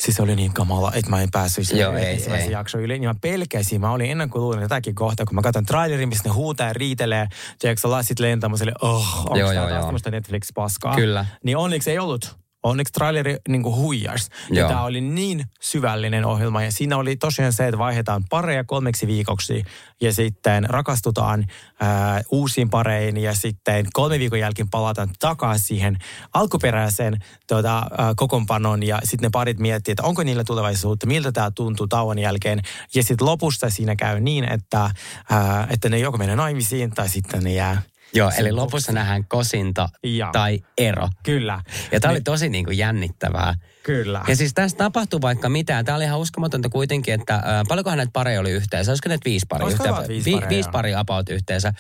Siis 0.02 0.18
se 0.18 0.24
oli 0.24 0.36
niin 0.36 0.54
kamala, 0.54 0.92
että 0.94 1.10
mä 1.10 1.22
en 1.22 1.32
päässyt 1.32 1.68
sen 1.68 1.98
ensimmäisen 1.98 2.52
jakson 2.52 2.82
yli. 2.82 3.00
Niin 3.00 3.10
mä 3.10 3.16
pelkäsin, 3.22 3.82
mä 3.82 3.92
olin 3.92 4.12
ennen 4.12 4.30
kuin 4.42 4.48
luulin 4.48 4.62
jotakin 4.62 4.96
kohtaa, 4.96 5.26
kun 5.26 5.36
mä 5.36 5.42
katson 5.42 5.66
trailerin, 5.66 6.10
missä 6.10 6.30
ne 6.30 6.34
huutaa 6.34 6.68
ja 6.68 6.74
riitelee. 6.74 7.28
Tiedätkö, 7.60 7.90
lasit 7.90 8.20
lentää, 8.20 8.50
mä 8.50 8.56
olin, 8.62 8.74
oh, 8.82 9.20
onko 9.20 9.38
joo. 9.38 9.82
tämmöistä 9.82 10.12
Netflix-paskaa? 10.12 10.96
Kyllä. 10.96 11.26
Niin 11.44 11.58
onneksi 11.58 11.92
ei 11.92 12.00
ollut. 12.00 12.42
Onneksi 12.64 12.94
traileri 12.94 13.38
niin 13.48 13.64
kuin 13.64 13.76
huijas. 13.76 14.30
Ja 14.52 14.68
tämä 14.68 14.84
oli 14.84 15.02
niin 15.02 15.46
syvällinen 15.62 16.26
ohjelma. 16.26 16.64
Ja 16.64 16.72
siinä 16.72 16.98
oli 16.98 17.16
tosiaan 17.16 17.54
se, 17.54 17.68
että 17.68 17.78
vaihdetaan 17.78 18.24
pareja 18.30 18.64
kolmeksi 18.64 19.08
viikoksi. 19.08 19.64
Ja 20.02 20.14
sitten 20.14 20.70
rakastutaan 20.70 21.46
ää, 21.80 22.22
uusiin 22.32 22.70
pareihin. 22.70 23.18
Ja 23.18 23.34
sitten 23.36 23.86
kolme 23.94 24.20
viikon 24.20 24.40
jälkeen 24.40 24.70
palataan 24.70 25.10
takaisin 25.20 25.68
siihen 25.68 25.98
alkuperäiseen 26.34 27.18
tuota, 27.48 27.78
ää. 27.98 28.14
Ja 28.86 29.00
sitten 29.04 29.28
ne 29.28 29.30
parit 29.32 29.60
miettii, 29.60 29.92
että 29.92 30.04
onko 30.04 30.24
niillä 30.24 30.44
tulevaisuutta, 30.44 31.08
miltä 31.08 31.32
tämä 31.32 31.52
tuntuu 31.52 31.88
tauon 31.88 32.20
jälkeen. 32.20 32.62
Ja 32.96 33.04
sitten 33.04 33.28
lopussa 33.28 33.70
siinä 33.70 33.96
käy 33.96 34.20
niin, 34.20 34.44
että, 34.52 34.92
ää, 35.30 35.68
että 35.70 35.90
ne 35.90 36.00
joko 36.00 36.18
menee 36.18 36.36
naimisiin 36.36 36.92
tai 36.92 37.10
sitten 37.10 37.44
ne 37.44 37.54
jää 37.54 37.82
Joo, 38.14 38.32
eli 38.38 38.52
lopussa 38.52 38.92
nähdään 38.92 39.26
kosinta 39.28 39.90
Ja. 40.04 40.30
tai 40.34 40.60
ero. 40.78 41.10
Kyllä. 41.24 41.62
Ja 41.92 42.00
tämä 42.00 42.12
oli 42.12 42.22
tosi 42.22 42.50
niin 42.50 42.66
kuin 42.66 42.78
jännittävää. 42.78 43.56
Kyllä. 43.84 44.22
Ja 44.28 44.36
siis 44.36 44.54
tässä 44.54 44.78
tapahtui 44.78 45.22
vaikka 45.22 45.50
mitään. 45.50 45.86
Tämä 45.86 45.96
oli 45.96 46.04
ihan 46.04 46.20
uskomatonta 46.20 46.70
kuitenkin, 46.70 47.14
että 47.14 47.36
äh, 47.36 47.44
paljonkohan 47.68 47.98
näitä 47.98 48.12
pareja 48.14 48.40
oli 48.40 48.52
yhteensä? 48.52 48.92
Olisiko 48.92 49.10
näitä 49.10 49.26
viisi 49.26 49.46
paria? 49.50 49.66
Olisiko 49.66 49.90
about 49.90 50.08
viisi 50.08 50.32
paria, 50.32 50.50
viisi 50.50 50.68
joo. 50.68 50.72
paria 50.72 51.00
about 51.00 51.30
yhteensä. 51.30 51.74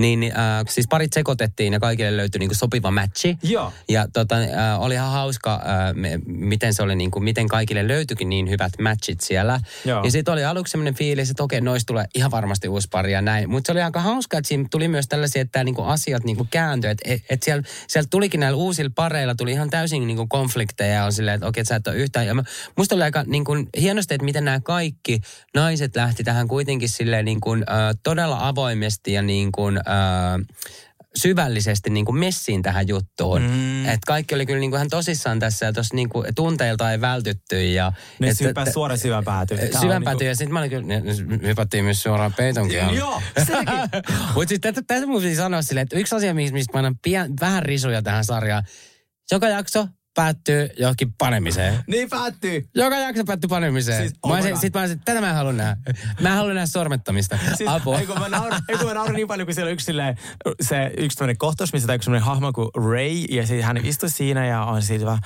Niin 0.00 0.22
äh, 0.22 0.32
siis 0.68 0.86
parit 0.88 1.12
sekoitettiin 1.12 1.72
ja 1.72 1.80
kaikille 1.80 2.16
löytyi 2.16 2.38
niinku 2.38 2.54
sopiva 2.54 2.90
matchi. 2.90 3.38
Joo. 3.42 3.72
Ja 3.88 4.06
tota, 4.12 4.36
äh, 4.36 4.82
oli 4.82 4.94
ihan 4.94 5.10
hauska, 5.12 5.54
äh, 5.54 5.94
me- 5.94 6.20
miten 6.26 6.74
se 6.74 6.82
oli 6.82 6.96
niinku, 6.96 7.20
miten 7.20 7.48
kaikille 7.48 7.88
löytyikin 7.88 8.28
niin 8.28 8.50
hyvät 8.50 8.72
matchit 8.82 9.20
siellä. 9.20 9.60
Joo. 9.84 10.04
Ja 10.04 10.10
sitten 10.10 10.32
oli 10.32 10.44
aluksi 10.44 10.70
sellainen 10.70 10.94
fiilis, 10.94 11.30
että 11.30 11.42
okei, 11.42 11.60
noista 11.60 11.86
tulee 11.86 12.04
ihan 12.14 12.30
varmasti 12.30 12.68
uusi 12.68 12.88
pari 12.90 13.12
ja 13.12 13.22
näin. 13.22 13.50
Mutta 13.50 13.66
se 13.68 13.72
oli 13.72 13.82
aika 13.82 14.00
hauska, 14.00 14.38
että 14.38 14.48
siinä 14.48 14.66
tuli 14.70 14.88
myös 14.88 15.08
tällaisia, 15.08 15.42
että 15.42 15.64
niinku 15.64 15.82
asiat 15.82 16.24
niinku 16.24 16.46
kääntyi. 16.50 16.90
Että 16.90 17.02
et, 17.12 17.22
et 17.30 17.42
siellä, 17.42 17.62
sieltä 17.86 18.08
tulikin 18.10 18.40
näillä 18.40 18.56
uusilla 18.56 18.90
pareilla, 18.94 19.34
tuli 19.34 19.52
ihan 19.52 19.70
täysin 19.70 20.06
niinku 20.06 20.26
konflikteja 20.26 20.94
ja 20.94 21.04
on 21.04 21.12
silleen, 21.12 21.34
että 21.34 21.46
okei, 21.46 21.60
että 21.60 21.68
sä 21.68 21.76
et 21.76 21.86
ole 21.86 21.96
yhtään. 21.96 22.26
Ja 22.26 22.34
mä, 22.34 22.42
musta 22.76 22.94
oli 22.94 23.02
aika 23.02 23.24
niinku, 23.26 23.52
hienosti, 23.80 24.14
että 24.14 24.24
miten 24.24 24.44
nämä 24.44 24.60
kaikki 24.60 25.20
naiset 25.54 25.96
lähti 25.96 26.24
tähän 26.24 26.48
kuitenkin 26.48 26.88
silleen 26.88 27.24
niinku, 27.24 27.54
äh, 27.54 27.60
todella 28.02 28.48
avoimesti 28.48 29.12
ja 29.12 29.22
niinku, 29.22 29.68
äh, 29.68 29.89
syvällisesti 31.16 31.90
niin 31.90 32.04
kuin 32.04 32.18
messiin 32.18 32.62
tähän 32.62 32.88
juttuun. 32.88 33.42
Mm. 33.42 33.84
Että 33.84 33.98
kaikki 34.06 34.34
oli 34.34 34.46
kyllä 34.46 34.60
niin 34.60 34.70
kuin 34.70 34.78
ihan 34.78 34.90
tosissaan 34.90 35.38
tässä 35.38 35.66
ja 35.66 35.72
tuossa 35.72 35.94
niin 35.94 36.08
kuin 36.08 36.34
tunteilta 36.34 36.92
ei 36.92 37.00
vältytty. 37.00 37.72
Ja, 37.72 37.92
Ne 38.18 38.28
et- 38.28 38.36
syöpää 38.36 38.64
et- 38.66 38.72
suoraan 38.72 38.98
syvään 38.98 39.24
on 39.76 39.80
Syvän 39.80 39.94
niinku- 39.96 40.04
päätyy 40.04 40.28
ja 40.28 40.34
sitten 40.34 40.52
mä 40.52 40.58
olin 40.58 40.70
kyllä, 40.70 40.86
ne- 40.86 41.00
ne 41.00 41.48
hypättiin 41.48 41.84
myös 41.84 42.02
suoraan 42.02 42.34
peitonkin. 42.34 42.78
Joo. 42.94 43.22
Mutta 44.34 44.48
siis 44.48 44.60
tätä, 44.60 44.82
tätä 44.86 45.06
mun 45.06 45.22
sanoa 45.36 45.62
silleen, 45.62 45.82
että 45.82 45.98
yksi 45.98 46.14
asia, 46.16 46.34
mistä 46.34 46.54
mistä 46.54 46.72
mä 46.72 46.78
annan 46.78 46.98
pien, 47.02 47.32
vähän 47.40 47.62
risuja 47.62 48.02
tähän 48.02 48.24
sarjaan, 48.24 48.64
joka 49.32 49.48
jakso 49.48 49.88
päättyy 50.20 50.68
johonkin 50.78 51.12
panemiseen. 51.18 51.84
Niin 51.86 52.10
päättyy. 52.10 52.68
Joka 52.74 52.96
jakso 52.96 53.24
päättyy 53.24 53.48
panemiseen. 53.48 54.00
Siis, 54.00 54.18
oh 54.22 54.30
mä 54.30 54.36
olisin, 54.36 54.56
sit 54.56 54.74
mä 54.74 54.80
olisin, 54.80 55.00
tätä 55.04 55.20
mä 55.20 55.28
en 55.28 55.34
halua 55.34 55.52
nähdä. 55.52 55.76
Mä 56.20 56.28
en 56.28 56.34
halua 56.34 56.54
nähdä 56.54 56.66
sormettamista. 56.66 57.38
Siis, 57.56 57.70
Apua. 57.70 57.98
Ei, 57.98 58.06
kun 58.06 58.18
mä 58.18 58.28
nauran, 58.28 58.62
ei, 58.68 58.76
kun 58.76 58.86
mä 58.86 58.94
nauran 58.94 59.16
niin 59.16 59.28
paljon, 59.28 59.46
kun 59.46 59.54
siellä 59.54 59.68
on 59.68 59.72
yksi, 59.72 59.84
silleen, 59.84 60.16
se, 60.60 60.90
yksi 60.96 61.18
tämmöinen 61.18 61.38
kohtaus, 61.38 61.72
missä 61.72 61.92
on 61.92 61.96
yksi 61.96 62.10
hahmo 62.10 62.52
kuin 62.52 62.68
Ray, 62.76 63.24
ja 63.30 63.46
sitten 63.46 63.66
hän 63.66 63.76
istuu 63.76 64.08
siinä 64.08 64.46
ja 64.46 64.64
on 64.64 64.82
siitä 64.82 65.04
vaan, 65.04 65.18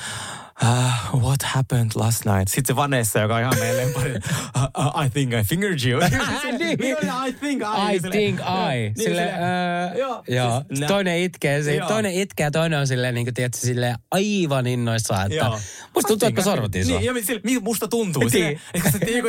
uh, 0.62 1.20
what 1.20 1.42
happened 1.42 1.90
last 1.94 2.24
night? 2.24 2.48
Sitten 2.48 2.66
se 2.66 2.76
Vanessa, 2.76 3.18
joka 3.18 3.34
on 3.34 3.40
ihan 3.40 3.54
meidän 3.58 3.76
lempari, 3.76 4.10
uh, 4.56 4.86
uh, 4.86 5.04
I 5.04 5.10
think 5.10 5.32
I 5.32 5.44
fingered 5.44 5.78
you. 5.86 6.00
Niin. 6.58 6.78
Niin 6.78 6.96
I 7.28 7.32
think 7.32 7.62
I. 7.62 7.96
I 7.96 8.00
think 8.00 8.40
I. 8.40 8.74
Niin, 8.74 8.94
Sille, 8.96 9.08
silleen, 9.08 9.42
öö, 9.42 9.98
joo, 9.98 10.24
joo. 10.28 10.62
siis 10.68 10.80
nä- 10.80 10.86
toinen 10.86 11.18
itkee, 11.18 11.58
Joo. 11.58 11.88
toinen 11.88 12.12
itkee 12.14 12.44
ja 12.44 12.50
toinen 12.50 12.78
on 12.78 12.86
silleen, 12.86 13.14
niin 13.14 13.26
kuin, 13.26 13.34
tiedätkö, 13.34 13.58
silleen 13.58 13.98
aivan 14.10 14.66
innoissaan, 14.66 15.22
että 15.22 15.44
Joo. 15.44 15.58
musta 15.94 16.08
tuntuu, 16.08 16.28
että 16.28 16.40
mä 16.40 16.44
sorvatin 16.44 16.86
sua. 16.86 16.98
Niin, 16.98 17.16
ja 17.16 17.24
sille, 17.24 17.40
musta 17.60 17.88
tuntuu. 17.88 18.22
Niin. 18.22 18.30
Sille, 18.30 18.60
että 18.74 18.90
se 18.90 18.98
tiedä, 18.98 19.28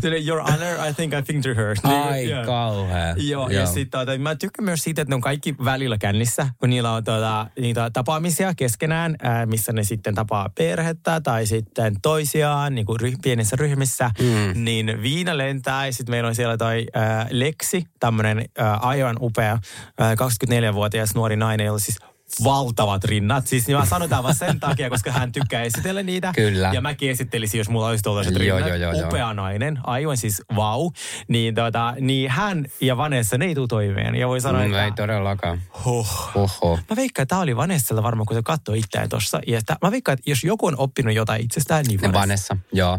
Sille, 0.00 0.18
Your 0.26 0.42
honor, 0.42 0.88
I 0.90 0.94
think 0.94 1.12
I 1.12 1.22
fingered 1.22 1.56
her. 1.56 1.76
Ai 1.82 2.30
joo. 2.30 2.44
kauhea. 2.44 3.14
Joo, 3.16 3.48
ja 3.48 3.66
sitten 3.66 4.00
tota, 4.00 4.18
mä 4.18 4.34
tykkään 4.34 4.64
myös 4.64 4.80
siitä, 4.82 5.02
että 5.02 5.10
ne 5.10 5.14
on 5.14 5.20
kaikki 5.20 5.54
välillä 5.64 5.98
kännissä, 5.98 6.48
kun 6.58 6.70
niillä 6.70 6.92
on 6.92 7.04
tota, 7.04 7.46
niitä 7.60 7.90
tapaamisia 7.90 8.53
keskenään, 8.56 9.16
ää, 9.22 9.46
missä 9.46 9.72
ne 9.72 9.84
sitten 9.84 10.14
tapaa 10.14 10.50
perhettä 10.54 11.20
tai 11.20 11.46
sitten 11.46 11.96
toisiaan 12.02 12.74
niin 12.74 12.86
kuin 12.86 13.00
ry- 13.00 13.18
pienissä 13.22 13.56
ryhmissä, 13.56 14.10
mm. 14.20 14.64
niin 14.64 15.02
Viina 15.02 15.38
lentää 15.38 15.86
ja 15.86 15.92
sitten 15.92 16.12
meillä 16.12 16.28
on 16.28 16.34
siellä 16.34 16.56
toi 16.56 16.86
ää, 16.94 17.26
Lexi, 17.30 17.84
tämmöinen 18.00 18.44
ää, 18.58 18.74
aivan 18.74 19.16
upea 19.20 19.58
ää, 19.98 20.14
24-vuotias 20.14 21.14
nuori 21.14 21.36
nainen, 21.36 21.66
jolla 21.66 21.78
siis 21.78 21.98
valtavat 22.44 23.04
rinnat. 23.04 23.46
Siis 23.46 23.66
niin 23.66 23.76
mä 23.76 23.84
sanotaan 23.86 24.22
vaan 24.22 24.34
sen 24.34 24.60
takia, 24.60 24.90
koska 24.90 25.12
hän 25.12 25.32
tykkää 25.32 25.62
esitellä 25.62 26.02
niitä. 26.02 26.32
Kyllä. 26.34 26.70
Ja 26.74 26.80
mäkin 26.80 27.10
esittelisin, 27.10 27.58
jos 27.58 27.68
mulla 27.68 27.86
olisi 27.88 28.02
tuollaiset 28.02 28.36
rinnat. 28.36 28.58
joo, 28.60 28.68
joo, 28.76 28.92
joo. 28.92 29.08
Upea 29.08 29.34
nainen, 29.34 29.78
aivan 29.84 30.16
siis 30.16 30.42
vau. 30.56 30.90
Niin, 31.28 31.54
tota, 31.54 31.94
niin 32.00 32.30
hän 32.30 32.66
ja 32.80 32.96
Vanessa, 32.96 33.38
ne 33.38 33.44
ei 33.44 33.54
tule 33.54 33.68
toimeen. 33.68 34.14
Ja 34.14 34.28
voi 34.28 34.40
sanoa, 34.40 34.60
Mm, 34.60 34.66
että... 34.66 34.84
ei 34.84 34.92
todellakaan. 34.92 35.62
Huh. 35.84 36.30
Oho. 36.34 36.78
Mä 36.90 36.96
veikkaan, 36.96 37.22
että 37.22 37.32
tämä 37.34 37.40
oli 37.42 37.56
Vanessalla 37.56 38.02
varmaan, 38.02 38.26
kun 38.26 38.36
se 38.36 38.42
katsoi 38.42 38.78
itseään 38.78 39.08
tuossa. 39.08 39.40
Ja 39.46 39.58
että, 39.58 39.76
mä 39.82 39.90
veikkaan, 39.90 40.18
että 40.18 40.30
jos 40.30 40.44
joku 40.44 40.66
on 40.66 40.74
oppinut 40.78 41.14
jotain 41.14 41.44
itsestään, 41.44 41.84
niin 41.88 42.00
Vanessa. 42.00 42.20
Vanessa, 42.20 42.56
joo. 42.72 42.98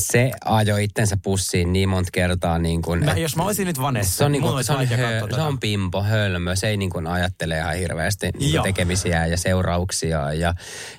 Se 0.00 0.30
ajoi 0.44 0.84
itsensä 0.84 1.16
pussiin 1.22 1.72
niin 1.72 1.88
monta 1.88 2.10
kertaa 2.12 2.58
niin 2.58 2.82
kuin... 2.82 3.04
Mä, 3.04 3.12
jos 3.12 3.36
mä 3.36 3.42
olisin 3.42 3.66
nyt 3.66 3.80
Vanessa, 3.80 4.16
se 4.16 4.24
on, 4.24 4.32
niin 4.32 4.42
kuin, 4.42 4.64
se, 4.64 4.72
on 4.72 4.88
hö, 4.88 5.20
se 5.34 5.40
on 5.40 5.60
pimpo, 5.60 6.02
hölmö. 6.02 6.56
Se 6.56 6.68
ei 6.68 6.76
niin 6.76 6.90
kuin 6.90 7.06
ajattele 7.06 7.58
ihan 7.58 7.74
hirveästi 7.74 8.30
niin 8.30 8.52
kuin 8.52 8.62
tekemisiä 8.62 9.26
ja 9.26 9.36
seurauksia. 9.36 10.32
Ja, 10.32 10.54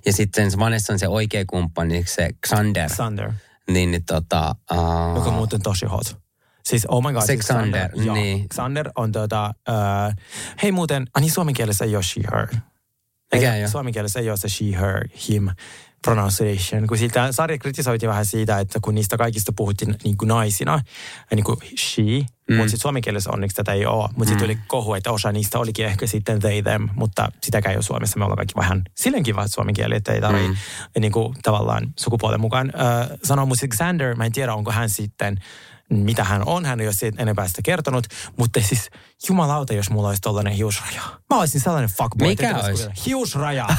ja 0.06 0.14
sitten 0.14 0.52
se 0.52 0.60
Vanessa 0.60 0.94
on 0.94 1.00
se 1.00 1.08
oikea 1.08 1.44
kumppani, 1.48 2.04
se 2.08 2.30
Xander. 2.48 2.90
Xander, 2.90 3.32
Niin, 3.72 3.92
niin 3.92 4.06
tota... 4.06 4.56
Uh, 4.72 5.16
joka 5.16 5.32
muuten 5.32 5.62
tosi 5.62 5.86
hot. 5.86 6.18
Siis 6.64 6.86
oh 6.86 7.04
my 7.04 7.14
god. 7.14 7.22
Se 7.22 7.26
siis 7.26 7.46
Xander, 7.46 7.90
joo. 7.94 8.16
niin. 8.16 8.50
Xander 8.50 8.90
on 8.96 9.12
tota, 9.12 9.54
uh, 9.70 10.14
hei 10.64 10.72
muuten, 10.72 11.08
ah 11.14 11.22
niin 11.22 11.32
suomen 11.32 11.54
kielessä 11.54 11.86
ei 11.86 11.96
ole 11.96 12.04
she, 12.04 12.22
her. 12.32 12.48
Mikä 13.34 13.54
ei, 13.54 13.58
ei 13.58 13.64
ole? 13.64 13.72
Suomen 13.72 13.94
kielessä 13.94 14.20
ei 14.20 14.30
ole 14.30 14.38
se 14.38 14.50
she, 14.50 14.66
her, 14.66 15.08
him 15.30 15.50
pronunciation. 16.02 16.88
Kun 16.88 16.98
siltä 16.98 17.32
sarja 17.32 17.58
kritisoitiin 17.58 18.10
vähän 18.10 18.26
siitä, 18.26 18.60
että 18.60 18.80
kun 18.82 18.96
niistä 18.96 19.18
kaikista 19.18 19.52
puhuttiin 19.56 19.96
niin 20.04 20.18
kuin 20.18 20.30
naisina, 20.30 20.82
ja 21.32 21.36
niin 21.36 21.44
kuin 21.44 21.58
she, 21.80 22.04
mm. 22.04 22.56
mutta 22.56 22.70
sitten 22.70 22.82
suomen 22.82 23.02
kielessä 23.02 23.32
onneksi 23.32 23.56
tätä 23.56 23.74
ei 23.74 23.86
ole. 23.86 24.10
Mutta 24.16 24.30
sitten 24.30 24.48
tuli 24.48 24.58
kohu, 24.68 24.94
että 24.94 25.12
osa 25.12 25.32
niistä 25.32 25.60
olikin 25.60 25.86
ehkä 25.86 26.08
sitten 26.08 26.40
they, 26.40 26.62
them, 26.62 26.90
mutta 26.96 27.32
sitäkään 27.44 27.72
ei 27.72 27.78
ole 27.78 27.84
Suomessa. 27.84 28.20
Me 28.20 28.26
ollaan 28.26 28.38
kaikki 28.38 28.56
vähän 28.56 28.84
sillenkin 28.96 29.36
vaan 29.36 29.50
suomen 29.50 29.74
kieli, 29.74 29.96
että 29.96 30.14
ei 30.14 30.22
tarvitse 30.22 30.48
mm. 30.50 31.02
niin 31.02 31.12
kuin, 31.12 31.34
tavallaan 31.44 31.94
sukupuolen 32.00 32.42
mukaan 32.42 32.74
äh, 32.80 33.18
sanoa. 33.24 33.46
Mutta 33.46 33.68
Xander, 33.68 34.16
mä 34.16 34.26
en 34.26 34.32
tiedä, 34.32 34.54
onko 34.54 34.72
hän 34.72 34.90
sitten 34.90 35.38
mitä 35.89 36.23
hän 36.23 36.43
on, 36.45 36.65
hän 36.65 36.80
ei 36.80 36.88
ole 36.88 36.93
siitä 36.93 37.21
enempää 37.21 37.47
sitä 37.47 37.62
kertonut, 37.62 38.08
mutta 38.38 38.62
siis 38.62 38.89
jumalauta, 39.30 39.73
jos 39.73 39.89
mulla 39.89 40.08
olisi 40.08 40.21
tollainen 40.21 40.54
hiusraja. 40.54 41.02
Mä 41.30 41.39
olisin 41.39 41.62
sellainen 41.62 41.89
fuckboy. 41.89 42.28
Mikä 42.28 42.58
olisi? 42.58 42.84
kun- 42.84 42.93
Hiusraja. 43.06 43.67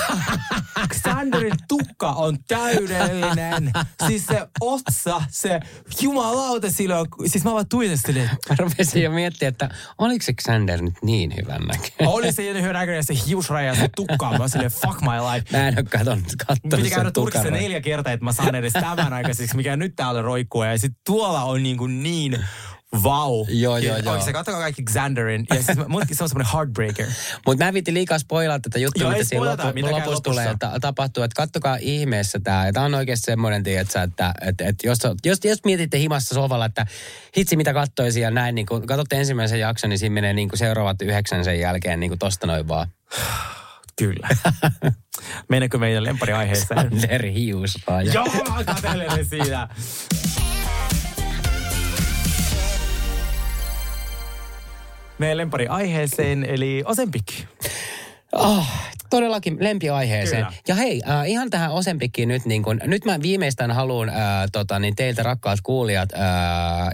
Xanderin 1.02 1.54
tukka 1.68 2.08
on 2.12 2.38
täydellinen. 2.48 3.72
Siis 4.06 4.26
se 4.26 4.46
otsa, 4.60 5.22
se 5.28 5.60
jumalauta 6.00 6.70
silloin, 6.70 7.06
siis 7.26 7.44
mä 7.44 7.52
vaan 7.52 7.68
tuijotin, 7.68 8.30
Mä 8.48 8.56
rupesin 8.58 9.02
jo 9.02 9.10
miettimään, 9.10 9.48
että 9.50 9.68
oliko 9.98 10.24
se 10.24 10.32
Xander 10.32 10.82
nyt 10.82 10.94
niin 11.02 11.32
hyvän 11.36 11.60
näköinen? 11.62 12.08
oli 12.08 12.32
se 12.32 12.62
hyvä 12.62 12.72
näköinen 12.72 13.04
se 13.04 13.14
hiusraja 13.26 13.66
ja 13.66 13.74
se 13.74 13.88
tukka. 13.96 14.38
Mä 14.38 14.48
silleen, 14.48 14.70
fuck 14.70 15.00
my 15.00 15.08
life. 15.32 15.58
Mä 15.58 15.68
en 15.68 15.74
ole 15.78 15.84
katsonut, 15.84 16.24
katsonut 16.46 16.76
Piti 16.76 16.90
käydä 16.90 17.10
Turkissa 17.10 17.50
neljä 17.50 17.80
kertaa, 17.80 18.12
että 18.12 18.24
mä 18.24 18.32
saan 18.32 18.54
edes 18.54 18.72
tämän 18.72 19.12
aikaiseksi, 19.12 19.56
mikä 19.56 19.76
nyt 19.76 19.92
täällä 19.96 20.22
roikkuu. 20.22 20.62
Ja 20.62 20.78
sitten 20.78 21.00
tuolla 21.06 21.42
on 21.42 21.62
niin, 21.62 21.76
kuin 21.76 21.97
niin 22.02 22.44
vau. 23.02 23.46
Joo, 23.48 23.76
joo, 23.76 23.96
Ja 23.96 24.02
joo. 24.02 24.12
Oikeasti 24.12 24.32
katsokaa 24.32 24.61
kaikki 24.61 24.82
Xanderin. 24.82 25.46
Ja 25.50 25.62
siis 25.62 25.78
mullekin 25.88 26.16
se 26.16 26.22
on 26.22 26.28
semmoinen 26.28 26.52
heartbreaker. 26.52 27.06
Mutta 27.46 27.64
mä 27.64 27.68
en 27.68 27.74
viitti 27.74 27.94
liikaa 27.94 28.18
spoilaa 28.18 28.61
tätä 28.61 28.78
juttua, 28.78 29.02
Joo, 29.02 29.12
mitä 29.12 29.24
siinä 29.24 29.44
lopu, 29.44 29.62
käy 29.62 29.82
lopussa 29.82 30.22
tulee, 30.22 30.46
lopussa. 30.46 30.50
että 30.50 30.80
tapahtuu. 30.80 31.22
Että 31.22 31.34
kattokaa 31.37 31.76
ihmeessä 31.80 32.40
tämä. 32.40 32.66
Ja 32.66 32.72
tämä 32.72 32.87
on 32.87 32.94
oikeasti 32.94 33.24
semmoinen, 33.24 33.62
tiedätkö, 33.62 34.02
että, 34.02 34.34
että, 34.40 34.64
että 34.66 34.87
jos, 34.87 34.98
jos, 35.24 35.38
jos, 35.44 35.58
mietitte 35.64 35.98
himassa 35.98 36.34
sovalla, 36.34 36.64
että 36.64 36.87
hitsi 37.37 37.56
mitä 37.56 37.72
kattoisi 37.72 38.20
ja 38.20 38.30
näin, 38.30 38.54
niin 38.54 38.66
kun 38.66 38.87
katsotte 38.87 39.16
ensimmäisen 39.16 39.61
jakson, 39.61 39.90
niin 39.90 39.98
siinä 39.98 40.14
menee 40.14 40.32
niin 40.32 40.48
kuin 40.48 40.58
seuraavat 40.58 41.02
yhdeksän 41.02 41.44
sen 41.44 41.61
jälkeen 41.61 42.00
niin 42.00 42.11
kuin 42.11 42.18
tosta 42.18 42.46
noin 42.46 42.68
vaan. 42.68 42.88
Kyllä. 43.98 44.28
Mennäänkö 45.48 45.78
meidän 45.78 46.04
lempariaiheeseen? 46.04 46.80
Sander 47.00 47.26
hiusraja. 47.26 48.12
Joo, 48.12 48.26
mä 48.26 48.64
katselen 48.64 49.24
siitä. 49.24 49.68
Meidän 55.18 55.37
lempariaiheeseen, 55.37 56.44
eli 56.44 56.83
Ozempic. 56.87 57.44
Oh, 58.33 58.66
todellakin 59.10 59.56
lempiaiheeseen. 59.60 60.44
Kyllä. 60.44 60.56
Ja 60.68 60.74
hei, 60.74 61.02
äh, 61.10 61.28
ihan 61.28 61.50
tähän 61.50 61.70
Osempikkiin 61.70 62.28
nyt, 62.28 62.44
niin 62.44 62.62
kun, 62.62 62.80
nyt 62.84 63.04
mä 63.04 63.20
viimeistään 63.22 63.70
haluan 63.70 64.08
äh, 64.08 64.16
tota, 64.52 64.78
niin 64.78 64.96
teiltä 64.96 65.22
rakkaat 65.22 65.58
kuulijat 65.62 66.12
äh, 66.12 66.20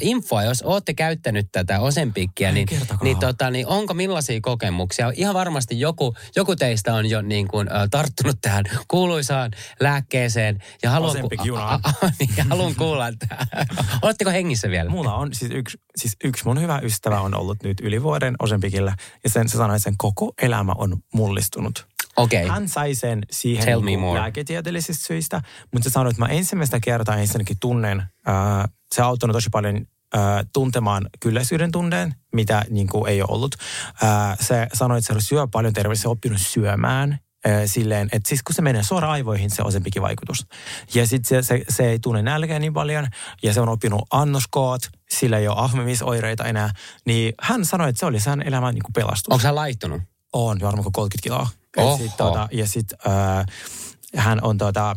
infoa, 0.01 0.43
jos 0.43 0.63
ootte 0.63 0.95
käyttänyt 0.95 1.49
tätä 1.53 1.81
Osempikkiä, 1.81 2.53
niin, 2.53 2.67
kertokaa. 2.67 2.99
niin, 3.05 3.19
tota, 3.19 3.51
niin 3.51 3.67
onko 3.67 3.95
millaisia 3.95 4.41
kokemuksia? 4.43 5.13
Ihan 5.17 5.35
varmasti 5.35 5.81
joku, 5.81 6.15
joku 6.37 6.57
teistä 6.57 6.95
on 6.95 7.07
jo 7.11 7.23
niin 7.23 7.49
kun, 7.49 7.73
äh, 7.73 7.89
tarttunut 7.91 8.39
tähän 8.43 8.65
kuuluisaan 8.89 9.51
lääkkeeseen 9.81 10.59
ja 10.83 10.91
haluan, 10.91 11.11
Ozempic-junaan. 11.11 11.81
a- 11.83 12.07
a- 12.07 12.11
niin, 12.19 12.31
haluan 12.51 12.75
kuulla, 12.85 13.09
että 13.09 13.27
oletteko 14.03 14.31
hengissä 14.31 14.71
vielä? 14.71 14.91
Mulla 14.91 15.15
on 15.15 15.35
siis 15.35 15.53
yksi, 15.55 15.79
siis 15.97 16.17
yksi 16.25 16.45
mun 16.45 16.61
hyvä 16.61 16.81
ystävä 16.83 17.21
on 17.21 17.35
ollut 17.35 17.63
nyt 17.63 17.81
yli 17.81 18.03
vuoden 18.03 18.35
Ozempicillä. 18.43 18.97
Ja 19.25 19.31
sen, 19.31 19.49
se 19.49 19.57
sanoi, 19.57 19.77
että 19.77 19.85
sen 19.85 19.95
koko 19.99 20.33
elämä 20.43 20.73
on 20.79 20.97
mullistunut. 21.15 21.87
Okei. 22.17 22.49
Hän 22.49 22.69
sai 22.69 22.95
sen 22.95 23.23
siihen 23.31 23.65
Tell 23.65 23.83
niin 23.83 24.15
lääketieteellisistä 24.15 25.07
syistä, 25.07 25.43
mutta 25.73 25.89
se 25.89 25.93
sanoi, 25.93 26.11
että 26.11 26.23
mä 26.23 26.29
ensimmäistä 26.29 26.81
kertaa 26.81 27.17
ensinnäkin 27.17 27.57
tunnen, 27.61 28.03
ää, 28.27 28.69
se 28.95 29.03
on 29.03 29.09
auttanut 29.09 29.35
tosi 29.37 29.49
paljon 29.53 29.77
äh, 30.17 30.23
tuntemaan 30.53 31.07
kylläisyyden 31.21 31.73
tunneen, 31.73 32.15
mitä 32.33 32.65
niin 32.71 32.87
kuin 32.87 33.09
ei 33.09 33.23
ole 33.23 33.31
ollut. 33.31 33.55
Äh, 34.05 34.39
se 34.41 34.67
sanoi, 34.73 34.99
että 34.99 35.15
se 35.15 35.21
syö 35.21 35.47
paljon 35.47 35.73
terveellistä, 35.73 36.03
se 36.03 36.09
on 36.09 36.13
oppinut 36.13 36.41
syömään 36.41 37.19
äh, 37.47 37.63
silleen, 37.67 38.09
että 38.13 38.29
siis 38.29 38.43
kun 38.43 38.55
se 38.55 38.63
menee 38.63 38.83
suoraan 38.83 39.13
aivoihin, 39.13 39.51
se 39.51 39.63
osempikin 39.63 40.03
vaikutus. 40.03 40.47
Ja 40.95 41.07
sitten 41.07 41.45
se, 41.45 41.49
se, 41.49 41.65
se 41.69 41.91
ei 41.91 41.99
tunne 41.99 42.23
nälkeä 42.23 42.59
niin 42.59 42.75
paljon, 42.75 43.07
ja 43.43 43.53
se 43.53 43.61
on 43.61 43.69
oppinut 43.69 44.03
annoskoot, 44.11 44.83
sillä 45.11 45.39
ei 45.39 45.49
ole 45.49 45.59
ahmimisoireita 45.59 46.45
enää. 46.45 46.71
Niin 47.07 47.35
hän 47.41 47.65
sanoi, 47.65 47.89
että 47.89 48.01
se 48.01 48.07
oli 48.07 48.21
sen 48.21 48.43
elämän 48.43 48.75
niin 48.75 48.83
pelastus. 48.95 49.33
Onko 49.33 49.47
hän 49.47 49.55
laittunut? 49.55 50.03
On, 50.33 50.61
varmaan 50.61 50.83
kuin 50.83 50.93
30 50.93 51.23
kiloa. 51.23 51.64
Oho. 51.77 51.97
sit, 51.97 52.17
tota, 52.17 52.49
ja 52.53 52.67
sitten 52.67 52.99
äh, 53.07 53.47
hän 54.17 54.43
on 54.43 54.59
tota, 54.59 54.95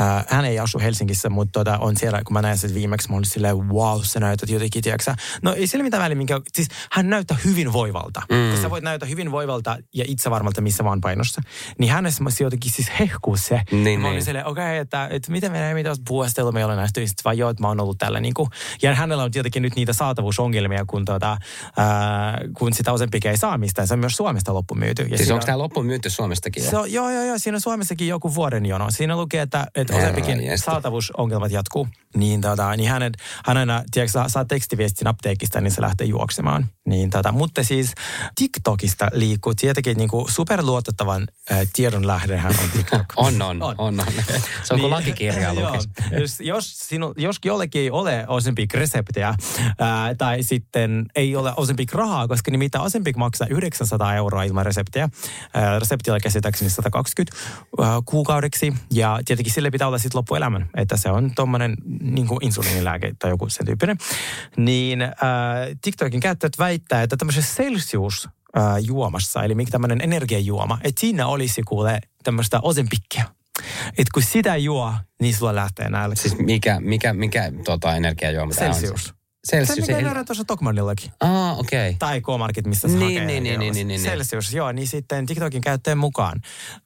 äh, 0.00 0.24
hän 0.28 0.44
ei 0.44 0.58
asu 0.58 0.78
Helsingissä, 0.78 1.30
mutta 1.30 1.60
tota, 1.60 1.78
on 1.78 1.96
siellä, 1.96 2.22
kun 2.24 2.32
mä 2.32 2.42
näin 2.42 2.58
sen 2.58 2.74
viimeksi, 2.74 3.10
mä 3.10 3.16
olin 3.16 3.24
silleen, 3.24 3.68
wow, 3.68 4.00
sä 4.02 4.20
näytät 4.20 4.48
jotenkin, 4.48 4.82
tiedätkö 4.82 5.14
No 5.42 5.54
ei 5.54 5.66
sillä 5.66 5.82
mitään 5.82 6.02
väliä, 6.02 6.16
minkä, 6.16 6.40
siis 6.52 6.68
hän 6.92 7.10
näyttää 7.10 7.36
hyvin 7.44 7.72
voivalta. 7.72 8.22
Mm. 8.30 8.50
Kun 8.50 8.62
sä 8.62 8.70
voit 8.70 8.84
näyttää 8.84 9.08
hyvin 9.08 9.30
voivalta 9.30 9.76
ja 9.94 10.04
itsevarmalta 10.08 10.60
missä 10.60 10.84
vaan 10.84 11.00
painossa. 11.00 11.42
Niin 11.78 11.92
hänessä 11.92 12.24
se 12.28 12.44
jotenkin 12.44 12.72
siis 12.72 12.90
hehkuu 12.98 13.36
se. 13.36 13.60
Niin, 13.70 14.00
mä 14.00 14.06
olin 14.06 14.16
niin. 14.16 14.24
silleen, 14.24 14.46
okei, 14.46 14.64
okay, 14.64 14.76
että, 14.76 15.08
että 15.10 15.32
miten 15.32 15.52
menee, 15.52 15.74
mitä 15.74 15.94
puhastelu 16.08 16.52
me 16.52 16.64
ollaan 16.64 16.78
nähty, 16.78 17.06
sitten 17.06 17.24
vaan 17.24 17.38
joo, 17.38 17.50
että 17.50 17.62
mä 17.62 17.68
oon 17.68 17.80
ollut 17.80 17.98
tällä 17.98 18.20
niin 18.20 18.34
kuin, 18.34 18.48
ja 18.82 18.94
hänellä 18.94 19.22
on 19.22 19.30
tietenkin 19.30 19.62
nyt 19.62 19.76
niitä 19.76 19.92
saatavuusongelmia, 19.92 20.84
kun, 20.86 21.04
tota, 21.04 21.36
ää, 21.76 22.40
kun 22.58 22.72
sitä 22.72 22.92
Ozempicia 22.92 23.30
ei 23.30 23.36
saa 23.36 23.58
mistään. 23.58 23.88
Se 23.88 23.94
on 23.94 24.00
myös 24.00 24.16
Suomesta 24.16 24.54
loppumyyty. 24.54 25.02
Ja 25.02 25.08
Siis 25.08 25.20
siinä 25.20 25.34
onko 25.34 25.42
on- 25.42 25.46
tämä 25.46 25.58
loppuun 25.58 25.86
myyty 25.86 26.10
Suomestakin? 26.10 26.62
se 26.62 26.76
on, 26.78 26.92
joo, 26.92 27.10
joo, 27.10 27.24
joo. 27.24 27.38
Siinä 27.38 27.56
on 27.56 27.60
Suomessakin 27.60 28.08
joku 28.08 28.34
vuoden 28.34 28.66
jono. 28.66 28.90
Siinä 28.90 29.16
lukee, 29.16 29.42
että, 29.42 29.66
että 29.74 29.94
jästä. 30.42 30.64
saatavuusongelmat 30.64 31.52
jatkuu. 31.52 31.88
Niin, 32.16 32.40
tota, 32.40 32.76
niin 32.76 32.90
hänen, 32.90 33.12
hän 33.44 33.56
aina, 33.56 33.82
tiedätkö, 33.90 34.12
saa, 34.12 34.28
saa 34.28 34.44
tekstiviestin 34.44 35.06
apteekista, 35.06 35.60
niin 35.60 35.70
se 35.70 35.80
lähtee 35.80 36.06
juoksemaan. 36.06 36.68
Niin, 36.86 37.10
tota, 37.10 37.32
mutta 37.32 37.62
siis 37.62 37.94
TikTokista 38.34 39.08
liikkuu 39.12 39.54
tietenkin 39.54 39.96
niin 39.96 40.08
kuin 40.08 40.32
superluotettavan 40.32 41.28
äh, 41.52 41.58
tiedon 41.72 42.06
lähdehän 42.06 42.54
on 42.62 42.70
TikTok. 42.70 43.06
On, 43.16 43.42
on, 43.42 43.62
on, 43.62 43.74
on. 43.78 44.02
Se 44.62 44.74
on 44.74 44.80
kuin 44.80 44.90
lakikirja 44.90 45.52
Niin. 45.52 45.60
Joo. 45.60 45.72
lukisi. 45.72 45.88
jos, 46.20 46.40
jos, 46.40 46.78
sinu, 46.78 47.14
jos 47.16 47.36
jollekin 47.44 47.82
ei 47.82 47.90
ole 47.90 48.24
Ozempic 48.28 48.74
reseptiä 48.74 49.34
ää, 49.78 50.14
tai 50.14 50.42
sitten 50.42 51.06
ei 51.16 51.36
ole 51.36 51.52
Ozempic 51.56 51.92
rahaa, 51.92 52.28
koska 52.28 52.50
nimittäin 52.50 52.84
Ozempic 52.84 53.16
maksaa 53.16 53.46
900 53.50 54.14
euroa 54.14 54.42
ilman 54.42 54.66
reseptiä. 54.66 55.08
Ää, 55.54 55.78
reseptillä 55.78 56.20
käsittääkseni 56.20 56.70
120 56.70 57.36
ää, 57.80 58.02
kuukaudeksi 58.04 58.72
ja 58.92 59.20
tietenkin 59.24 59.52
sille 59.60 59.70
pitää 59.70 59.86
olla 59.88 59.98
sitten 59.98 60.18
loppuelämän, 60.18 60.70
että 60.76 60.96
se 60.96 61.10
on 61.10 61.30
tuommoinen 61.34 61.76
niin 62.00 62.26
insuliinilääke 62.40 63.12
tai 63.18 63.30
joku 63.30 63.48
sen 63.48 63.66
tyyppinen. 63.66 63.96
Niin 64.56 65.02
ää, 65.02 65.12
TikTokin 65.82 66.20
käyttäjät 66.20 66.52
väittää, 66.58 67.02
että 67.02 67.16
tämmöisessä 67.16 67.62
Celsius 67.62 68.28
ää, 68.54 68.78
juomassa, 68.78 69.42
eli 69.44 69.54
mikä 69.54 69.70
tämmöinen 69.70 70.00
energiajuoma, 70.00 70.78
että 70.84 71.00
siinä 71.00 71.26
olisi 71.26 71.62
kuule 71.62 72.00
tämmöistä 72.24 72.60
Ozempickia. 72.62 73.24
Että 73.88 74.10
kun 74.14 74.22
sitä 74.22 74.56
juo, 74.56 74.94
niin 75.20 75.34
sulla 75.34 75.54
lähtee 75.54 75.88
nälkä. 75.88 76.22
Siis 76.22 76.38
mikä, 76.38 76.80
mikä, 76.80 77.12
mikä 77.12 77.52
tota, 77.64 77.96
energiajuoma 77.96 78.52
tämä 78.54 78.66
on? 78.68 78.74
Celsius. 78.74 79.14
Se, 79.44 79.56
Celsius. 79.56 79.78
mikä 79.80 79.96
ei- 79.96 80.02
nähdään 80.04 80.26
tuossa 80.26 80.44
Tokmannillakin. 80.44 81.10
Ah, 81.20 81.58
okei. 81.58 81.88
Okay. 81.88 81.96
Tai 81.98 82.20
K-Market, 82.20 82.66
mistä 82.66 82.88
se 82.88 82.94
Niin, 82.94 83.02
hakee. 83.04 83.24
niin, 83.26 83.42
niin, 83.42 83.60
niin, 83.60 83.74
niin, 83.74 83.88
niin. 83.88 84.00
Celsius, 84.00 84.54
joo. 84.54 84.72
Niin 84.72 84.88
sitten 84.88 85.26
TikTokin 85.26 85.60
käyttäjän 85.60 85.98
mukaan 85.98 86.40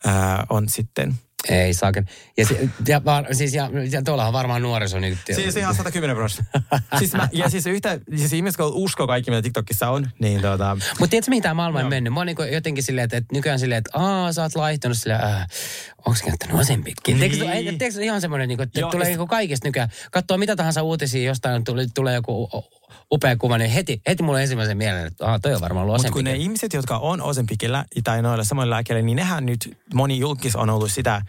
ää, 0.05 0.47
on 0.51 0.69
sitten... 0.69 1.15
Ei 1.49 1.75
saaken. 1.75 2.09
Ja, 2.37 2.47
se, 2.47 2.69
ja, 2.89 3.05
var, 3.05 3.25
siis, 3.33 3.55
ja, 3.55 3.71
ja 3.91 4.03
tuollahan 4.03 4.33
varmaan 4.33 4.63
nuoriso 4.63 5.01
nyt. 5.01 5.19
Siis 5.33 5.57
ihan 5.57 5.75
110 5.75 6.17
prosenttia. 6.17 6.61
siis 6.99 7.13
mä, 7.13 7.29
ja 7.33 7.51
siis 7.51 7.67
yhtä, 7.67 8.01
siis 8.17 8.33
ihmiset, 8.33 8.57
kun 8.57 8.73
uskoo 8.75 9.07
kaikki, 9.07 9.31
mitä 9.31 9.43
TikTokissa 9.43 9.91
on, 9.91 10.11
niin 10.19 10.41
tota... 10.41 10.77
Mutta 10.99 11.11
tiedätkö, 11.11 11.31
mihin 11.31 11.43
tämä 11.43 11.55
maailma 11.55 11.81
on 11.81 11.89
mennyt? 11.89 12.13
Mä 12.13 12.21
oon 12.21 12.27
niinku 12.27 12.43
jotenkin 12.43 12.85
silleen, 12.85 13.05
että, 13.05 13.17
että 13.17 13.35
nykyään 13.35 13.59
silleen, 13.59 13.79
että 13.79 13.99
aah, 13.99 14.33
sä 14.33 14.43
oot 14.43 14.55
laihtunut 14.55 14.99
silleen, 14.99 15.25
äh, 15.25 15.47
onko 16.07 16.21
käyttänyt 16.25 16.57
Ozempickin? 16.57 17.21
Niin. 17.21 17.33
Niin. 17.33 17.79
Tiedätkö, 17.79 18.03
ihan 18.03 18.21
semmoinen, 18.21 18.49
niinku, 18.49 18.63
että 18.63 18.81
Joo, 18.81 18.91
tulee 18.91 19.07
niinku 19.07 19.27
kaikesta 19.27 19.69
nykyään. 19.69 19.89
Katsoo 20.11 20.39
mitä 20.39 20.57
tahansa 20.57 20.83
uutisia, 20.83 21.23
jostain 21.23 21.65
tulee, 21.65 21.87
tulee 21.95 22.15
joku 22.15 22.49
upea 23.13 23.37
kuva, 23.37 23.59
niin 23.59 23.71
heti, 23.71 24.03
heti 24.09 24.23
mulle 24.23 24.43
ensimmäisen 24.43 24.77
mieleen, 24.77 25.07
että 25.07 25.27
aah, 25.27 25.41
toi 25.41 25.55
on 25.55 25.61
varmaan 25.61 25.87
ollut 25.87 25.97
Mutta 25.97 26.13
kun 26.13 26.25
ne 26.25 26.35
ihmiset, 26.35 26.73
jotka 26.73 26.99
on 26.99 27.23
Ozempicillä 27.23 27.85
tai 28.05 28.23
noilla 28.23 28.45
samoilla 28.45 28.75
lääkkeillä, 28.75 29.03
niin 29.03 29.17
nehän 29.17 29.47
nyt, 29.47 29.79
moni 29.95 30.19
julkis 30.19 30.57
on 30.57 30.71
ollut 30.71 30.93
sitä 30.93 31.23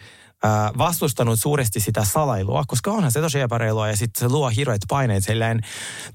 vastustanut 0.78 1.40
suuresti 1.40 1.80
sitä 1.80 2.04
salailua, 2.04 2.64
koska 2.68 2.92
onhan 2.92 3.12
se 3.12 3.22
tosi 3.22 3.40
epäreilua 3.40 3.88
ja 3.88 3.98
sitten 3.98 4.20
se 4.20 4.34
luo 4.34 4.50
hirveät 4.50 4.82
paineet 4.90 5.24
silleen. 5.24 5.62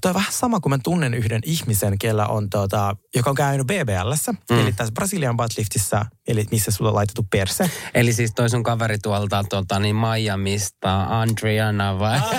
Toi 0.01 0.09
on 0.09 0.15
vähän 0.15 0.33
sama 0.33 0.59
kuin 0.59 0.69
mä 0.71 0.77
tunnen 0.83 1.13
yhden 1.13 1.41
ihmisen, 1.45 1.99
kellä 1.99 2.27
on 2.27 2.49
tota, 2.49 2.95
joka 3.15 3.29
on 3.29 3.35
käynyt 3.35 3.67
BBLssä, 3.67 4.31
mm. 4.31 4.59
eli 4.59 4.73
tässä 4.73 4.93
Brasilian 4.93 5.37
buttliftissa, 5.37 6.05
eli 6.27 6.45
missä 6.51 6.71
sulla 6.71 6.89
on 6.89 6.95
laitettu 6.95 7.27
perse. 7.31 7.71
Eli 7.93 8.13
siis 8.13 8.31
toi 8.35 8.49
sun 8.49 8.63
kaveri 8.63 8.97
tuolta 8.97 9.43
tota, 9.49 9.79
niin 9.79 9.95
Miamista, 9.95 11.21
Adriana 11.21 11.99
vai? 11.99 12.19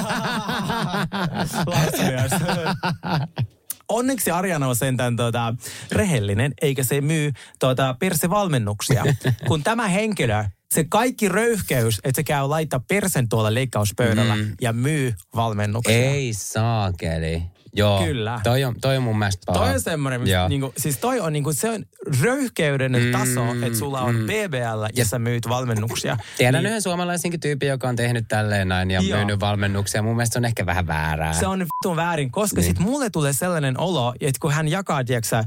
Onneksi 3.88 4.30
Arjana 4.30 4.68
on 4.68 4.76
sentään 4.76 5.16
tota, 5.16 5.54
rehellinen, 5.92 6.52
eikä 6.62 6.84
se 6.84 7.00
myy 7.00 7.32
tota, 7.58 7.94
persevalmennuksia. 7.98 9.04
Kun 9.48 9.62
tämä 9.62 9.88
henkilö, 9.88 10.44
se 10.74 10.84
kaikki 10.88 11.28
röyhkeys, 11.28 12.00
että 12.04 12.18
se 12.18 12.24
käy 12.24 12.48
laittaa 12.48 12.80
persen 12.88 13.28
tuolla 13.28 13.54
leikkauspöydällä 13.54 14.36
mm. 14.36 14.54
ja 14.60 14.72
myy 14.72 15.14
valmennuksia. 15.36 16.10
Ei 16.10 16.34
saakeli. 16.34 17.42
Joo. 17.76 18.04
Kyllä. 18.04 18.40
Toi 18.44 18.64
on, 18.64 18.74
toi 18.80 18.96
on 18.96 19.02
mun 19.02 19.18
mielestä 19.18 19.42
paha. 19.46 19.58
Toi 19.58 19.74
on 19.74 19.80
semmoinen, 19.80 20.26
Joo. 20.26 20.48
niinku, 20.48 20.72
siis 20.76 20.98
toi 20.98 21.20
on 21.20 21.32
niinku, 21.32 21.52
se 21.52 21.70
on 21.70 21.84
röyhkeyden 22.22 22.92
mm, 22.92 23.12
taso, 23.12 23.44
että 23.66 23.78
sulla 23.78 24.00
on 24.00 24.14
mm. 24.14 24.24
BBL 24.26 24.84
ja 24.96 25.04
sä 25.04 25.18
myyt 25.18 25.48
valmennuksia. 25.48 26.16
Tiedän 26.38 26.54
Niin- 26.62 26.66
yhden 26.68 26.82
suomalaisenkin 26.82 27.40
tyypin, 27.40 27.68
joka 27.68 27.88
on 27.88 27.96
tehnyt 27.96 28.24
tälleen 28.28 28.68
näin 28.68 28.90
ja 28.90 29.00
Joo. 29.00 29.16
myynyt 29.18 29.40
valmennuksia. 29.40 30.02
Mun 30.02 30.16
mielestä 30.16 30.32
se 30.32 30.38
on 30.38 30.44
ehkä 30.44 30.66
vähän 30.66 30.86
väärää. 30.86 31.32
Se 31.32 31.46
on 31.46 31.58
vitun 31.58 31.96
väärin, 31.96 32.30
koska 32.30 32.60
niin. 32.60 32.66
Sitten 32.66 32.86
mulle 32.86 33.10
tulee 33.10 33.32
sellainen 33.32 33.80
olo, 33.80 34.14
että 34.20 34.38
kun 34.40 34.52
hän 34.52 34.68
jakaa 34.68 35.04
tiiäksä, 35.04 35.38
äh, 35.38 35.46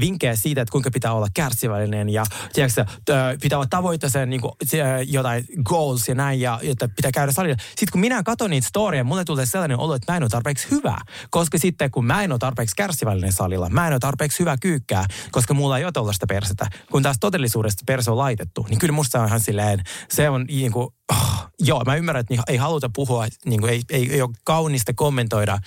vinkkejä 0.00 0.36
siitä, 0.36 0.60
että 0.62 0.72
kuinka 0.72 0.90
pitää 0.90 1.12
olla 1.12 1.26
kärsivällinen 1.34 2.08
ja 2.08 2.24
tiiäksä, 2.52 2.84
t- 2.84 3.40
pitää 3.42 3.58
olla 3.58 3.66
tavoitteeseen 3.70 4.30
niin 4.30 4.40
kuin, 4.40 4.52
jotain 5.06 5.44
goals 5.64 6.08
ja 6.08 6.14
näin, 6.14 6.40
ja 6.40 6.60
että 6.62 6.88
pitää 6.96 7.12
käydä 7.12 7.32
salilla. 7.32 7.56
Sitten 7.68 7.88
kun 7.92 8.00
minä 8.00 8.22
katson 8.22 8.50
niitä 8.50 8.68
storya, 8.68 9.04
mulle 9.04 9.24
tulee 9.24 9.46
sellainen 9.46 9.78
olo, 9.78 9.94
että 9.94 10.12
mä 10.12 10.16
en 10.16 10.22
ole 10.22 10.30
tarpeeksi 10.30 10.70
hyvä. 10.70 10.98
Koska 11.30 11.58
sitten 11.62 11.90
kun 11.90 12.04
mä 12.04 12.22
en 12.22 12.32
ole 12.32 12.38
tarpeeksi 12.38 12.76
kärsivällinen 12.76 13.32
salilla, 13.32 13.68
mä 13.68 13.86
en 13.86 13.92
ole 13.92 14.00
tarpeeksi 14.00 14.40
hyvä 14.40 14.56
kyykkää, 14.60 15.06
koska 15.30 15.54
mulla 15.54 15.78
ei 15.78 15.84
ole 15.84 15.92
tuollaista 15.92 16.26
persettä. 16.26 16.66
Kun 16.90 17.02
taas 17.02 17.16
todellisuudessa 17.20 17.84
perse 17.86 18.10
on 18.10 18.18
laitettu, 18.18 18.66
niin 18.68 18.78
kyllä 18.78 18.92
musta 18.92 19.20
on 19.20 19.26
ihan 19.26 19.40
silleen, 19.40 19.82
se 20.10 20.28
on 20.28 20.44
niin 20.44 20.72
kuin, 20.72 20.88
oh, 21.12 21.46
joo, 21.60 21.82
mä 21.84 21.94
ymmärrän, 21.96 22.20
että 22.20 22.42
ei 22.48 22.56
haluta 22.56 22.90
puhua, 22.94 23.26
niin 23.44 23.60
kuin, 23.60 23.72
ei, 23.72 23.82
ei, 23.90 24.12
ei 24.12 24.22
ole 24.22 24.30
kaunista 24.44 24.92
kommentoida 24.94 25.58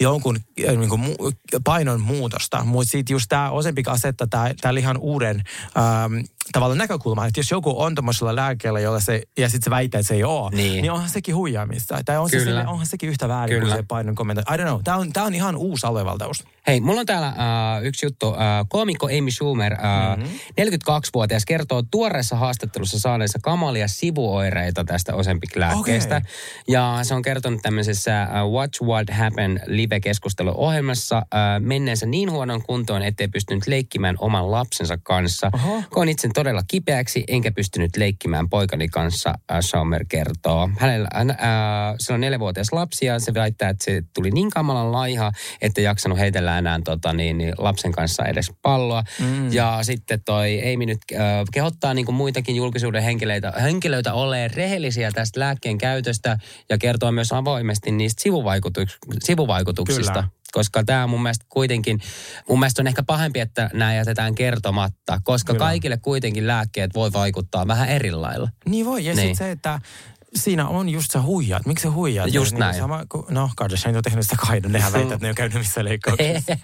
jonkun 0.00 0.36
äh, 0.68 0.76
niin 0.76 0.88
kuin, 0.88 1.16
painon 1.64 2.00
muutosta, 2.00 2.64
mutta 2.64 2.90
sitten 2.90 3.14
just 3.14 3.26
tämä 3.28 3.50
Ozempic 3.50 3.88
asettaa 3.88 4.26
täällä 4.60 4.80
ihan 4.80 4.98
uuden 4.98 5.42
ähm, 5.76 6.14
tavallaan 6.52 6.78
näkökulman, 6.78 7.28
että 7.28 7.40
jos 7.40 7.50
joku 7.50 7.82
on 7.82 7.94
tuommoisella 7.94 8.36
lääkkeellä, 8.36 8.80
jolla 8.80 9.00
se, 9.00 9.22
ja 9.38 9.48
sitten 9.48 9.64
se 9.64 9.70
väittää, 9.70 9.98
että 9.98 10.08
se 10.08 10.14
ei 10.14 10.24
ole, 10.24 10.50
niin, 10.50 10.82
Niin. 10.82 10.92
onhan 10.92 11.08
sekin 11.08 11.34
huijaamista. 11.34 11.98
Tai 12.04 12.18
on 12.18 12.30
se 12.30 12.38
sille, 12.44 12.66
onhan 12.66 12.86
sekin 12.86 13.08
yhtä 13.08 13.28
väärin 13.28 13.58
Kyllä. 13.58 13.74
kuin 13.74 13.82
se 13.82 13.84
painon 13.88 14.14
kommentointi. 14.14 14.54
I 14.54 14.56
don't 14.56 14.68
know. 14.68 14.80
Tämä 14.84 14.96
on, 14.96 15.12
tää 15.12 15.24
on 15.24 15.34
ihan 15.34 15.56
uusi 15.56 15.86
aluevaltaus. 15.86 16.44
Hei, 16.66 16.80
mulla 16.80 17.00
on 17.00 17.06
täällä 17.06 17.26
äh, 17.28 17.84
yksi 17.84 18.06
juttu. 18.06 18.26
Äh, 18.34 18.66
koomikko 18.68 19.06
Amy 19.06 19.30
Schumer, 19.30 19.72
äh, 19.72 20.16
mm-hmm. 20.16 20.38
42-vuotias, 20.60 21.44
kertoo 21.44 21.82
tuoreessa 21.90 22.36
haastattelussa 22.36 23.00
saaneensa 23.00 23.38
kamalia 23.42 23.88
sivuoireita 23.88 24.84
tästä 24.84 25.12
Ozempic-lääkkeestä. 25.14 26.16
Okei. 26.16 26.32
Ja 26.68 26.98
se 27.02 27.14
on 27.14 27.22
kertonut 27.22 27.62
tämmöisessä 27.62 28.22
äh, 28.22 28.28
Watch 28.50 28.82
What 28.82 29.10
Happened 29.10 29.58
live-keskusteluohjelmassa 29.86 31.16
äh, 31.16 31.60
menneensä 31.60 32.06
niin 32.06 32.30
huonon 32.30 32.62
kuntoon, 32.62 33.02
ettei 33.02 33.28
pystynyt 33.28 33.66
leikkimään 33.66 34.16
oman 34.18 34.50
lapsensa 34.50 34.98
kanssa. 35.02 35.50
Oho. 35.54 35.82
Koin 35.90 36.08
itsen 36.08 36.32
todella 36.32 36.62
kipeäksi, 36.68 37.24
enkä 37.28 37.52
pystynyt 37.52 37.96
leikkimään 37.96 38.48
poikani 38.48 38.88
kanssa, 38.88 39.34
äh, 39.50 39.60
Schumer 39.60 40.04
kertoo. 40.08 40.70
Hänellä 40.78 41.08
äh, 41.14 41.26
se 41.98 42.12
on 42.12 42.20
neljävuotias 42.20 42.72
lapsi 42.72 43.06
ja 43.06 43.18
se 43.18 43.34
väittää, 43.34 43.68
että 43.68 43.84
se 43.84 44.02
tuli 44.14 44.30
niin 44.30 44.50
kamalan 44.50 44.92
laiha, 44.92 45.32
että 45.60 45.80
jaksanut 45.80 46.18
heitellä 46.18 46.58
enää 46.58 46.80
tota, 46.84 47.12
niin, 47.12 47.38
niin, 47.38 47.54
lapsen 47.58 47.92
kanssa 47.92 48.24
edes 48.24 48.52
palloa. 48.62 49.02
Mm. 49.20 49.52
Ja 49.52 49.78
sitten 49.82 50.20
toi 50.24 50.74
Amy 50.74 50.86
nyt 50.86 50.98
äh, 51.12 51.20
kehottaa 51.52 51.94
niin 51.94 52.06
kuin 52.06 52.16
muitakin 52.16 52.56
julkisuuden 52.56 53.02
henkilöitä, 53.02 53.52
henkilöitä 53.62 54.14
olemaan 54.14 54.50
rehellisiä 54.54 55.10
tästä 55.10 55.40
lääkkeen 55.40 55.78
käytöstä 55.78 56.38
ja 56.68 56.78
kertoo 56.78 57.12
myös 57.12 57.32
avoimesti 57.32 57.90
niistä 57.90 58.22
sivuvaikutuks, 58.22 58.98
sivuvaikutuksista. 59.24 59.75
Kyllä. 59.84 60.28
Koska 60.52 60.84
tämä 60.84 61.06
mun 61.06 61.22
mielestä 61.22 61.46
kuitenkin, 61.48 62.00
mun 62.48 62.58
mielestä 62.58 62.82
on 62.82 62.86
ehkä 62.86 63.02
pahempi, 63.02 63.40
että 63.40 63.70
nämä 63.72 63.94
jätetään 63.94 64.34
kertomatta, 64.34 65.20
koska 65.24 65.52
Kyllä. 65.52 65.64
kaikille 65.64 65.96
kuitenkin 65.96 66.46
lääkkeet 66.46 66.94
voi 66.94 67.12
vaikuttaa 67.12 67.66
vähän 67.66 67.88
eri 67.88 68.12
lailla. 68.12 68.48
Niin 68.68 68.86
voi, 68.86 69.04
ja 69.04 69.14
Niin. 69.14 69.16
sitten 69.28 69.36
se, 69.36 69.50
että 69.50 69.80
siinä 70.36 70.68
on 70.68 70.88
just 70.88 71.10
se 71.10 71.18
huijat. 71.18 71.66
Miksi 71.66 71.82
se 71.82 71.88
huijat? 71.88 72.34
Just 72.34 72.52
niin, 72.52 72.60
näin. 72.60 72.74
Sama, 72.74 73.04
kun, 73.08 73.26
no, 73.30 73.50
Kardashian 73.56 73.96
on 73.96 74.02
tehnyt 74.02 74.24
sitä 74.24 74.36
kainon. 74.46 74.72
Nehän 74.72 74.92
väittää, 74.92 75.14
että 75.14 75.26
ne 75.26 75.28
on 75.28 75.34
käynyt 75.34 75.58
missä 75.58 75.84
leikkauksessa. 75.84 76.56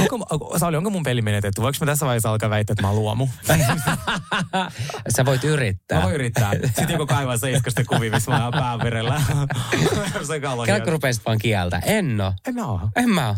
onko, 0.30 0.58
Sauli, 0.58 0.76
onko 0.76 0.90
mun 0.90 1.02
peli 1.02 1.22
menetetty? 1.22 1.62
Voinko 1.62 1.76
mä 1.80 1.86
tässä 1.86 2.06
vaiheessa 2.06 2.30
alkaa 2.30 2.50
väittää, 2.50 2.72
että 2.72 2.82
mä 2.82 2.88
oon 2.88 2.96
luomu? 2.96 3.28
Sä 5.16 5.24
voit 5.24 5.44
yrittää. 5.44 5.98
Mä 5.98 6.04
voin 6.04 6.14
yrittää. 6.14 6.50
Sitten 6.64 6.90
joku 6.90 7.06
kaivaa 7.06 7.36
seiskasta 7.36 7.84
kuvia, 7.84 8.10
missä 8.10 8.30
mä 8.30 8.44
oon 8.44 8.52
pään 8.52 8.78
verellä. 8.78 9.22
se 10.26 10.40
kalon 10.40 10.66
Käykö 10.66 10.90
rupesit 10.90 11.26
vaan 11.26 11.38
kieltä? 11.38 11.82
En 11.84 12.20
oo. 12.20 12.32
En 12.46 12.54
mä 12.54 12.66
oo. 12.66 12.80
En 12.96 13.10
mä 13.10 13.28
oo. 13.28 13.36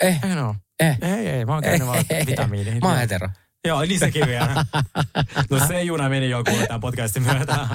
Eh. 0.00 0.20
En 0.24 0.38
oo. 0.38 0.54
Eh. 0.80 0.98
Ei, 1.02 1.28
ei, 1.28 1.44
mä 1.44 1.52
oon 1.52 1.62
käynyt 1.62 1.86
vaan 1.86 2.04
vitamiinia. 2.26 2.74
Mä 2.82 2.88
oon 2.88 2.98
hetero. 2.98 3.28
Joo, 3.66 3.82
niin 3.82 3.98
sekin 3.98 4.26
vielä. 4.26 4.54
No 5.50 5.66
se 5.66 5.82
juna 5.82 6.08
meni 6.08 6.30
jo 6.30 6.44
kuule 6.44 6.66
tämän 6.66 6.80
podcastin 6.80 7.22
myötä. 7.22 7.68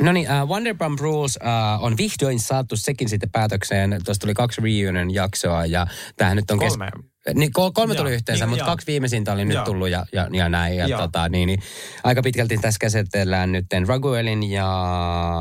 No 0.00 0.12
niin, 0.12 0.26
uh, 0.42 0.48
Wonderpump 0.48 1.00
Rules 1.00 1.38
uh, 1.42 1.84
on 1.84 1.96
vihdoin 1.96 2.40
saatu 2.40 2.76
sekin 2.76 3.08
sitten 3.08 3.30
päätökseen. 3.30 4.00
Tuosta 4.04 4.20
tuli 4.20 4.34
kaksi 4.34 4.60
reunion-jaksoa 4.60 5.66
ja 5.66 5.86
tämähän 6.16 6.36
nyt 6.36 6.50
on... 6.50 6.58
Kolme. 6.58 6.90
Niin, 7.34 7.52
kol- 7.52 7.70
kolme 7.70 7.94
tuli 7.94 8.12
yhteensä, 8.12 8.44
niin, 8.44 8.50
mutta 8.50 8.64
kaksi 8.64 8.86
viimeisintä 8.86 9.32
oli 9.32 9.44
nyt 9.44 9.54
Joo. 9.54 9.64
tullut 9.64 9.88
ja, 9.88 10.06
ja, 10.12 10.28
ja 10.32 10.48
näin. 10.48 10.76
Ja 10.76 10.86
Joo. 10.86 11.00
tota, 11.00 11.28
niin, 11.28 11.46
niin, 11.46 11.58
aika 12.04 12.22
pitkälti 12.22 12.58
tässä 12.58 12.78
käsitellään 12.80 13.52
nyt 13.52 13.66
Raguelin 13.88 14.50
ja 14.50 14.66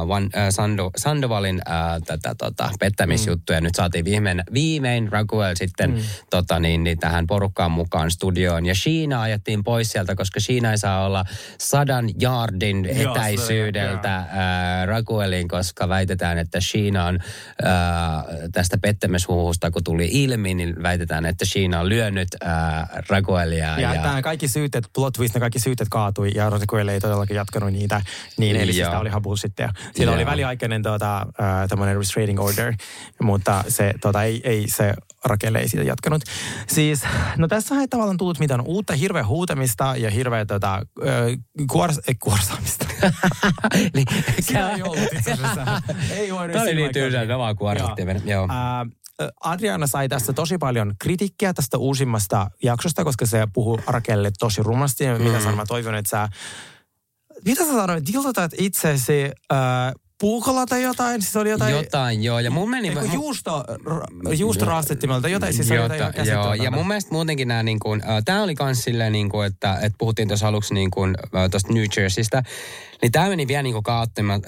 Van, 0.07 0.29
äh, 0.37 0.47
Sando, 0.49 0.91
Sandovalin 0.97 1.61
äh, 1.69 2.01
tätä 2.05 2.35
tota, 2.37 2.69
pettämisjuttuja. 2.79 3.61
Nyt 3.61 3.75
saatiin 3.75 4.05
viimein, 4.05 4.43
viimein 4.53 5.11
Raguel 5.11 5.55
sitten 5.55 5.91
mm. 5.91 6.01
tota, 6.29 6.59
niin, 6.59 6.83
niin, 6.83 6.99
tähän 6.99 7.27
porukkaan 7.27 7.71
mukaan 7.71 8.11
studioon. 8.11 8.65
Ja 8.65 8.75
Shiina 8.75 9.21
ajettiin 9.21 9.63
pois 9.63 9.91
sieltä, 9.91 10.15
koska 10.15 10.39
Shiina 10.39 10.71
ei 10.71 10.77
saa 10.77 11.05
olla 11.05 11.25
sadan 11.57 12.09
yardin 12.21 12.85
Joo, 12.85 13.15
etäisyydeltä 13.15 14.17
äh, 14.17 14.27
Raguelin, 14.85 15.47
koska 15.47 15.89
väitetään, 15.89 16.37
että 16.37 16.61
Shiina 16.61 17.05
on 17.05 17.19
äh, 17.65 17.71
tästä 18.51 18.77
pettämishuhusta, 18.77 19.71
kun 19.71 19.83
tuli 19.83 20.09
ilmi, 20.11 20.53
niin 20.53 20.83
väitetään, 20.83 21.25
että 21.25 21.45
Shiina 21.45 21.76
on 21.79 21.89
lyönyt 21.89 22.27
äh, 22.45 22.89
Raguelia. 23.09 23.65
Ja, 23.65 23.79
Ja, 23.79 23.95
ja 23.95 24.01
tämä 24.01 24.21
kaikki 24.21 24.47
syytet, 24.47 24.89
plot 24.93 25.13
twist, 25.13 25.33
ne 25.33 25.39
kaikki 25.39 25.59
syytet 25.59 25.87
kaatui 25.89 26.31
ja 26.35 26.49
Rosikuelle 26.49 26.93
ei 26.93 26.99
todellakin 26.99 27.35
jatkanut 27.35 27.73
niitä. 27.73 28.01
Niin, 28.37 28.55
eli 28.55 28.73
siis 28.73 28.87
tämä 28.87 28.99
oli 28.99 29.09
ihan 29.09 29.21
bullshittia. 29.21 29.69
Siellä 29.95 30.13
oli 30.13 30.21
Joo. 30.21 30.31
väliaikainen 30.31 30.83
tota, 30.83 31.17
äh, 31.17 31.67
tämmöinen 31.69 31.97
restraining 31.97 32.39
order, 32.39 32.73
mutta 33.21 33.63
se, 33.67 33.93
tota, 34.01 34.23
ei, 34.23 34.41
ei 34.43 34.69
se 34.69 34.93
Rakelle 35.25 35.59
ei 35.59 35.69
siitä 35.69 35.83
jatkanut. 35.83 36.21
Siis, 36.67 37.03
no 37.37 37.47
tässä 37.47 37.75
ei 37.75 37.87
tavallaan 37.87 38.17
tullut 38.17 38.39
mitään 38.39 38.61
uutta, 38.61 38.93
hirveä 38.93 39.25
huutamista 39.25 39.93
ja 39.97 40.09
hirveä 40.09 40.45
tota, 40.45 40.75
äh, 40.75 40.83
kuors, 41.71 41.99
ei, 42.07 42.15
kuorsaamista. 42.15 42.85
Sitä 44.39 44.69
ei 44.69 44.81
ollut 44.81 45.13
itse 45.13 45.31
asiassa. 45.31 45.65
Ei 46.11 46.33
voinut 46.33 46.51
Tämä 46.51 46.61
oli 46.61 46.69
sillä 46.69 46.81
niin 46.81 46.93
tylsää, 46.93 47.19
lailla. 47.19 47.33
ne 47.33 47.37
vaan 47.37 47.55
kuorsattiin. 47.55 48.07
Joo. 48.07 48.21
Joo. 48.25 48.47
Ää, 48.49 48.85
Adriana 49.43 49.87
sai 49.87 50.09
tästä 50.09 50.33
tosi 50.33 50.57
paljon 50.57 50.95
kritiikkiä 50.99 51.53
tästä 51.53 51.77
uusimmasta 51.77 52.51
jaksosta, 52.63 53.03
koska 53.03 53.25
se 53.25 53.47
puhuu 53.53 53.79
Rakelle 53.87 54.31
tosi 54.39 54.63
rumasti. 54.63 55.03
Ja 55.03 55.19
mitä 55.19 55.39
sanon, 55.39 55.55
mä 55.55 55.65
toivon, 55.65 55.95
että 55.95 56.09
sä... 56.09 56.29
Mitä 57.45 57.65
sä 57.65 57.71
sanoit? 57.71 58.07
Dildotat 58.13 58.51
itsesi 58.57 59.23
äh, 59.23 59.59
puukolla 60.19 60.65
tai 60.65 60.83
jotain? 60.83 61.21
Siis 61.21 61.35
oli 61.35 61.49
jotain... 61.49 61.75
Jotain, 61.75 62.23
joo. 62.23 62.39
Ja 62.39 62.51
mun 62.51 62.69
meni... 62.69 62.87
Eiku, 62.87 63.01
juusto, 64.37 64.65
raastettimelta, 64.65 65.27
jotain, 65.27 65.53
siis 65.53 65.71
oli 65.71 65.79
jotain 65.79 66.01
Jota- 66.01 66.23
ihan 66.23 66.27
joo, 66.27 66.53
ja 66.53 66.71
mun 66.71 66.87
mielestä 66.87 67.11
muutenkin 67.11 67.47
nämä, 67.47 67.63
niin 67.63 67.79
kuin, 67.79 68.01
äh, 68.09 68.23
tämä 68.25 68.43
oli 68.43 68.55
kans 68.55 68.83
silleen, 68.83 69.13
niin 69.13 69.29
kuin, 69.29 69.47
että, 69.47 69.73
että 69.73 69.95
puhuttiin 69.97 70.27
tuossa 70.27 70.47
aluksi 70.47 70.73
niin 70.73 70.91
kuin, 70.91 71.15
äh, 71.35 71.49
tuosta 71.49 71.73
New 71.73 71.83
Jerseystä, 71.97 72.43
niin 73.01 73.11
tämä 73.11 73.29
meni 73.29 73.47
vielä 73.47 73.63
niin 73.63 73.73
kuin 73.73 73.83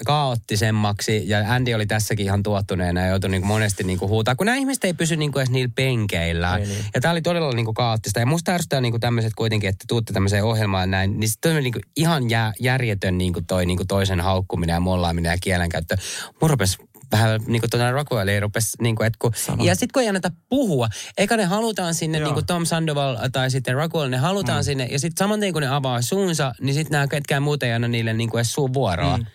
kaoottisemmaksi, 0.04 1.28
ja 1.28 1.38
Andy 1.48 1.74
oli 1.74 1.86
tässäkin 1.86 2.26
ihan 2.26 2.42
tuottuneena 2.42 3.00
ja 3.00 3.06
joutui 3.06 3.30
niin 3.30 3.40
kuin 3.40 3.48
monesti 3.48 3.84
niin 3.84 3.98
kuin 3.98 4.08
huutaa, 4.08 4.34
kun 4.34 4.46
nämä 4.46 4.58
ihmiset 4.58 4.84
ei 4.84 4.94
pysy 4.94 5.16
niin 5.16 5.32
kuin 5.32 5.40
edes 5.40 5.50
niillä 5.50 5.72
penkeillä. 5.74 6.56
Ei 6.56 6.66
niin. 6.66 6.84
Ja 6.94 7.00
tämä 7.00 7.12
oli 7.12 7.22
todella 7.22 7.52
niin 7.52 7.64
kuin 7.64 7.74
kaoottista, 7.74 8.20
ja 8.20 8.26
musta 8.26 8.52
ärsyttää 8.52 8.80
niin 8.80 8.92
kuin 8.92 9.00
tämmöiset 9.00 9.32
kuitenkin, 9.36 9.70
että 9.70 9.84
tuutte 9.88 10.12
tämmöiseen 10.12 10.44
ohjelmaan 10.44 10.90
näin, 10.90 11.20
niin 11.20 11.28
sitten 11.30 11.56
on 11.56 11.62
niin 11.62 11.72
kuin 11.72 11.82
ihan 11.96 12.30
jää, 12.30 12.52
järjetön 12.60 13.18
niin 13.18 13.32
kuin 13.32 13.46
toi 13.46 13.66
niin 13.66 13.76
kuin 13.76 13.86
toisen 13.86 14.20
haukkuminen 14.20 14.74
ja 14.74 14.80
mollaaminen 14.80 15.30
ja 15.30 15.38
kielenkäyttö. 15.68 15.96
Mun 16.40 16.50
rupesi 16.50 16.76
vähän 17.12 17.40
niin 17.46 17.60
kuin 17.60 17.92
Rockwelliin 17.92 18.42
rupesi, 18.42 18.76
niin 18.82 18.96
kuin, 18.96 19.06
että 19.06 19.16
kun, 19.18 19.32
Sama. 19.34 19.64
ja 19.64 19.74
sitten 19.74 19.88
kun 19.92 20.02
ei 20.02 20.08
anneta 20.08 20.30
puhua, 20.48 20.88
eikä 21.18 21.36
ne 21.36 21.44
halutaan 21.44 21.94
sinne, 21.94 22.18
Joo. 22.18 22.26
niin 22.26 22.34
kuin 22.34 22.46
Tom 22.46 22.64
Sandoval 22.64 23.16
tai 23.32 23.50
sitten 23.50 23.74
Rockwell, 23.74 24.08
ne 24.08 24.16
halutaan 24.16 24.60
mm. 24.60 24.64
sinne, 24.64 24.84
ja 24.84 24.98
sitten 24.98 25.24
saman 25.24 25.40
tien 25.40 25.52
kun 25.52 25.62
ne 25.62 25.68
avaa 25.68 26.02
suunsa, 26.02 26.52
niin 26.60 26.74
sitten 26.74 26.92
nämä 26.92 27.08
ketkään 27.08 27.42
muut 27.42 27.62
ei 27.62 27.72
anna 27.72 27.88
niille 27.88 28.12
niin 28.12 28.30
kuin 28.30 28.38
edes 28.38 28.52
suun 28.52 28.74
vuoroa. 28.74 29.16
Mm. 29.16 29.26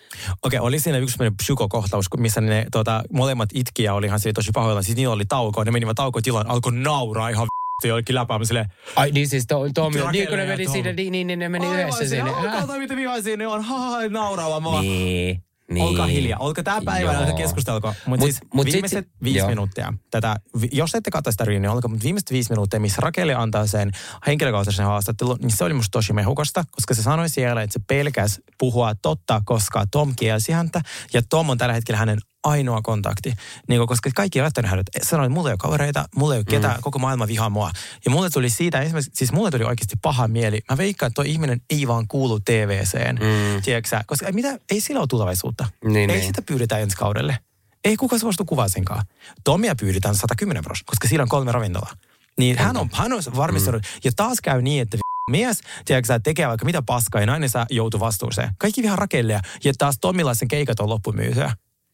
Okei, 0.44 0.60
oli 0.60 0.80
siinä 0.80 0.98
yksi 0.98 1.18
psykokohtaus, 1.38 2.06
missä 2.18 2.42
ne 2.42 2.66
tota, 2.72 3.04
molemmat 3.14 3.50
itki 3.54 3.84
ja 3.84 3.94
oli 3.94 4.06
ihan 4.06 4.20
siinä 4.20 4.34
tosi 4.34 4.52
pahoilla. 4.54 4.82
Siis 4.82 4.98
niillä 4.98 5.14
oli 5.14 5.26
tauko, 5.26 5.64
ne 5.64 5.72
menivät 5.72 5.96
taukotilaan, 5.96 6.48
alkoi 6.48 6.74
nauraa 6.74 7.30
ihan 7.30 7.48
v***sti 7.48 7.88
jollekin 7.88 8.16
läpäämään 8.16 8.46
silleen. 8.46 8.66
Ai 8.96 9.12
niin 9.12 9.28
siis 9.28 9.48
to, 9.48 9.64
Rakelle 9.64 10.12
niin 10.12 10.28
kun 10.28 10.38
ne 10.38 10.46
meni 10.46 10.68
sinne, 10.68 10.94
niin, 10.94 11.12
niin, 11.12 11.28
niin 11.28 11.40
ne 11.40 11.50
meni 11.50 11.68
yhdessä 11.68 12.10
sinne. 12.10 12.32
Oh, 12.32 12.44
Häh? 12.44 12.62
kato, 12.62 12.80
miten 12.80 12.98
vihaisia 12.98 13.38
ne 13.38 13.48
on. 13.48 13.64
Ha, 13.64 13.80
ha, 13.80 14.08
nauraava 14.10 14.60
mua. 14.60 14.82
Niin, 14.82 15.42
niin. 15.72 15.86
Olkaa 15.86 16.08
hiljaa. 16.08 16.40
Olkaa 16.40 16.64
tämä 16.64 16.82
päivä, 16.86 17.12
älkää 17.12 17.36
keskustelko. 17.36 17.88
Mutta 17.88 18.26
Mut- 18.26 18.32
siis 18.32 18.40
mut 18.54 18.66
sit- 18.66 18.74
viimeiset 18.74 19.08
viisi 19.24 19.40
joo. 19.40 19.50
minuuttia. 19.50 19.94
Tätä, 20.12 20.36
jos 20.72 20.96
ette 20.96 21.12
katso 21.12 21.32
sitä 21.32 21.46
reunion, 21.46 21.74
olkaa, 21.76 21.90
mutta 21.90 22.04
viimeiset 22.04 22.32
viisi 22.32 22.52
minuuttia, 22.52 22.80
missä 22.80 23.02
Rakeli 23.02 23.34
antaa 23.34 23.68
sen 23.68 23.92
henkilökohtaisen 24.28 24.86
haastattelun, 24.86 25.38
niin 25.42 25.52
se 25.52 25.64
oli 25.64 25.74
musta 25.74 25.92
tosi 25.92 26.14
mehukasta, 26.14 26.64
koska 26.72 26.94
se 26.94 27.04
sanoi 27.04 27.30
siellä, 27.30 27.62
että 27.62 27.74
se 27.74 27.80
pelkäs 27.88 28.42
puhua 28.58 28.96
totta, 29.02 29.42
koska 29.46 29.86
Tom 29.92 30.14
kielsi 30.16 30.52
häntä. 30.52 30.82
Ja 31.14 31.22
Tom 31.30 31.50
on 31.50 31.58
tällä 31.58 31.74
hetkellä 31.74 31.98
hänen 31.98 32.18
ainoa 32.46 32.82
kontakti. 32.82 33.34
Niin 33.68 33.80
kuin, 33.80 33.88
koska 33.88 34.10
kaikki 34.16 34.42
välttänyt 34.42 34.72
hänet. 34.72 34.88
Sanoi, 35.02 35.26
että 35.26 35.34
mulla 35.34 35.50
ei 35.50 35.54
ole 35.54 35.58
kavereita, 35.58 36.06
mulla 36.16 36.34
ei 36.34 36.40
ole 36.40 36.46
ketään, 36.50 36.76
mm. 36.76 36.82
koko 36.82 37.00
maailma 37.00 37.28
vihaa 37.28 37.50
mua. 37.50 37.72
Ja 38.06 38.12
mulle 38.12 38.30
tuli 38.30 38.50
siitä 38.50 38.82
esimerkiksi, 38.82 39.12
siis 39.14 39.32
mulle 39.32 39.52
tuli 39.52 39.64
oikeasti 39.64 39.96
paha 40.02 40.28
mieli. 40.28 40.62
Mä 40.72 40.78
veikkaan, 40.78 41.08
että 41.08 41.16
tuo 41.16 41.24
ihminen 41.24 41.62
ei 41.70 41.88
vaan 41.88 42.08
kuulu 42.08 42.40
TVCen. 42.40 43.16
Mm. 43.16 43.62
Tiedätkö? 43.62 44.00
Koska 44.06 44.26
ei 44.26 44.34
mitä, 44.34 44.60
ei 44.72 44.82
sillä 44.82 45.00
ole 45.00 45.08
tulevaisuutta. 45.08 45.68
Niin, 45.84 46.10
ei 46.10 46.18
niin. 46.18 46.28
sitä 46.28 46.42
pyydetä 46.42 46.78
ensi 46.78 46.98
kaudelle. 46.98 47.40
Ei 47.84 47.98
kukaan 47.98 48.20
suostu 48.20 48.46
kuvaa 48.46 48.68
senkaan. 48.68 49.06
Tomia 49.44 49.76
pyydetään 49.76 50.16
110 50.16 50.64
pros, 50.64 50.84
koska 50.86 51.08
sillä 51.08 51.24
on 51.24 51.30
kolme 51.30 51.52
ravintolaa. 51.52 51.94
Niin 52.38 52.58
hän 52.58 52.78
on, 52.78 52.90
hän 52.94 53.14
on 53.14 53.22
varmistanut. 53.36 53.82
Mm. 53.82 54.00
Ja 54.04 54.12
taas 54.16 54.38
käy 54.44 54.62
niin, 54.62 54.82
että 54.82 54.98
mies, 55.32 55.62
tiedätkö 55.86 56.08
sä, 56.08 56.20
tekee 56.20 56.48
vaikka 56.48 56.66
mitä 56.66 56.82
paskaa 56.82 57.22
ja 57.22 57.28
nainen 57.28 57.50
saa 57.50 57.66
joutuu 57.70 58.00
vastuuseen. 58.00 58.52
Kaikki 58.58 58.82
vihaa 58.82 58.96
Rakellia. 58.96 59.40
Ja 59.64 59.74
taas 59.78 59.98
Tomilla 60.02 60.34
sen 60.34 60.48
keikat 60.48 60.80
on 60.80 60.90
loppumyytyä. 60.90 61.52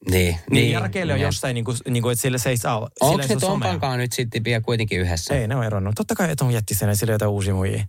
Niin, 0.09 0.37
Niin, 0.51 0.71
ja 0.71 0.79
Rakelle 0.79 1.13
on 1.13 1.19
Jep. 1.19 1.27
jossain, 1.27 1.53
niin 1.53 1.65
kuin, 1.65 1.77
niin 1.89 2.03
kuin, 2.03 2.11
että 2.13 2.21
sillä 2.21 2.37
se 2.37 2.49
ei 2.49 2.57
saa. 2.57 2.89
Onko 3.01 3.23
somea. 3.23 3.39
Tompankaan 3.39 3.99
nyt 3.99 4.13
sitten 4.13 4.43
vielä 4.43 4.61
kuitenkin 4.61 4.99
yhdessä? 4.99 5.33
Ei, 5.33 5.47
ne 5.47 5.55
on 5.55 5.63
eronnut. 5.63 5.95
Totta 5.95 6.15
kai 6.15 6.35
Tom 6.35 6.49
jätti 6.51 6.75
sen 6.75 6.89
ja 6.89 6.95
sillä 6.95 7.13
jotain 7.13 7.31
uusia 7.31 7.53
muijia. 7.53 7.85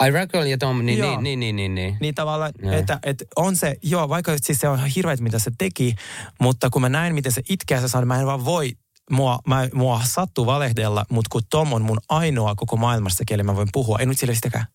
Ai 0.00 0.10
Rockwell 0.10 0.46
ja 0.46 0.58
Tom, 0.58 0.84
niin, 0.84 0.98
Joo. 0.98 1.20
niin, 1.20 1.40
niin, 1.40 1.56
niin, 1.56 1.74
niin. 1.74 1.96
Niin 2.00 2.14
tavallaan, 2.14 2.52
Joo. 2.62 2.72
että, 2.72 2.98
että 3.02 3.24
on 3.36 3.56
se, 3.56 3.76
joo, 3.82 4.08
vaikka 4.08 4.32
siis 4.40 4.58
se 4.58 4.68
on 4.68 4.86
hirveet, 4.86 5.20
mitä 5.20 5.38
se 5.38 5.50
teki, 5.58 5.94
mutta 6.40 6.70
kun 6.70 6.82
mä 6.82 6.88
näin, 6.88 7.14
miten 7.14 7.32
se 7.32 7.42
itkee, 7.48 7.80
se 7.80 7.88
sanoi, 7.88 8.06
mä 8.06 8.20
en 8.20 8.26
vaan 8.26 8.44
voi, 8.44 8.72
mua, 9.10 9.38
mä, 9.46 9.68
mua 9.74 10.00
sattuu 10.04 10.46
valehdella, 10.46 11.06
mutta 11.10 11.28
kun 11.32 11.42
Tom 11.50 11.72
on 11.72 11.82
mun 11.82 11.98
ainoa 12.08 12.54
koko 12.54 12.76
maailmassa, 12.76 13.24
kelle 13.26 13.42
mä 13.42 13.56
voin 13.56 13.68
puhua, 13.72 13.98
en 13.98 14.08
nyt 14.08 14.18
sille 14.18 14.34
sitäkään. 14.34 14.66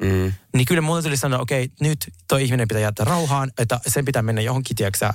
Mm. 0.00 0.32
Niin 0.56 0.66
kyllä 0.66 0.80
mulle 0.80 1.02
tuli 1.02 1.16
sanoa, 1.16 1.40
okei, 1.40 1.64
okay, 1.64 1.76
nyt 1.80 1.98
toi 2.28 2.44
ihminen 2.44 2.68
pitää 2.68 2.80
jättää 2.80 3.04
rauhaan, 3.04 3.50
että 3.58 3.80
sen 3.86 4.04
pitää 4.04 4.22
mennä 4.22 4.40
johonkin, 4.40 4.76
tiedätkö 4.76 5.12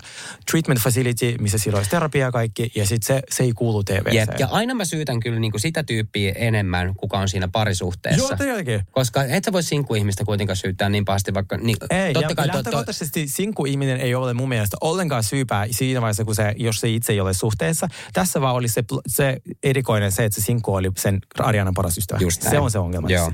treatment 0.52 0.80
facility, 0.80 1.36
missä 1.40 1.58
sillä 1.58 1.78
olisi 1.78 1.90
terapia 1.90 2.26
ja 2.26 2.32
kaikki, 2.32 2.72
ja 2.76 2.86
sitten 2.86 3.16
se, 3.16 3.22
se 3.32 3.44
ei 3.44 3.54
kuulu 3.54 3.84
TVC. 3.84 4.14
Jep. 4.14 4.30
Ja 4.40 4.48
aina 4.48 4.74
mä 4.74 4.86
syytän 4.86 5.20
kyllä 5.20 5.40
niinku 5.40 5.60
sitä 5.60 5.84
tyyppiä 5.84 6.32
enemmän, 6.36 6.96
kuka 6.96 7.18
on 7.18 7.30
siinä 7.30 7.48
parisuhteessa. 7.48 8.22
Joo, 8.22 8.38
todellakin. 8.38 8.82
Koska 8.92 9.24
et 9.24 9.44
sä 9.44 9.52
voi 9.52 9.64
sinkkuihmistä 9.64 10.26
kuitenkaan 10.26 10.58
syyttää 10.58 10.90
niin 10.90 11.06
pahasti, 11.06 11.34
vaikka... 11.34 11.58
Niin, 11.58 11.78
Ei, 11.90 12.14
totta 12.14 12.32
ja 12.32 12.36
kai 12.36 12.48
to, 12.48 12.52
to, 12.52 12.58
lähtökohtaisesti 12.58 13.28
sinkku-ihminen 13.28 13.98
ei 13.98 14.16
ole 14.16 14.34
mun 14.34 14.50
mielestä 14.50 14.78
ollenkaan 14.82 15.24
syypää 15.24 15.68
siinä 15.72 16.02
vaiheessa, 16.02 16.26
kun 16.26 16.36
se, 16.36 16.56
jos 16.58 16.80
se 16.80 16.90
itse 16.90 17.14
ei 17.14 17.20
ole 17.20 17.34
suhteessa. 17.34 17.88
Tässä 18.14 18.42
vaan 18.42 18.56
oli 18.56 18.68
se, 18.68 18.84
se 19.08 19.38
erikoinen 19.64 20.12
se, 20.12 20.26
että 20.26 20.42
se 20.42 20.46
sinkku 20.46 20.74
oli 20.74 20.92
sen 20.98 21.20
Arianan 21.40 21.74
paras 21.74 21.98
ystävä. 21.98 22.20
Just 22.20 22.42
se 22.42 22.50
näin. 22.50 22.62
on 22.62 22.72
se 22.72 22.80
ongelma. 22.80 23.10
Joo. 23.10 23.32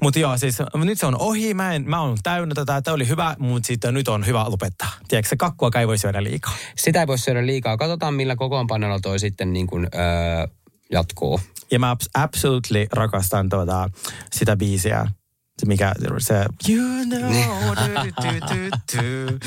Mutta 0.00 0.18
joo, 0.18 0.38
siis 0.38 0.56
nyt 0.74 0.98
se 0.98 1.06
on 1.06 1.20
ohi. 1.20 1.35
Mä, 1.54 1.74
en, 1.74 1.90
mä 1.90 2.00
oon 2.00 2.18
täynnä 2.22 2.54
tätä. 2.54 2.82
Tämä 2.82 2.94
oli 2.94 3.08
hyvä, 3.08 3.36
mutta 3.38 3.66
sitten 3.66 3.94
nyt 3.94 4.08
on 4.08 4.26
hyvä 4.26 4.44
lopettaa. 4.50 4.90
Tiedätkö, 5.08 5.28
se 5.28 5.36
kakkua 5.36 5.70
ei 5.80 5.86
voi 5.86 5.98
syödä 5.98 6.22
liikaa. 6.22 6.52
sitä 6.76 7.00
ei 7.00 7.06
voi 7.06 7.18
syödä 7.18 7.46
liikaa. 7.46 7.76
Katsotaan, 7.76 8.14
millä 8.14 8.36
kokoonpanolla 8.36 9.00
toi 9.00 9.18
sitten 9.18 9.52
niin 9.52 9.66
kuin, 9.66 9.88
öö, 9.94 10.46
jatkuu. 10.90 11.40
Ja 11.70 11.78
mä 11.78 11.94
abs- 11.94 12.22
absolutely 12.22 12.86
rakastan 12.92 13.48
tuota, 13.48 13.90
sitä 14.32 14.56
biisiä. 14.56 15.06
Se 15.58 15.66
mikä, 15.66 15.92
se, 16.18 16.44
you 16.68 17.04
know, 17.04 17.20
du, 17.74 18.10
du, 18.22 18.40
du, 18.40 18.70
du. 18.96 19.38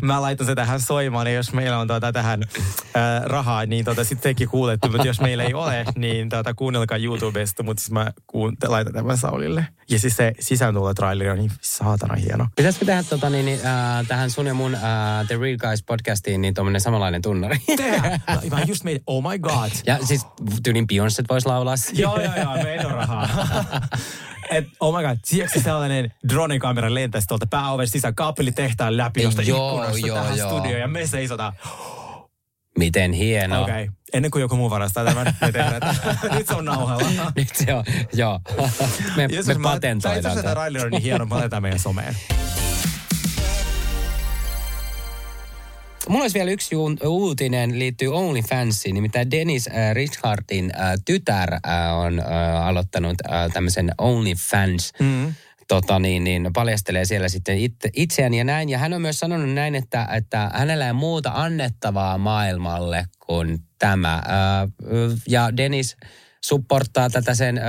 Mä 0.00 0.22
laitan 0.22 0.46
se 0.46 0.54
tähän 0.54 0.80
soimaan, 0.80 1.26
ja 1.26 1.32
jos 1.32 1.52
meillä 1.52 1.78
on 1.78 1.86
tuota 1.86 2.12
tähän 2.12 2.42
äh, 2.42 3.22
rahaa, 3.24 3.66
niin 3.66 3.84
tota, 3.84 4.04
sitten 4.04 4.22
tekin 4.22 4.48
kuulette, 4.48 4.88
mutta 4.88 5.06
jos 5.06 5.20
meillä 5.20 5.44
ei 5.44 5.54
ole, 5.54 5.84
niin 5.96 6.28
tota, 6.28 6.54
kuunnelkaa 6.54 6.98
YouTubesta, 6.98 7.62
mutta 7.62 7.80
siis 7.80 7.90
mä 7.90 8.12
kuun, 8.26 8.56
laitan 8.66 8.92
tämän 8.92 9.18
Saulille. 9.18 9.66
Ja 9.90 9.98
siis 9.98 10.16
se 10.16 10.32
sisääntulo-traileri 10.40 11.30
on 11.30 11.38
niin 11.38 11.52
saatana 11.60 12.14
hieno. 12.14 12.48
Pitäisikö 12.56 12.84
tehdä 12.86 13.02
tota, 13.02 13.30
niin, 13.30 13.46
niin, 13.46 13.66
äh, 13.66 14.06
tähän 14.08 14.30
sun 14.30 14.46
ja 14.46 14.54
mun 14.54 14.74
äh, 14.74 14.82
The 15.26 15.36
Real 15.36 15.56
Guys 15.56 15.82
podcastiin 15.82 16.40
niin 16.40 16.54
tuommoinen 16.54 16.80
samanlainen 16.80 17.22
tunnari? 17.22 17.58
Tehdään. 17.76 18.20
Mä 18.50 18.62
just 18.66 18.84
made, 18.84 19.00
oh 19.06 19.32
my 19.32 19.38
god. 19.38 19.70
ja 19.86 19.98
siis 20.06 20.26
tyylin 20.62 20.86
Beyoncé 20.92 21.24
voisi 21.28 21.48
laulaa 21.48 21.74
joo, 21.92 22.20
joo, 22.20 22.36
joo, 22.36 22.54
meillä 22.62 22.86
on 22.88 22.94
rahaa. 22.94 23.28
Et, 24.50 24.64
oh 24.80 24.96
my 24.96 25.08
god, 25.08 25.18
tiedätkö 25.28 25.60
sellainen 25.60 26.12
drone-kamera 26.28 26.94
lentäisi 26.94 27.26
tuolta 27.26 27.46
pääoven 27.50 27.88
sisään 27.88 28.14
kaapelitehtaan 28.14 28.96
läpi, 28.96 29.22
josta 29.22 29.42
Joo, 29.42 29.72
ikkunasta 29.72 30.06
joo, 30.06 30.18
tähän 30.18 30.38
joo. 30.38 30.50
studioon 30.50 30.80
ja 30.80 30.88
me 30.88 31.06
seisotaan. 31.06 31.52
Miten 32.78 33.12
hienoa. 33.12 33.60
Okei, 33.60 33.84
okay. 33.84 33.94
ennen 34.12 34.30
kuin 34.30 34.40
joku 34.40 34.56
muu 34.56 34.70
varastaa 34.70 35.04
tämän, 35.04 35.34
me 35.40 35.52
tehdään, 35.52 35.82
nyt 36.34 36.46
se 36.46 36.54
on 36.54 36.64
nauhalla. 36.64 37.32
Nyt 37.36 37.48
se 37.54 37.74
on, 37.74 37.84
joo. 38.12 38.40
me, 39.16 39.28
Jeesus, 39.30 39.58
me 39.58 39.62
patentoidaan 39.62 40.16
itse 40.16 40.28
asiassa 40.28 40.54
tämä. 40.54 40.70
tämä 40.70 40.84
on 40.84 40.90
niin 40.90 41.02
hieno, 41.02 41.26
mä 41.26 41.34
laitetaan 41.34 41.62
meidän 41.62 41.78
someen. 41.78 42.16
Mulla 46.08 46.22
olisi 46.22 46.38
vielä 46.38 46.50
yksi 46.50 46.76
uutinen 47.06 47.78
liittyy 47.78 48.14
OnlyFansiin, 48.14 48.94
nimittäin 48.94 49.30
Dennis 49.30 49.68
äh, 49.68 49.94
Richardin 49.94 50.72
äh, 50.80 50.92
tytär 51.04 51.54
äh, 51.54 51.98
on 51.98 52.18
äh, 52.20 52.66
aloittanut 52.66 53.16
äh, 53.30 53.52
tämmöisen 53.52 53.90
OnlyFans. 53.98 54.92
Mm. 54.98 55.34
Tota 55.68 55.98
niin, 55.98 56.24
niin 56.24 56.50
paljastelee 56.54 57.04
siellä 57.04 57.28
sitten 57.28 57.58
itse, 57.58 57.90
itseään 57.92 58.34
ja 58.34 58.44
näin. 58.44 58.68
Ja 58.68 58.78
hän 58.78 58.92
on 58.92 59.02
myös 59.02 59.18
sanonut 59.18 59.54
näin, 59.54 59.74
että, 59.74 60.08
että 60.16 60.50
hänellä 60.54 60.86
ei 60.86 60.92
muuta 60.92 61.30
annettavaa 61.34 62.18
maailmalle 62.18 63.04
kuin 63.26 63.58
tämä. 63.78 64.14
Äh, 64.14 64.22
ja 65.28 65.56
Dennis 65.56 65.96
supporttaa 66.44 67.10
tätä 67.10 67.34
sen 67.34 67.58
äh, 67.58 67.64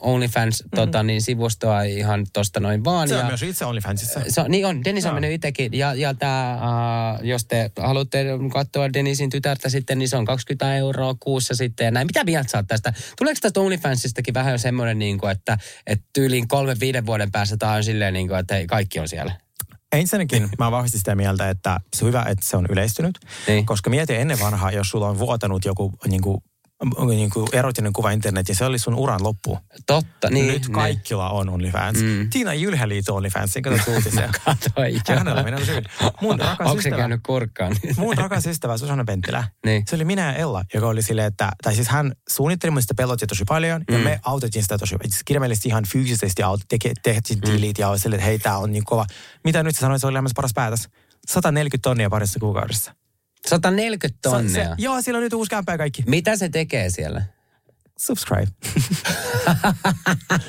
OnlyFans 0.00 0.64
mm. 0.64 0.70
tota, 0.74 1.02
niin, 1.02 1.22
sivustoa 1.22 1.82
ihan 1.82 2.26
tosta 2.32 2.60
noin 2.60 2.84
vaan. 2.84 3.08
Se 3.08 3.14
ja, 3.14 3.20
on 3.20 3.26
myös 3.26 3.42
itse 3.42 3.64
OnlyFansissa. 3.64 4.20
se 4.28 4.40
on, 4.40 4.50
niin 4.50 4.66
on, 4.66 4.84
Dennis 4.84 5.04
on 5.04 5.08
Joo. 5.08 5.14
mennyt 5.14 5.32
itsekin. 5.32 5.72
Ja, 5.72 5.94
ja 5.94 6.14
tää, 6.14 6.54
uh, 6.54 7.24
jos 7.24 7.44
te 7.44 7.70
haluatte 7.80 8.24
katsoa 8.52 8.92
Dennisin 8.92 9.30
tytärtä 9.30 9.68
sitten, 9.68 9.98
niin 9.98 10.08
se 10.08 10.16
on 10.16 10.24
20 10.24 10.76
euroa 10.76 11.14
kuussa 11.20 11.54
sitten. 11.54 11.84
Ja 11.84 11.90
näin. 11.90 12.06
Mitä 12.06 12.24
mieltä 12.24 12.58
oot 12.58 12.66
tästä? 12.66 12.92
Tuleeko 13.18 13.38
tästä 13.40 13.60
OnlyFansistakin 13.60 14.34
vähän 14.34 14.52
jo 14.52 14.58
semmoinen, 14.58 14.98
niin 14.98 15.18
kuin, 15.18 15.32
että, 15.32 15.58
että 15.86 16.06
tyyliin 16.12 16.48
kolmen, 16.48 16.80
viiden 16.80 17.06
vuoden 17.06 17.32
päästä 17.32 17.56
tää 17.56 17.72
on 17.72 17.84
silleen, 17.84 18.14
niin 18.14 18.28
kuin, 18.28 18.38
että 18.38 18.54
hei, 18.54 18.66
kaikki 18.66 19.00
on 19.00 19.08
siellä? 19.08 19.32
Ensinnäkin 19.92 20.42
mä 20.58 20.64
oon 20.64 20.72
vahvasti 20.72 20.98
sitä 20.98 21.14
mieltä, 21.14 21.50
että 21.50 21.80
se 21.96 22.04
on 22.04 22.08
hyvä, 22.08 22.24
että 22.28 22.46
se 22.46 22.56
on 22.56 22.66
yleistynyt. 22.70 23.18
Niin. 23.46 23.66
Koska 23.66 23.90
mieti 23.90 24.14
ennen 24.14 24.40
vanhaa, 24.40 24.70
jos 24.70 24.88
sulla 24.88 25.08
on 25.08 25.18
vuotanut 25.18 25.64
joku 25.64 25.92
niin 26.08 26.22
kuin, 26.22 26.38
niin 27.08 27.30
kuin 27.30 27.46
erotinen 27.52 27.92
kuva 27.92 28.10
internet 28.10 28.48
ja 28.48 28.54
se 28.54 28.64
oli 28.64 28.78
sun 28.78 28.94
uran 28.94 29.22
loppu. 29.22 29.58
Totta, 29.86 30.30
niin. 30.30 30.46
Nyt 30.46 30.68
kaikilla 30.68 31.30
on 31.30 31.48
OnlyFans. 31.48 32.02
Mm. 32.02 32.30
Tiina 32.30 32.54
Jylhä 32.54 32.88
liitto 32.88 33.14
OnlyFansiin, 33.14 33.62
katsot 33.62 33.88
uutisia. 33.94 34.28
Katoi. 34.44 35.16
Hänellä 35.16 35.42
hyvin. 35.66 35.84
Mun 36.20 36.40
rakas 36.48 36.70
Onko 36.70 36.82
se 36.82 36.88
ystävä- 36.88 36.96
käynyt 36.96 37.20
kurkkaan? 37.26 37.76
Mun 37.96 38.16
rakas 38.18 38.46
ystävä 38.46 38.78
Susanna 38.78 39.04
Penttilä. 39.04 39.44
Niin. 39.66 39.82
Se 39.88 39.96
oli 39.96 40.04
minä 40.04 40.22
ja 40.32 40.32
Ella, 40.32 40.64
joka 40.74 40.86
oli 40.86 41.02
silleen, 41.02 41.26
että, 41.26 41.52
tai 41.62 41.74
siis 41.74 41.88
hän 41.88 42.12
suunnitteli 42.28 42.70
mun 42.70 42.82
sitä 42.82 42.94
pelotti 42.94 43.26
tosi 43.26 43.44
paljon, 43.48 43.84
ja 43.90 43.98
me 43.98 44.20
autettiin 44.22 44.62
sitä 44.62 44.78
tosi, 44.78 44.96
siis 45.02 45.24
kirjaimellisesti 45.24 45.68
ihan 45.68 45.84
fyysisesti 45.92 46.42
tehtiin 47.02 47.40
tilit 47.40 47.78
ja 47.78 47.88
oli 47.88 47.98
silleen, 47.98 48.18
että 48.20 48.26
hei, 48.26 48.38
tää 48.38 48.58
on 48.58 48.72
niin 48.72 48.84
kova. 48.84 49.06
Mitä 49.44 49.62
nyt 49.62 49.74
sä 49.74 49.80
sanoit, 49.80 50.00
se 50.00 50.06
oli 50.06 50.14
elämässä 50.14 50.34
paras 50.36 50.52
päätös? 50.54 50.88
140 51.26 51.88
tonnia 51.88 52.10
parissa 52.10 52.40
kuukaudessa. 52.40 52.94
140 53.46 54.08
Se- 54.08 54.30
tonnia. 54.30 54.52
Se, 54.64 54.70
joo, 54.78 55.00
siellä 55.02 55.18
on 55.18 55.22
nyt 55.22 55.32
uusi 55.32 55.50
kämppä 55.50 55.72
ja 55.72 55.78
kaikki. 55.78 56.02
Mitä 56.06 56.36
se 56.36 56.48
tekee 56.48 56.90
siellä? 56.90 57.22
Subscribe. 57.98 58.46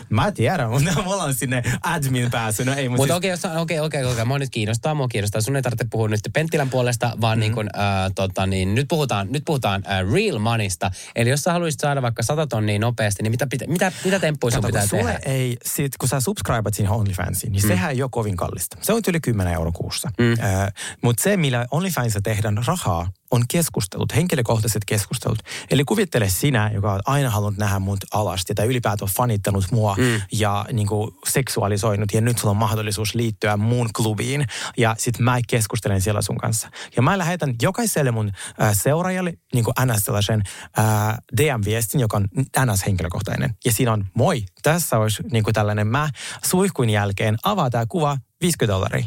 Mä 0.09 0.31
tiedän, 0.31 0.69
mutta 0.69 0.91
mulla 1.03 1.23
on 1.23 1.33
sinne 1.33 1.63
admin 1.83 2.31
pääsy. 2.31 2.65
No 2.65 2.73
ei, 2.73 2.89
mutta 2.89 3.05
siis, 3.05 3.17
okei, 3.17 3.31
okei, 3.61 3.79
okei, 3.79 4.03
okei, 4.03 4.25
mua 4.25 4.39
nyt 4.39 4.49
kiinnostaa, 4.49 4.95
mua 4.95 5.07
kiinnostaa. 5.07 5.41
Sun 5.41 5.55
ei 5.55 5.61
tarvitse 5.61 5.85
puhua 5.91 6.07
nyt 6.07 6.19
Penttilän 6.33 6.69
puolesta, 6.69 7.17
vaan 7.21 7.37
mm. 7.37 7.39
niin 7.39 7.53
kun, 7.53 7.69
äh, 7.75 8.11
tota, 8.15 8.45
niin, 8.45 8.75
nyt 8.75 8.87
puhutaan, 8.87 9.27
nyt 9.31 9.43
puhutaan 9.45 9.83
äh, 9.87 10.13
real 10.13 10.39
moneysta. 10.39 10.91
Eli 11.15 11.29
jos 11.29 11.41
sä 11.41 11.51
haluaisit 11.51 11.79
saada 11.79 12.01
vaikka 12.01 12.23
100 12.23 12.47
tonnia 12.47 12.79
nopeasti, 12.79 13.23
niin 13.23 13.31
mitä, 13.31 13.47
pitä, 13.47 13.65
mitä, 13.67 13.91
mitä 14.05 14.19
temppuja 14.19 14.51
sun 14.51 14.63
pitää 14.63 14.87
tehdä? 14.87 15.19
ei, 15.25 15.57
sit, 15.65 15.97
kun 15.97 16.09
sä 16.09 16.19
subscribat 16.19 16.73
siihen 16.73 16.91
OnlyFansiin, 16.91 17.51
niin 17.51 17.63
mm. 17.63 17.67
sehän 17.67 17.91
ei 17.91 18.01
ole 18.01 18.09
kovin 18.11 18.37
kallista. 18.37 18.77
Se 18.81 18.93
on 18.93 19.01
yli 19.07 19.19
10 19.19 19.53
euroa 19.53 19.71
kuussa. 19.71 20.11
Mm. 20.19 20.31
Äh, 20.31 20.73
Mutta 21.01 21.23
se, 21.23 21.37
millä 21.37 21.65
OnlyFansissa 21.71 22.21
tehdään 22.21 22.63
rahaa, 22.67 23.11
on 23.31 23.43
keskustelut, 23.47 24.15
henkilökohtaiset 24.15 24.85
keskustelut. 24.85 25.39
Eli 25.69 25.83
kuvittele 25.83 26.29
sinä, 26.29 26.71
joka 26.73 26.93
on 26.93 26.99
aina 27.05 27.29
halunnut 27.29 27.57
nähdä 27.57 27.79
mut 27.79 27.99
alasti 28.13 28.55
tai 28.55 28.65
ylipäätään 28.65 29.11
fanittanut 29.17 29.65
mua 29.71 29.95
mm. 29.97 30.21
ja 30.31 30.65
niin 30.71 30.87
kuin, 30.87 31.11
seksualisoinut 31.27 32.13
ja 32.13 32.21
nyt 32.21 32.37
sulla 32.37 32.51
on 32.51 32.57
mahdollisuus 32.57 33.15
liittyä 33.15 33.57
mun 33.57 33.89
klubiin 33.95 34.45
ja 34.77 34.95
sit 34.97 35.19
mä 35.19 35.39
keskustelen 35.47 36.01
siellä 36.01 36.21
sun 36.21 36.37
kanssa. 36.37 36.69
Ja 36.95 37.01
mä 37.01 37.17
lähetän 37.17 37.55
jokaiselle 37.61 38.11
mun 38.11 38.31
äh, 38.61 38.73
seuraajalle 38.73 39.33
niin 39.53 39.65
kuin 39.65 39.73
NS 39.85 40.05
sellaisen 40.05 40.43
äh, 40.79 41.17
DM-viestin, 41.37 41.99
joka 41.99 42.17
on 42.17 42.27
NS 42.65 42.85
henkilökohtainen. 42.85 43.55
Ja 43.65 43.71
siinä 43.71 43.93
on, 43.93 44.05
moi, 44.13 44.43
tässä 44.63 44.97
olisi 44.97 45.23
niin 45.31 45.43
kuin 45.43 45.53
tällainen 45.53 45.87
mä 45.87 46.09
suihkuin 46.43 46.89
jälkeen 46.89 47.37
avaa 47.43 47.69
tämä 47.69 47.85
kuva 47.85 48.17
50 48.41 48.73
dollaria 48.73 49.05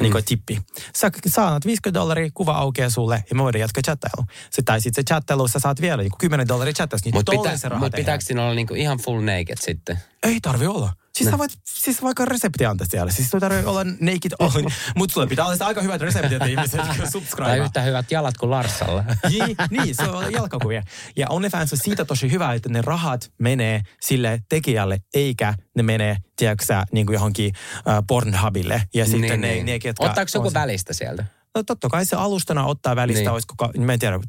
niin 0.00 0.12
kuin 0.12 0.24
tippi. 0.24 0.60
Sä 0.96 1.10
saat 1.26 1.66
50 1.66 2.00
dollaria, 2.00 2.30
kuva 2.34 2.52
aukeaa 2.52 2.90
sulle 2.90 3.24
ja 3.30 3.36
me 3.36 3.42
voidaan 3.42 3.60
jatkaa 3.60 3.82
chattailu. 3.82 4.26
Se, 4.50 4.62
tai 4.62 4.80
sitten 4.80 5.02
se 5.02 5.14
chattailu, 5.14 5.48
sä 5.48 5.58
saat 5.58 5.80
vielä 5.80 6.02
niin 6.02 6.10
kuin 6.10 6.18
10 6.18 6.48
dollaria 6.48 6.74
chattaus, 6.74 7.04
niin 7.04 7.14
Mutta 7.14 7.32
pitä, 7.32 7.78
mut 7.78 7.92
pitääkö 7.92 8.24
siinä 8.24 8.42
olla 8.42 8.54
niinku 8.54 8.74
ihan 8.74 8.98
full 8.98 9.20
naked 9.20 9.56
sitten? 9.60 9.98
Ei 10.22 10.40
tarvi 10.42 10.66
olla. 10.66 10.92
Siis 11.18 11.30
sä 11.30 11.38
voit, 11.38 11.52
siis 11.64 12.02
vaikka 12.02 12.24
resepti 12.24 12.66
antaa 12.66 12.86
siellä. 12.90 13.12
Siis 13.12 13.30
sulla 13.30 13.40
tarvii 13.40 13.64
olla 13.64 13.84
naked 13.84 14.32
on. 14.38 14.50
Mutta 14.96 15.14
sulla 15.14 15.26
pitää 15.26 15.46
olla 15.46 15.66
aika 15.66 15.82
hyvät 15.82 16.00
reseptit, 16.00 16.32
että 16.32 16.46
ihmiset 16.46 16.80
Tai 16.98 17.10
subscribe. 17.10 17.56
yhtä 17.56 17.82
hyvät 17.82 18.10
jalat 18.10 18.36
kuin 18.36 18.50
Larsalla. 18.50 19.04
niin, 19.30 19.56
niin, 19.70 19.94
se 19.94 20.02
on 20.02 20.32
jalkakuvia. 20.32 20.82
Ja 21.16 21.26
OnlyFans 21.30 21.72
on 21.72 21.78
siitä 21.78 22.04
tosi 22.04 22.30
hyvä, 22.30 22.54
että 22.54 22.68
ne 22.68 22.82
rahat 22.82 23.32
menee 23.38 23.82
sille 24.00 24.42
tekijälle, 24.48 24.98
eikä 25.14 25.54
ne 25.76 25.82
menee, 25.82 26.16
tiedätkö 26.36 26.64
sä, 26.64 26.84
niin 26.92 27.06
kuin 27.06 27.14
johonkin 27.14 27.52
uh, 27.78 28.04
Pornhubille. 28.06 28.82
Ja 28.94 29.04
sitten 29.04 29.20
niin, 29.20 29.40
ne, 29.40 29.48
niin. 29.48 29.66
ne, 29.66 29.78
ketkä... 29.78 30.06
Ottaako 30.06 30.30
joku 30.34 30.54
välistä 30.54 30.92
sieltä? 30.92 31.24
No 31.54 31.62
totta 31.62 31.88
kai 31.88 32.06
se 32.06 32.16
alustana 32.16 32.64
ottaa 32.66 32.96
välistä, 32.96 33.20
Niin. 33.20 33.30
olisiko, 33.30 33.54
mä 33.78 33.92
en 33.92 33.98
tiedä, 33.98 34.16
20-30 34.16 34.20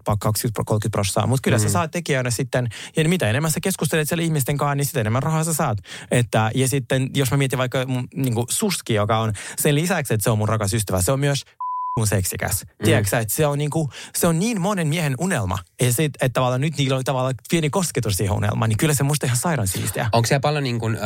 prosenttia, 0.92 1.28
mutta 1.28 1.42
kyllä 1.42 1.58
mm. 1.58 1.64
sä 1.64 1.70
saat 1.70 1.92
tekijänä 1.92 2.32
sitten, 2.32 2.70
ja 2.98 3.10
mitä 3.10 3.30
enemmän 3.30 3.52
sä 3.52 3.60
keskustelet 3.60 4.10
siellä 4.10 4.24
ihmisten 4.24 4.58
kanssa, 4.58 4.76
niin 4.76 4.86
sitä 4.86 5.00
enemmän 5.00 5.24
rahaa 5.24 5.44
sä 5.44 5.54
saat. 5.54 5.78
Että, 6.12 6.52
ja 6.56 6.68
sitten, 6.68 7.10
jos 7.14 7.32
mä 7.32 7.38
mietin 7.38 7.60
vaikka 7.60 7.86
mun, 7.86 8.08
niin 8.16 8.34
kuin 8.34 8.46
Suski, 8.50 8.94
joka 8.94 9.20
on 9.20 9.34
sen 9.60 9.76
lisäksi, 9.76 10.14
että 10.14 10.24
se 10.24 10.30
on 10.30 10.38
mun 10.38 10.50
rakas 10.50 10.74
ystävä, 10.74 11.02
se 11.02 11.12
on 11.12 11.20
myös 11.20 11.46
mun 11.98 12.08
seksikäs. 12.08 12.64
Mm. 12.64 12.86
Tiedätkö 12.86 13.20
että 13.20 13.34
se 13.34 13.48
on, 13.48 13.58
niin 13.58 13.70
kuin, 13.70 13.90
se 14.16 14.28
on 14.28 14.40
niin 14.40 14.62
monen 14.62 14.88
miehen 14.88 15.16
unelma. 15.20 15.58
Ja 15.82 15.94
sit, 15.94 16.14
että 16.16 16.30
tavallaan 16.30 16.62
nyt 16.62 16.78
niillä 16.78 16.98
on 16.98 17.04
tavallaan 17.04 17.36
pieni 17.50 17.70
kosketus 17.70 18.16
siihen 18.16 18.36
unelmaan, 18.36 18.70
niin 18.70 18.78
kyllä 18.78 18.94
se 18.94 19.04
musta 19.04 19.26
ihan 19.26 19.38
sairaan 19.38 19.68
siistiä. 19.68 20.10
Onko 20.12 20.28
siellä 20.28 20.40
paljon 20.40 20.64
niin 20.64 20.80
kuin, 20.80 20.96
äh, 20.96 21.02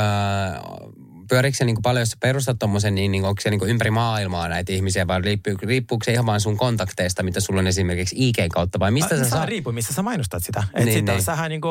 pyöriikö 1.34 1.58
se 1.58 1.66
niin 1.66 1.76
kuin 1.76 1.82
paljon, 1.82 2.02
jos 2.02 2.10
sä 2.10 2.18
perustat 2.20 2.60
tommosen, 2.60 2.96
niin, 2.96 3.12
niin 3.12 3.26
onko 3.26 3.42
se 3.42 3.50
niin 3.50 3.60
kuin 3.60 3.72
ympäri 3.72 3.92
maailmaa 3.92 4.48
näitä 4.48 4.72
ihmisiä, 4.72 5.08
vai 5.08 5.22
riippuu, 5.22 5.54
riippuuko 5.62 6.04
se 6.04 6.12
ihan 6.12 6.26
vaan 6.26 6.42
sun 6.42 6.58
kontakteista, 6.58 7.24
mitä 7.24 7.40
sulla 7.40 7.60
on 7.60 7.68
esimerkiksi 7.68 8.16
IG 8.20 8.38
kautta, 8.54 8.80
vai 8.80 8.92
mistä 8.92 9.18
sä 9.18 9.24
Saa 9.24 9.30
saat? 9.30 9.50
riippuu, 9.50 9.74
missä 9.74 9.94
sä 9.94 10.02
mainostat 10.02 10.44
sitä. 10.44 10.60
Et 10.60 10.74
Niin, 10.76 10.86
niin, 10.86 10.94
sitten 10.94 11.16
niin. 11.16 11.24
sähän 11.24 11.50
niinku, 11.50 11.70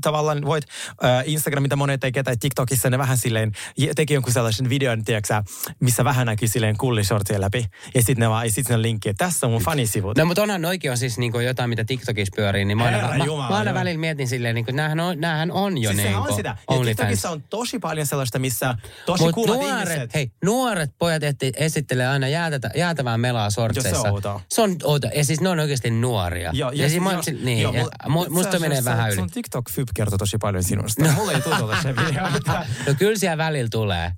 tavallaan 0.00 0.44
voit 0.44 0.64
äh, 1.04 1.22
Instagram, 1.26 1.62
mitä 1.62 1.76
monet 1.76 2.00
tekee, 2.00 2.22
tai 2.22 2.36
TikTokissa 2.36 2.90
ne 2.90 2.98
vähän 2.98 3.18
silleen, 3.18 3.52
teki 3.96 4.14
jonkun 4.14 4.32
sellaisen 4.32 4.68
videon, 4.68 5.04
tiedätkö, 5.04 5.42
missä 5.80 6.04
vähän 6.04 6.26
näkyy 6.26 6.48
silleen 6.48 6.76
kullishortsia 6.76 7.40
läpi. 7.40 7.66
Ja 7.94 8.00
sitten 8.00 8.20
ne 8.20 8.28
vaan, 8.28 8.46
ja 8.46 8.52
sit 8.52 8.68
ne 8.68 8.82
linkki, 8.82 9.08
että 9.08 9.24
tässä 9.24 9.46
on 9.46 9.52
mun 9.52 9.62
fanisivut. 9.62 10.18
No 10.18 10.24
mutta 10.24 10.42
onhan 10.42 10.62
noikin 10.62 10.90
on 10.90 10.98
siis 10.98 11.18
niin 11.18 11.32
kuin 11.32 11.46
jotain, 11.46 11.70
mitä 11.70 11.84
TikTokissa 11.84 12.32
pyörii, 12.36 12.64
niin 12.64 12.78
mä 12.78 12.84
aina, 12.84 12.96
Herra 12.96 13.18
mä, 13.18 13.24
Jumala, 13.24 13.48
mä 13.50 13.56
aina 13.56 13.74
välillä 13.74 14.00
mietin 14.00 14.28
silleen, 14.28 14.54
niin 14.54 14.64
kuin, 14.64 14.76
näähän, 14.76 15.00
on, 15.00 15.20
näähän 15.20 15.50
on 15.50 15.78
jo 15.78 15.90
siis 15.90 16.02
niin 16.02 16.16
kuin 16.16 16.30
on 16.30 16.36
sitä. 16.36 16.56
Ja. 16.70 16.84
TikTokissa 16.84 17.30
on 17.30 17.42
tosi 17.42 17.78
paljon 17.78 18.06
sellaista, 18.06 18.38
missä 18.38 18.74
tosi 19.06 19.24
Mut 19.24 19.36
nuoret, 19.46 19.88
ihmiset. 19.88 20.14
hei, 20.14 20.30
nuoret 20.44 20.90
pojat 20.98 21.22
etti, 21.22 21.52
esittelee 21.56 22.06
aina 22.08 22.28
jäätätä, 22.28 22.70
jäätävää 22.76 23.18
melaa 23.18 23.50
sortseissa. 23.50 23.90
Joo, 23.90 24.02
se 24.02 24.08
on 24.08 24.14
outoa. 24.14 24.40
Se 24.48 24.62
on 24.62 24.76
outoa. 24.84 25.10
Ja 25.14 25.24
siis 25.24 25.40
ne 25.40 25.48
on 25.48 25.60
oikeasti 25.60 25.90
nuoria. 25.90 26.50
Joo, 26.54 26.70
ja, 26.70 26.88
siis 26.88 27.02
mä, 27.02 27.12
joo, 27.12 27.22
niin, 27.42 27.62
joo, 27.62 27.72
ja, 27.74 27.82
mul- 27.82 28.08
mu, 28.08 28.26
musta 28.30 28.52
se- 28.52 28.58
menee 28.58 28.78
se- 28.78 28.84
vähän 28.84 29.08
yli. 29.10 29.16
Sun 29.16 29.30
TikTok-fyp 29.30 29.88
kertoo 29.94 30.18
tosi 30.18 30.38
paljon 30.38 30.62
sinusta. 30.64 31.04
No. 31.04 31.12
Mulla 31.16 31.32
ei 31.32 31.40
tutulta 31.40 31.82
se 31.82 31.96
video. 31.96 32.28
No 32.86 32.94
kyllä 32.98 33.18
siellä 33.18 33.38
välillä 33.38 33.68
tulee. 33.70 34.12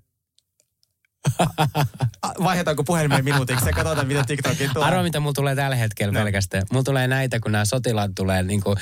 Vaihdetaanko 2.44 2.84
puhelimeen 2.84 3.24
minuutiksi 3.24 3.66
ja 3.66 3.72
katsotaan, 3.72 4.06
mitä 4.06 4.24
TikTokin 4.24 4.70
tuo. 4.74 4.82
Arvo, 4.82 5.02
mitä 5.02 5.20
mulla 5.20 5.32
tulee 5.32 5.54
tällä 5.54 5.76
hetkellä 5.76 6.12
no. 6.12 6.24
pelkästään. 6.24 6.62
Mulla 6.72 6.84
tulee 6.84 7.08
näitä, 7.08 7.40
kun 7.40 7.52
nämä 7.52 7.64
sotilaat 7.64 8.10
tulee 8.14 8.42
niin 8.42 8.60
kuin, 8.60 8.76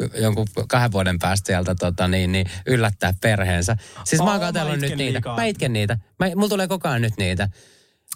ö, 0.00 0.20
jonkun 0.20 0.46
kahden 0.68 0.92
vuoden 0.92 1.18
päästä 1.18 1.46
sieltä 1.46 1.74
tota, 1.74 2.08
niin, 2.08 2.32
niin, 2.32 2.46
yllättää 2.66 3.14
perheensä. 3.20 3.76
Siis 4.04 4.20
oh, 4.20 4.26
mä 4.26 4.32
oon 4.32 4.40
katsellut 4.40 4.78
nyt 4.78 4.96
niitä. 4.96 5.12
Liikaa. 5.12 5.36
Mä 5.36 5.44
itken 5.44 5.72
niitä. 5.72 5.98
Mä, 6.18 6.26
mulla 6.34 6.48
tulee 6.48 6.68
koko 6.68 6.88
ajan 6.88 7.02
nyt 7.02 7.16
niitä. 7.16 7.48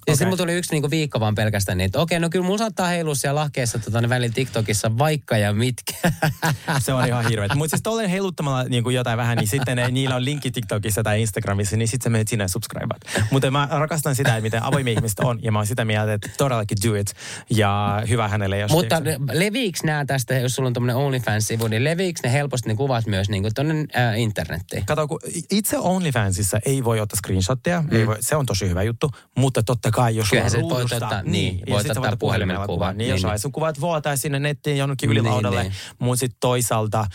Ja 0.01 0.03
okay. 0.03 0.17
sitten 0.17 0.29
mulla 0.29 0.37
tuli 0.37 0.53
yksi 0.53 0.73
niinku 0.73 0.91
viikko 0.91 1.21
vaan 1.21 1.35
pelkästään 1.35 1.79
niin, 1.79 1.87
että 1.87 2.01
okei, 2.01 2.21
no 2.21 2.31
kyllä 2.31 2.45
mulla 2.45 2.59
saattaa 2.59 2.87
heilua 2.87 3.15
siellä 3.15 3.41
lahkeessa 3.41 3.79
tota, 3.79 4.01
ne 4.01 4.09
välillä 4.09 4.35
TikTokissa 4.35 4.99
vaikka 4.99 5.39
ja 5.39 5.53
mitkä. 5.53 5.93
Se 6.85 6.93
on 6.93 7.07
ihan 7.07 7.29
hirveä. 7.29 7.49
Mutta 7.55 7.71
siis 7.77 7.83
tolleen 7.83 8.11
heiluttamalla 8.11 8.65
niinku 8.65 8.91
jotain 8.91 9.19
vähän, 9.19 9.39
niin 9.39 9.49
sitten 9.49 9.77
ne, 9.77 9.91
niillä 9.91 10.17
on 10.17 10.25
linkki 10.25 10.51
TikTokissa 10.51 11.03
tai 11.03 11.21
Instagramissa, 11.21 11.77
niin 11.77 11.89
sitten 11.89 12.05
sä 12.05 12.11
menet 12.11 12.29
sinne 12.29 12.49
subscribeat. 12.49 13.03
Mutta 13.31 13.51
mä 13.51 13.69
rakastan 13.71 14.15
sitä, 14.15 14.31
että 14.31 14.43
miten 14.43 14.63
avoimia 14.63 14.93
ihmiset 14.93 15.21
on, 15.21 15.39
ja 15.43 15.53
mä 15.53 15.59
oon 15.59 15.67
sitä 15.67 15.85
mieltä, 15.85 16.13
että 16.13 16.31
todellakin 16.39 16.79
do 16.89 16.95
it. 16.95 17.15
Ja 17.51 18.03
hyvä 18.09 18.29
hänelle, 18.29 18.59
jos... 18.59 18.71
Mutta 18.71 19.03
leviiks 19.33 19.83
nämä 19.83 20.05
tästä, 20.05 20.35
jos 20.35 20.55
sulla 20.55 20.67
on 20.67 20.73
tämmöinen 20.73 20.97
OnlyFans-sivu, 20.97 21.69
niin 21.69 21.85
leviiks 21.85 22.23
ne 22.23 22.33
helposti 22.33 22.69
ne 22.69 22.75
kuvat 22.75 23.07
myös 23.07 23.29
niin 23.29 23.43
kuin 23.43 23.55
tonne 23.55 23.75
äh, 23.75 24.21
internettiin? 24.21 24.87
Kato, 24.87 25.09
kun 25.09 25.21
itse 25.51 25.79
OnlyFansissa 25.79 26.59
ei 26.67 26.85
voi 26.85 27.01
ottaa 27.01 27.17
screenshotteja, 27.17 27.83
mm. 27.83 27.97
ei 27.97 28.07
voi, 28.07 28.17
se 28.21 28.37
on 28.37 28.47
tosi 28.47 28.69
hyvä 28.69 28.83
juttu, 28.83 29.11
mutta 29.37 29.63
totta 29.63 29.80
kai 29.93 30.17
jos 30.17 30.31
Kyllähän 30.31 30.51
sulla 30.51 30.65
on 30.65 30.71
ruudusta, 30.71 30.97
ottaa, 30.97 31.23
niin, 31.23 31.33
niin 31.33 31.65
voit 31.71 31.87
ottaa, 31.87 32.03
ottaa 32.03 32.17
puhelimella 32.17 32.67
kuvan. 32.67 32.97
Niin, 32.97 32.99
niin, 32.99 33.11
jos 33.11 33.23
niin. 33.23 33.39
sun 33.39 33.53
kuvat 33.53 33.81
vuotaa 33.81 34.17
sinne 34.17 34.39
nettiin 34.39 34.77
jonnekin 34.77 35.11
ylilaudalle, 35.11 35.63
niin, 35.63 35.73
niin. 35.73 35.97
mutta 35.99 36.21
sitten 36.21 36.37
toisaalta 36.41 37.01
äh, 37.01 37.07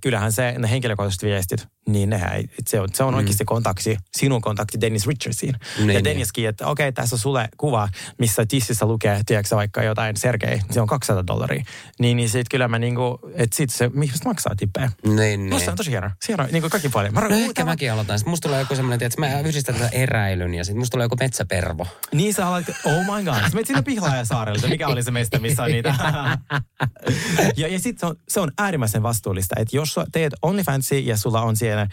kyllähän 0.00 0.32
se, 0.32 0.54
ne 0.58 0.70
henkilökohtaiset 0.70 1.22
viestit, 1.22 1.66
niin 1.88 2.10
nehän, 2.10 2.44
se 2.66 2.80
on, 2.80 2.88
se 2.92 3.02
on 3.02 3.14
mm. 3.14 3.18
oikeasti 3.18 3.44
kontakti, 3.44 3.96
sinun 4.16 4.40
kontakti 4.40 4.80
Dennis 4.80 5.06
Richardsiin. 5.06 5.54
Niin, 5.78 5.88
ja 5.88 5.94
niin. 5.94 6.04
Denniskin, 6.04 6.42
niin. 6.42 6.48
että 6.48 6.66
okei, 6.66 6.88
okay, 6.88 6.92
tässä 6.92 7.16
on 7.16 7.20
sulle 7.20 7.48
kuva, 7.56 7.88
missä 8.18 8.46
tississä 8.46 8.86
lukee, 8.86 9.20
tiedätkö 9.26 9.56
vaikka 9.56 9.82
jotain 9.82 10.16
Sergei, 10.16 10.60
se 10.70 10.80
on 10.80 10.86
200 10.86 11.26
dollaria. 11.26 11.64
Niin, 11.98 12.16
niin 12.16 12.28
sitten 12.28 12.46
kyllä 12.50 12.68
mä 12.68 12.78
niinku, 12.78 13.18
että 13.34 13.56
sit 13.56 13.70
se, 13.70 13.90
mistä 13.94 14.28
maksaa 14.28 14.54
tippejä. 14.56 14.90
Niin, 15.06 15.16
niin. 15.16 15.52
Musta 15.52 15.70
on 15.70 15.76
tosi 15.76 15.90
hieno. 15.90 16.10
Hieno, 16.28 16.46
niinku 16.52 16.70
kaikki 16.70 16.88
puolin. 16.88 17.14
Mä 17.14 17.20
no 17.20 17.36
ehkä 17.36 17.64
mäkin 17.64 17.92
aloitan. 17.92 18.18
Sitten 18.18 18.30
musta 18.30 18.48
tulee 18.48 18.60
joku 18.60 18.74
semmoinen, 18.74 19.06
että 19.06 19.20
mä 19.20 19.40
yhdistän 19.40 19.74
tätä 19.74 19.88
eräilyn 19.92 20.54
ja 20.54 20.64
sitten 20.64 20.78
musta 20.78 20.92
tulee 20.92 21.04
joku 21.04 21.16
metsäpervo. 21.20 21.86
Niin 22.12 22.34
sä 22.34 22.48
alat, 22.48 22.64
oh 22.84 23.16
my 23.16 23.24
god. 23.24 23.34
Sä 23.34 23.50
menet 23.52 23.66
sinne 23.66 23.82
Pihlaajasaarelle, 23.82 24.68
mikä 24.68 24.88
oli 24.88 25.02
se 25.02 25.10
meistä, 25.10 25.38
missä 25.38 25.62
on 25.62 25.70
niitä. 25.70 25.94
ja 27.56 27.68
ja 27.68 27.80
sitten 27.80 28.00
se 28.00 28.06
on, 28.06 28.16
se 28.28 28.40
on 28.40 28.52
äärimmäisen 28.58 29.02
vastuullista, 29.02 29.54
että 29.58 29.76
jos 29.76 29.96
teet 30.12 30.32
OnlyFansia 30.42 31.00
ja 31.00 31.16
sulla 31.16 31.42
on 31.42 31.56
siellä 31.56 31.73
äh, 31.82 31.88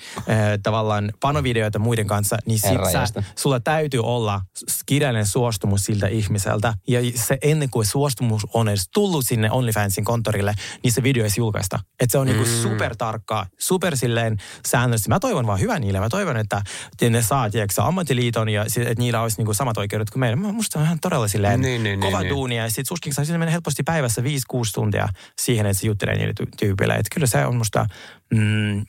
tavallaan 0.63 1.11
panovideoita 1.19 1.79
muiden 1.79 2.07
kanssa, 2.07 2.37
niin 2.45 2.59
sit 2.59 2.91
sä, 2.91 3.23
sulla 3.35 3.59
täytyy 3.59 3.99
olla 4.03 4.41
kirjallinen 4.85 5.25
suostumus 5.25 5.83
siltä 5.85 6.07
ihmiseltä. 6.07 6.73
Ja 6.87 6.99
se 7.15 7.37
ennen 7.41 7.69
kuin 7.69 7.85
suostumus 7.85 8.47
on 8.53 8.69
edes 8.69 8.89
tullut 8.93 9.25
sinne 9.27 9.51
OnlyFansin 9.51 10.05
konttorille, 10.05 10.53
niin 10.83 10.91
se 10.91 11.03
video 11.03 11.23
ei 11.23 11.29
julkaista. 11.37 11.79
Että 11.99 12.11
se 12.11 12.17
on 12.17 12.27
niinku 12.27 12.43
mm. 12.43 12.49
niinku 12.49 12.69
super 12.69 12.95
tarkkaa, 12.95 13.45
super 13.59 13.97
silleen 13.97 14.37
säännöllisesti. 14.67 15.09
Mä 15.09 15.19
toivon 15.19 15.47
vaan 15.47 15.59
hyvää 15.59 15.79
niille. 15.79 15.99
Mä 15.99 16.09
toivon, 16.09 16.37
että 16.37 16.61
ne 17.09 17.21
saa, 17.21 17.49
tiedätkö, 17.49 17.83
ammattiliiton 17.83 18.49
ja 18.49 18.65
että 18.77 18.93
niillä 18.97 19.21
olisi 19.21 19.37
niinku 19.37 19.53
samat 19.53 19.77
oikeudet 19.77 20.09
kuin 20.09 20.19
meillä. 20.19 20.35
Musta 20.35 20.79
on 20.79 20.85
ihan 20.85 20.99
todella 20.99 21.27
silleen 21.27 21.61
niin, 21.61 21.83
niin, 21.83 21.99
kova 21.99 22.19
niin, 22.19 22.29
duunia. 22.29 22.61
Niin. 22.61 22.67
Ja 22.67 22.71
sit 22.71 22.87
suskin 22.87 23.13
saa 23.13 23.25
mennä 23.25 23.51
helposti 23.51 23.83
päivässä 23.83 24.21
5-6 24.21 24.25
tuntia 24.73 25.07
siihen, 25.41 25.65
että 25.65 25.81
se 25.81 25.87
juttelee 25.87 26.15
niille 26.15 26.33
tyypille. 26.59 26.93
Että 26.93 27.13
kyllä 27.13 27.27
se 27.27 27.45
on 27.45 27.55
musta 27.55 27.85
mm, 28.33 28.85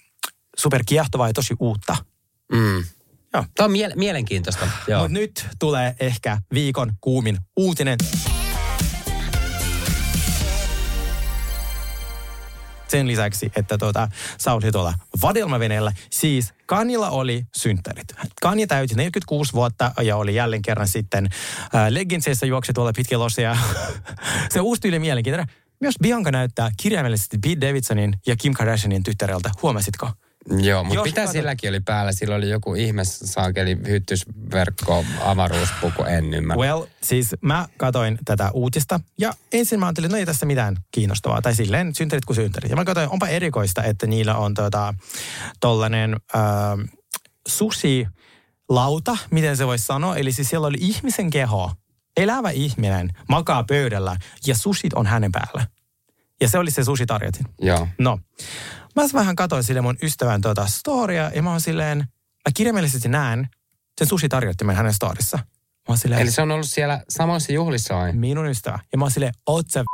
super 0.59 0.83
kiehtovaa 0.87 1.29
ja 1.29 1.33
tosi 1.33 1.55
uutta. 1.61 1.97
Mm. 2.53 2.85
Joo. 3.35 3.45
Tämä 3.55 3.65
on 3.65 3.73
mie- 3.73 3.93
mielenkiintoista. 3.97 4.69
Mutta 4.99 5.09
nyt 5.09 5.47
tulee 5.59 5.97
ehkä 6.01 6.39
viikon 6.55 6.93
kuumin 7.01 7.39
uutinen. 7.57 7.99
sen 12.93 13.07
lisäksi, 13.07 13.53
että 13.57 13.79
tuota, 13.79 14.09
sä 14.39 14.53
olit 14.53 14.73
tuolla 14.73 14.95
vadelmaveneellä. 15.23 15.93
Siis 16.11 16.55
Kanilla 16.67 17.11
oli 17.11 17.47
synttärit. 17.57 18.07
Kani 18.43 18.67
täytti 18.67 18.95
46 18.95 19.53
vuotta 19.53 19.93
ja 20.03 20.17
oli 20.17 20.35
jälleen 20.35 20.63
kerran 20.63 20.89
sitten 20.89 21.29
äh, 21.75 21.87
legginseissä 21.89 22.47
juoksi 22.47 22.73
tuolla 22.73 22.93
pitkin 22.97 23.19
losia. 23.19 23.57
se 24.53 24.61
uusi 24.61 24.81
tyyli 24.81 24.99
mielenkiintoinen. 24.99 25.55
Myös 25.81 25.95
Bianca 26.03 26.31
näyttää 26.31 26.71
kirjaimellisesti 26.77 27.39
Pete 27.39 27.67
Davidsonin 27.67 28.15
ja 28.27 28.37
Kim 28.37 28.53
Kardashianin 28.53 29.03
tyttäreltä. 29.03 29.51
Huomasitko? 29.63 30.11
Joo, 30.51 30.85
mutta 30.85 31.03
mitä 31.03 31.21
katsot... 31.21 31.33
silläkin 31.33 31.71
oli 31.71 31.81
päällä? 31.81 32.13
Sillä 32.13 32.35
oli 32.35 32.51
joku 32.51 32.75
ihme 32.75 33.05
saakeli 33.05 33.79
hyttysverkko 33.89 35.05
avaruuspuku, 35.21 36.03
en 36.03 36.35
ymmärrä. 36.35 36.61
Well, 36.61 36.83
siis 37.03 37.35
mä 37.41 37.69
katoin 37.77 38.19
tätä 38.25 38.51
uutista 38.51 39.01
ja 39.19 39.33
ensin 39.53 39.81
mä 39.81 39.87
ajattelin, 39.87 40.07
että 40.07 40.17
no 40.17 40.19
ei 40.19 40.27
tässä 40.27 40.47
mitään 40.47 40.77
kiinnostavaa. 40.91 41.43
Tai 41.43 41.55
silleen 41.55 41.95
synterit 41.95 42.25
kuin 42.25 42.37
synterit. 42.37 42.71
Ja 42.71 42.77
mä 42.77 42.85
katsoin, 42.85 43.09
onpa 43.09 43.29
erikoista, 43.29 43.83
että 43.83 44.07
niillä 44.07 44.37
on 44.37 44.55
tota, 44.55 44.95
tollanen 45.61 46.17
äh, 46.35 46.41
susi 47.49 48.07
lauta, 48.69 49.17
miten 49.31 49.57
se 49.57 49.67
voisi 49.67 49.85
sanoa. 49.85 50.17
Eli 50.17 50.33
siis 50.33 50.49
siellä 50.49 50.67
oli 50.67 50.79
ihmisen 50.81 51.31
keho, 51.31 51.73
elävä 52.17 52.51
ihminen 52.51 53.11
makaa 53.29 53.65
pöydällä 53.65 54.17
ja 54.47 54.55
susit 54.55 54.93
on 54.95 55.07
hänen 55.07 55.33
päällä. 55.33 55.67
Ja 56.43 56.49
se 56.49 56.59
oli 56.59 56.71
se 56.71 56.85
sushi-tarjotin. 56.85 57.47
Joo. 57.61 57.89
No, 57.99 58.19
mä 58.97 59.03
vähän 59.15 59.37
katsoin 59.37 59.65
sille 59.65 59.81
mun 59.81 59.97
ystävän 60.03 60.41
tuota 60.41 60.67
storia 60.67 61.31
ja 61.35 61.43
mä 61.43 61.51
oon 61.51 61.61
silleen, 61.61 61.99
mä 61.99 62.53
kirjaimellisesti 62.55 63.09
näen 63.09 63.49
sen 63.99 64.09
sushi-tarjottimen 64.09 64.77
hänen 64.77 64.93
storissa. 64.93 65.39
Mä 65.89 65.97
silleen, 65.97 66.23
Eli 66.23 66.31
se 66.31 66.43
on 66.43 66.51
ollut 66.51 66.69
siellä 66.69 67.03
samoissa 67.09 67.53
juhlissa 67.53 67.95
vai? 67.95 68.13
Minun 68.13 68.47
ystävä. 68.47 68.79
Ja 68.93 68.99
mä 68.99 69.05
oon 69.05 69.11
silleen, 69.11 69.35
oot 69.47 69.71
sä 69.71 69.85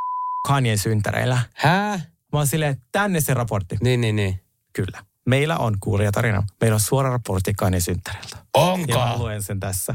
Kanyen 0.46 0.78
syntäreillä? 0.78 1.40
Hää? 1.54 2.00
Mä 2.32 2.38
oon 2.38 2.46
silleen, 2.46 2.82
tänne 2.92 3.20
se 3.20 3.34
raportti. 3.34 3.76
Niin, 3.80 4.00
niin, 4.00 4.16
niin. 4.16 4.40
Kyllä. 4.72 5.04
Meillä 5.26 5.56
on 5.56 5.76
kuulijatarina. 5.80 6.42
Meillä 6.60 6.74
on 6.74 6.80
suora 6.80 7.10
raportti 7.10 7.52
synttäreiltä. 7.78 8.36
Onko? 8.54 8.92
Ja 8.92 8.98
mä 8.98 9.18
luen 9.18 9.42
sen 9.42 9.60
tässä. 9.60 9.94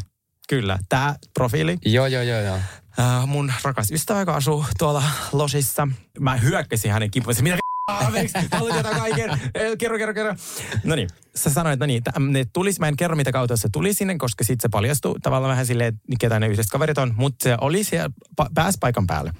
Kyllä, 0.50 0.80
tämä 0.90 1.16
profiili. 1.34 1.78
Joo, 1.86 2.08
joo, 2.08 2.24
joo, 2.24 2.40
joo. 2.42 2.58
Uh, 3.00 3.28
mun 3.28 3.54
rakas 3.64 3.92
ystävä, 3.92 4.20
joka 4.20 4.36
asuu 4.36 4.66
tuolla 4.78 5.04
losissa. 5.32 5.88
Mä 6.20 6.36
hyökkäsin 6.36 6.92
hänen 6.92 7.12
kimppuun. 7.12 7.36
Mitä 7.42 7.58
Anteeksi, 7.88 8.38
kaiken. 8.98 9.40
Kerro, 9.78 9.98
kerro, 9.98 10.14
kerro. 10.14 10.36
No 10.84 10.96
niin, 10.96 11.10
sä 11.36 11.50
sanoit, 11.50 11.80
no 11.80 11.86
niin, 11.86 12.04
ne 12.20 12.46
tulisi, 12.54 12.80
mä 12.80 12.88
en 12.88 12.96
kerro 12.96 13.16
mitä 13.16 13.32
kautta 13.32 13.58
se 13.58 13.70
tuli 13.72 13.94
sinne, 13.94 14.18
koska 14.18 14.44
sitten 14.44 14.62
se 14.62 14.70
paljastui 14.70 15.20
tavallaan 15.20 15.50
vähän 15.50 15.66
silleen, 15.66 16.02
ketä 16.20 16.40
ne 16.40 16.48
yhdessä 16.48 16.72
kaverit 16.72 16.98
on, 16.98 17.14
mutta 17.18 17.44
se 17.44 17.58
oli 17.62 17.84
siellä, 17.84 18.10
pääsi 18.54 18.78
paikan 18.82 19.08
päälle. 19.08 19.34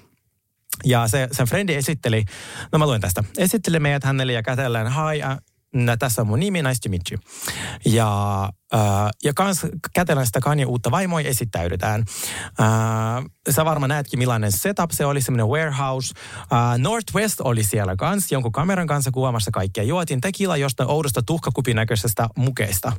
Ja 0.84 1.08
se, 1.08 1.28
sen 1.32 1.46
frendi 1.46 1.74
esitteli, 1.74 2.24
no 2.72 2.78
mä 2.78 2.86
luen 2.86 3.00
tästä, 3.00 3.24
esitteli 3.38 3.80
meidät 3.80 4.04
hänelle 4.04 4.32
ja 4.32 4.42
kätellään, 4.42 4.92
hi, 4.92 5.18
uh, 5.18 5.96
tässä 5.98 6.22
on 6.22 6.28
mun 6.28 6.40
nimi, 6.40 6.62
nice 6.62 6.80
to 6.82 6.88
meet 6.88 7.02
you. 7.10 7.20
Ja 7.84 8.50
Ja 9.24 9.34
kans 9.34 9.66
kätellään 9.94 10.26
sitä 10.26 10.40
Kanye 10.40 10.64
uutta 10.64 10.90
vaimoa 10.90 11.20
ja 11.20 11.28
esittäydytään. 11.28 12.04
Sä 13.50 13.64
varmaan 13.64 13.88
näetkin 13.88 14.18
millainen 14.18 14.52
setup 14.52 14.90
se 14.90 15.06
oli, 15.06 15.20
semmoinen 15.20 15.46
warehouse. 15.46 16.14
Northwest 16.78 17.40
oli 17.40 17.64
siellä 17.64 17.96
kans, 17.96 18.32
jonkun 18.32 18.52
kameran 18.52 18.86
kanssa 18.86 19.10
kuvaamassa 19.10 19.50
kaikkia. 19.50 19.82
Juotin 19.82 20.20
tekila 20.20 20.56
jostain 20.56 20.90
oudosta 20.90 21.22
tuhkakupin 21.22 21.76
näköisestä 21.76 22.28
mukeista. 22.36 22.92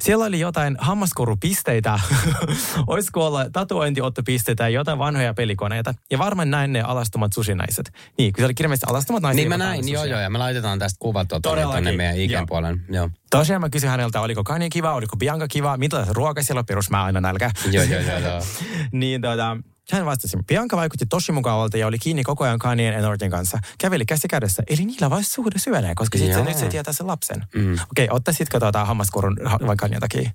Siellä 0.00 0.24
oli 0.24 0.40
jotain 0.40 0.76
hammaskorupisteitä, 0.78 2.00
olisiko 2.86 3.26
olla 3.26 3.50
tatuointiottopisteitä 3.50 4.62
ja 4.62 4.68
jotain 4.68 4.98
vanhoja 4.98 5.34
pelikoneita. 5.34 5.94
Ja 6.10 6.18
varmaan 6.18 6.50
näin 6.50 6.72
ne 6.72 6.80
alastomat 6.80 7.32
susinaiset. 7.32 7.92
Niin, 8.18 8.32
kun 8.32 8.42
se 8.42 8.44
oli 8.44 8.54
kirjallisesti 8.54 8.90
alastomat 8.90 9.22
naiset. 9.22 9.36
Niin 9.36 9.48
mä 9.48 9.58
näin, 9.58 9.88
joo 9.88 10.04
joo, 10.04 10.20
ja 10.20 10.30
me 10.30 10.38
laitetaan 10.38 10.78
tästä 10.78 10.96
kuvat 10.98 11.28
tuonne 11.42 11.92
meidän 11.92 12.16
IG-puolen. 12.16 12.84
Joo. 12.88 13.10
Tosiaan 13.30 13.60
mä 13.60 13.70
kysyin 13.70 13.90
häneltä, 13.90 14.20
oliko 14.20 14.44
Kanye 14.44 14.68
kiva, 14.70 14.92
oliko 14.96 15.16
Bianca 15.16 15.48
kiva, 15.48 15.76
mitä 15.76 16.06
ruoka 16.10 16.42
siellä 16.42 16.58
on, 16.58 16.66
perus 16.66 16.90
mä 16.90 17.04
aina 17.04 17.20
nälkä. 17.20 17.50
Joo, 17.70 17.84
joo, 17.84 18.00
joo. 18.00 18.18
joo. 18.18 18.42
niin 18.92 19.20
tota, 19.20 19.56
hän 19.92 20.06
vastasi, 20.06 20.36
Bianca 20.46 20.76
vaikutti 20.76 21.06
tosi 21.06 21.32
mukavalta 21.32 21.76
ja 21.76 21.86
oli 21.86 21.98
kiinni 21.98 22.24
koko 22.24 22.44
ajan 22.44 22.58
Kanyen 22.58 22.94
ja 22.94 23.00
Nortin 23.00 23.30
kanssa. 23.30 23.58
Käveli 23.78 24.06
käsi 24.06 24.28
kädessä. 24.28 24.62
Eli 24.70 24.84
niillä 24.84 25.10
vai 25.10 25.24
suhde 25.24 25.58
syvenee, 25.58 25.94
koska 25.94 26.18
sitten 26.18 26.44
nyt 26.44 26.58
se 26.58 26.68
tietää 26.68 26.92
sen 26.92 27.06
lapsen. 27.06 27.46
Mm. 27.54 27.72
Okei, 27.72 28.04
okay, 28.04 28.06
ottaisitko 28.10 28.60
tuota 28.60 28.84
hammaskorun 28.84 29.36
vai 29.66 29.76
Kanyen 29.76 30.00
takia? 30.00 30.30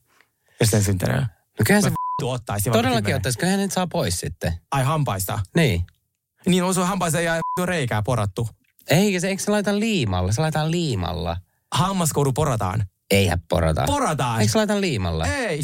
Ja 0.60 0.66
sitten 0.66 0.84
synttäneen. 0.84 1.22
No 1.60 1.64
kyllä 1.68 1.82
se 1.82 1.92
ottaisi. 2.24 2.70
Todellakin 2.70 3.16
ottaisi, 3.16 3.40
kyllä 3.40 3.52
hänet 3.52 3.72
saa 3.72 3.88
pois 3.88 4.20
sitten. 4.20 4.54
Ai 4.72 4.84
hampaista? 4.84 5.40
Niin. 5.56 5.86
Niin 6.46 6.64
on 6.64 6.74
sun 6.74 6.88
hampaista 6.88 7.22
ja 7.22 7.40
reikää 7.66 8.02
porattu. 8.02 8.50
Ei, 8.90 9.20
se, 9.20 9.28
eikö 9.28 9.44
se 9.44 9.52
laita 9.52 9.80
liimalla? 9.80 10.32
Se 10.32 10.42
laitetaan 10.42 10.72
liimalla. 10.72 11.38
Hammaskoru 11.74 12.34
porataan. 12.34 12.84
Eihän 13.12 13.42
porata. 13.50 13.84
Porataan. 13.86 14.42
Eikö 14.42 14.52
laita 14.56 14.82
liimalla? 14.82 15.26
Ei. 15.26 15.62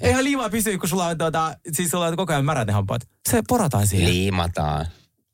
Eihän 0.00 0.24
liimaa 0.24 0.50
pysy, 0.50 0.78
kun 0.78 0.88
sulla 0.88 1.06
on, 1.06 1.18
tuota, 1.18 1.54
siis 1.72 1.90
sulla 1.90 2.06
on 2.06 2.16
koko 2.16 2.32
ajan 2.32 2.44
märät 2.44 2.70
hampaat. 2.70 3.08
Se 3.28 3.42
porataan 3.48 3.86
siihen. 3.86 4.08
Liimataan. 4.08 4.86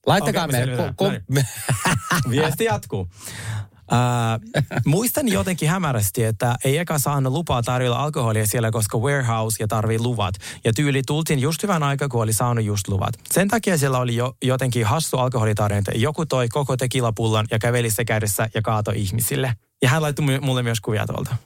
Laittakaa 0.07 0.45
okay, 0.45 1.21
me. 1.29 1.45
Ku. 2.25 2.31
Viesti 2.31 2.65
jatkuu. 2.65 3.09
muistan 4.85 5.29
jotenkin 5.29 5.69
hämärästi, 5.69 6.25
että 6.25 6.57
ei 6.65 6.79
eka 6.79 6.99
saanut 6.99 7.33
lupaa 7.33 7.63
tarjolla 7.63 8.03
alkoholia 8.03 8.47
siellä, 8.47 8.71
koska 8.71 8.99
warehouse 8.99 9.57
ja 9.61 9.69
tarvii 9.69 9.99
luvat. 9.99 10.35
Ja 10.65 10.73
tyyli 10.73 11.03
tultiin 11.07 11.39
just 11.39 11.63
hyvän 11.63 11.83
aikaa, 11.83 12.09
kun 12.09 12.23
oli 12.23 12.33
saanut 12.33 12.65
just 12.65 12.89
luvat. 12.89 13.15
Sen 13.31 13.49
takia 13.49 13.79
siellä 13.79 13.99
oli 13.99 14.17
jo, 14.17 14.37
jotenkin 14.43 14.87
hassu 14.87 15.17
alkoholitarjonta. 15.17 15.91
Joku 15.95 16.27
toi 16.27 16.49
koko 16.49 16.77
tekilapullon 16.77 17.47
ja 17.51 17.59
käveli 17.59 17.91
se 17.91 18.05
kädessä 18.05 18.49
ja 18.55 18.63
kaatoi 18.63 19.01
ihmisille. 19.01 19.55
Ja 19.83 19.89
hän 19.89 20.03
laittoi 20.03 20.41
mulle 20.41 20.63
myös 20.63 20.81
kuvia 20.81 21.07
tuolta. 21.07 21.37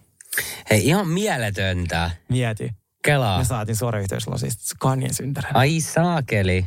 Hei, 0.70 0.86
ihan 0.88 1.08
mieletöntä. 1.08 2.10
Mieti. 2.28 2.70
Kelaa. 3.04 3.38
Me 3.38 3.44
saatiin 3.44 3.76
suora 3.76 4.00
yhteys 4.00 4.26
lasista 4.28 4.74
Kanyen 4.80 5.14
synttären. 5.14 5.56
Ai 5.56 5.80
saakeli. 5.80 6.66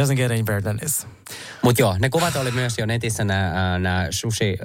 Doesn't 0.00 0.14
get 0.16 0.30
any 0.30 0.42
better 0.42 0.62
than 0.62 0.78
this. 0.78 1.06
Mutta 1.62 1.82
joo, 1.82 1.96
ne 1.98 2.10
kuvat 2.10 2.36
oli 2.36 2.50
myös 2.50 2.78
jo 2.78 2.86
netissä 2.86 3.24
nämä 3.24 4.06
sushi... 4.10 4.56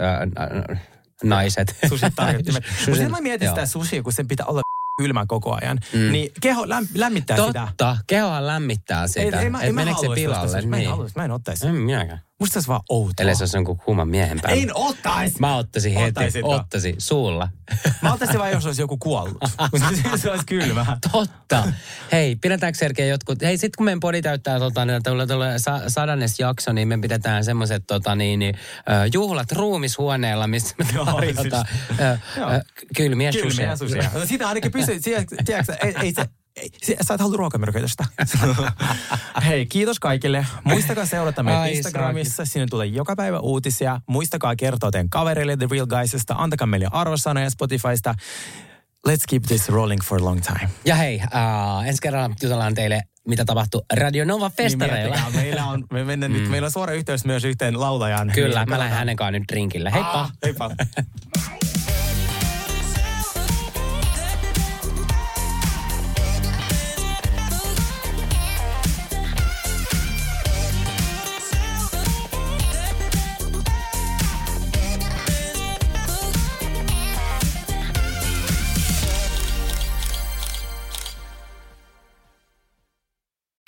Äh, 0.72 0.82
naiset. 1.24 1.76
Sushi 1.90 2.06
tarjottimet. 2.16 2.64
Mutta 2.88 3.04
Sushi- 3.04 3.10
mä 3.10 3.22
mietin 3.22 3.50
sitä 3.50 3.66
sushia, 3.66 4.04
kun 4.04 4.14
sen 4.14 4.28
pitää 4.28 4.46
olla 4.46 4.62
kylmä 5.02 5.26
koko 5.28 5.58
ajan. 5.62 5.80
Mm. 5.94 6.12
Niin 6.12 6.32
keho 6.42 6.70
läm, 6.70 6.88
lämmittää 6.96 7.38
sitä. 7.38 7.66
Totta, 7.68 7.98
kehohan 8.08 8.48
lämmittää 8.48 9.08
sitä. 9.08 9.22
Ei, 9.22 9.44
ei, 9.44 9.50
mä, 9.50 9.62
ei, 9.62 9.72
mä 9.72 9.76
meneekö 9.82 10.00
se 10.02 10.08
pilalle? 10.16 10.48
sushi. 10.52 10.68
Mä 10.68 10.76
en 10.76 10.80
Niin. 10.80 10.90
haluaisi, 10.90 11.16
mä 11.18 11.26
en 11.26 11.32
ottaisi. 11.32 11.68
En 11.68 11.76
minäkään. 11.76 12.22
Musta 12.40 12.54
se 12.54 12.58
olisi 12.58 12.68
vaan 12.68 12.82
outoa. 12.90 13.14
Ellei 13.20 13.36
se 13.36 13.44
olisi 13.44 13.58
jonkun 13.58 13.78
kuuman 13.78 14.08
miehen 14.08 14.40
päällä. 14.42 14.62
En 14.62 14.72
ottais! 14.76 15.40
Mä 15.40 15.56
ottaisin 15.56 15.94
heti, 15.94 16.08
Ottaisitko? 16.08 16.50
ottaisin 16.50 16.96
suulla. 16.98 17.50
Mä 18.02 18.14
ottaisin 18.14 18.40
vaan, 18.40 18.52
jos 18.52 18.66
olisi 18.66 18.82
joku 18.82 18.98
kuollut. 18.98 19.38
se 20.22 20.32
olisi 20.32 20.46
kylmä. 20.46 20.98
Totta. 21.12 21.64
Hei, 22.12 22.36
pidetäänkö 22.36 22.80
Sergei 22.80 23.10
jotkut... 23.10 23.42
Hei, 23.42 23.58
sit 23.58 23.76
kun 23.76 23.86
meidän 23.86 24.00
podi 24.00 24.22
täyttää 24.22 24.60
tota, 24.60 24.86
niin, 24.86 25.04
tulee, 25.04 25.28
tulee 25.28 25.60
sa, 25.60 25.82
sadannes 25.88 26.40
jakso, 26.40 26.74
niin 26.74 26.88
me 26.88 26.98
pidetään 26.98 27.44
semmoiset 27.44 27.84
tota, 27.88 28.16
niin, 28.16 28.40
niin, 28.40 28.56
juhlat 29.14 29.52
ruumishuoneella, 29.52 30.48
missä 30.48 30.76
me 30.78 30.86
tarjotaan 31.06 31.66
Joo. 32.38 32.50
äh, 32.52 32.62
kylmiä 32.98 33.32
Kylmiä 33.32 33.50
susia. 33.50 33.76
susia. 33.76 34.12
No 34.14 34.26
Sitä 34.26 34.48
ainakin 34.48 34.72
pysyy. 34.72 35.00
Tiedätkö, 35.00 35.36
ei, 35.84 35.96
ei 36.02 36.14
se, 36.14 36.26
ei, 36.58 36.70
se- 36.84 36.96
sä 37.08 37.14
et 37.14 37.22
halua 37.22 37.38
ruokamyrkytystä. 37.38 38.06
Hei, 39.46 39.66
kiitos 39.66 40.00
kaikille. 40.00 40.46
Muistakaa 40.64 41.06
seurata 41.06 41.44
meitä 41.44 41.62
Ai, 41.62 41.76
Instagramissa. 41.76 42.46
Sinne 42.46 42.68
tulee 42.70 42.88
joka 42.88 43.16
päivä 43.16 43.40
uutisia. 43.40 44.02
Muistakaa 44.08 44.56
kertoa 44.56 44.92
teidän 44.92 45.10
kavereille 45.10 45.58
The 45.58 45.68
Real 45.72 45.88
Guysista. 45.88 46.36
Antakaa 46.38 46.68
meille 46.68 46.88
arvosanoja 46.92 47.50
Spotifysta. 47.50 48.16
Let's 49.10 49.24
keep 49.30 49.44
this 49.44 49.70
rolling 49.70 50.02
for 50.04 50.22
a 50.22 50.26
long 50.26 50.42
time. 50.42 50.70
Ja 50.86 50.96
hei, 50.96 51.20
äh, 51.22 51.88
ensi 51.88 52.02
kerralla 52.02 52.36
jutellaan 52.44 52.74
teille, 52.74 53.02
mitä 53.28 53.46
tapahtui 53.46 53.82
Radio 53.94 54.26
Nova 54.26 54.50
festareilla. 54.50 55.16
Niin 55.16 55.36
meillä 55.36 55.66
on, 55.66 55.84
me 55.92 56.04
mennään 56.04 56.34
nyt, 56.34 56.50
meillä 56.50 56.66
on 56.66 56.72
suora 56.72 56.94
yhteys 56.94 57.26
myös 57.26 57.44
yhteen 57.44 57.80
laulajaan. 57.80 58.32
Kyllä, 58.36 58.60
Niin, 58.60 58.70
mä 58.70 58.80
lähden 58.80 58.98
hänen 58.98 59.16
kanssaan 59.16 59.34
nyt 59.34 59.44
drinkille. 59.52 59.92
Heippa! 59.94 60.22
Ah, 60.22 60.32
heippa. 60.44 60.72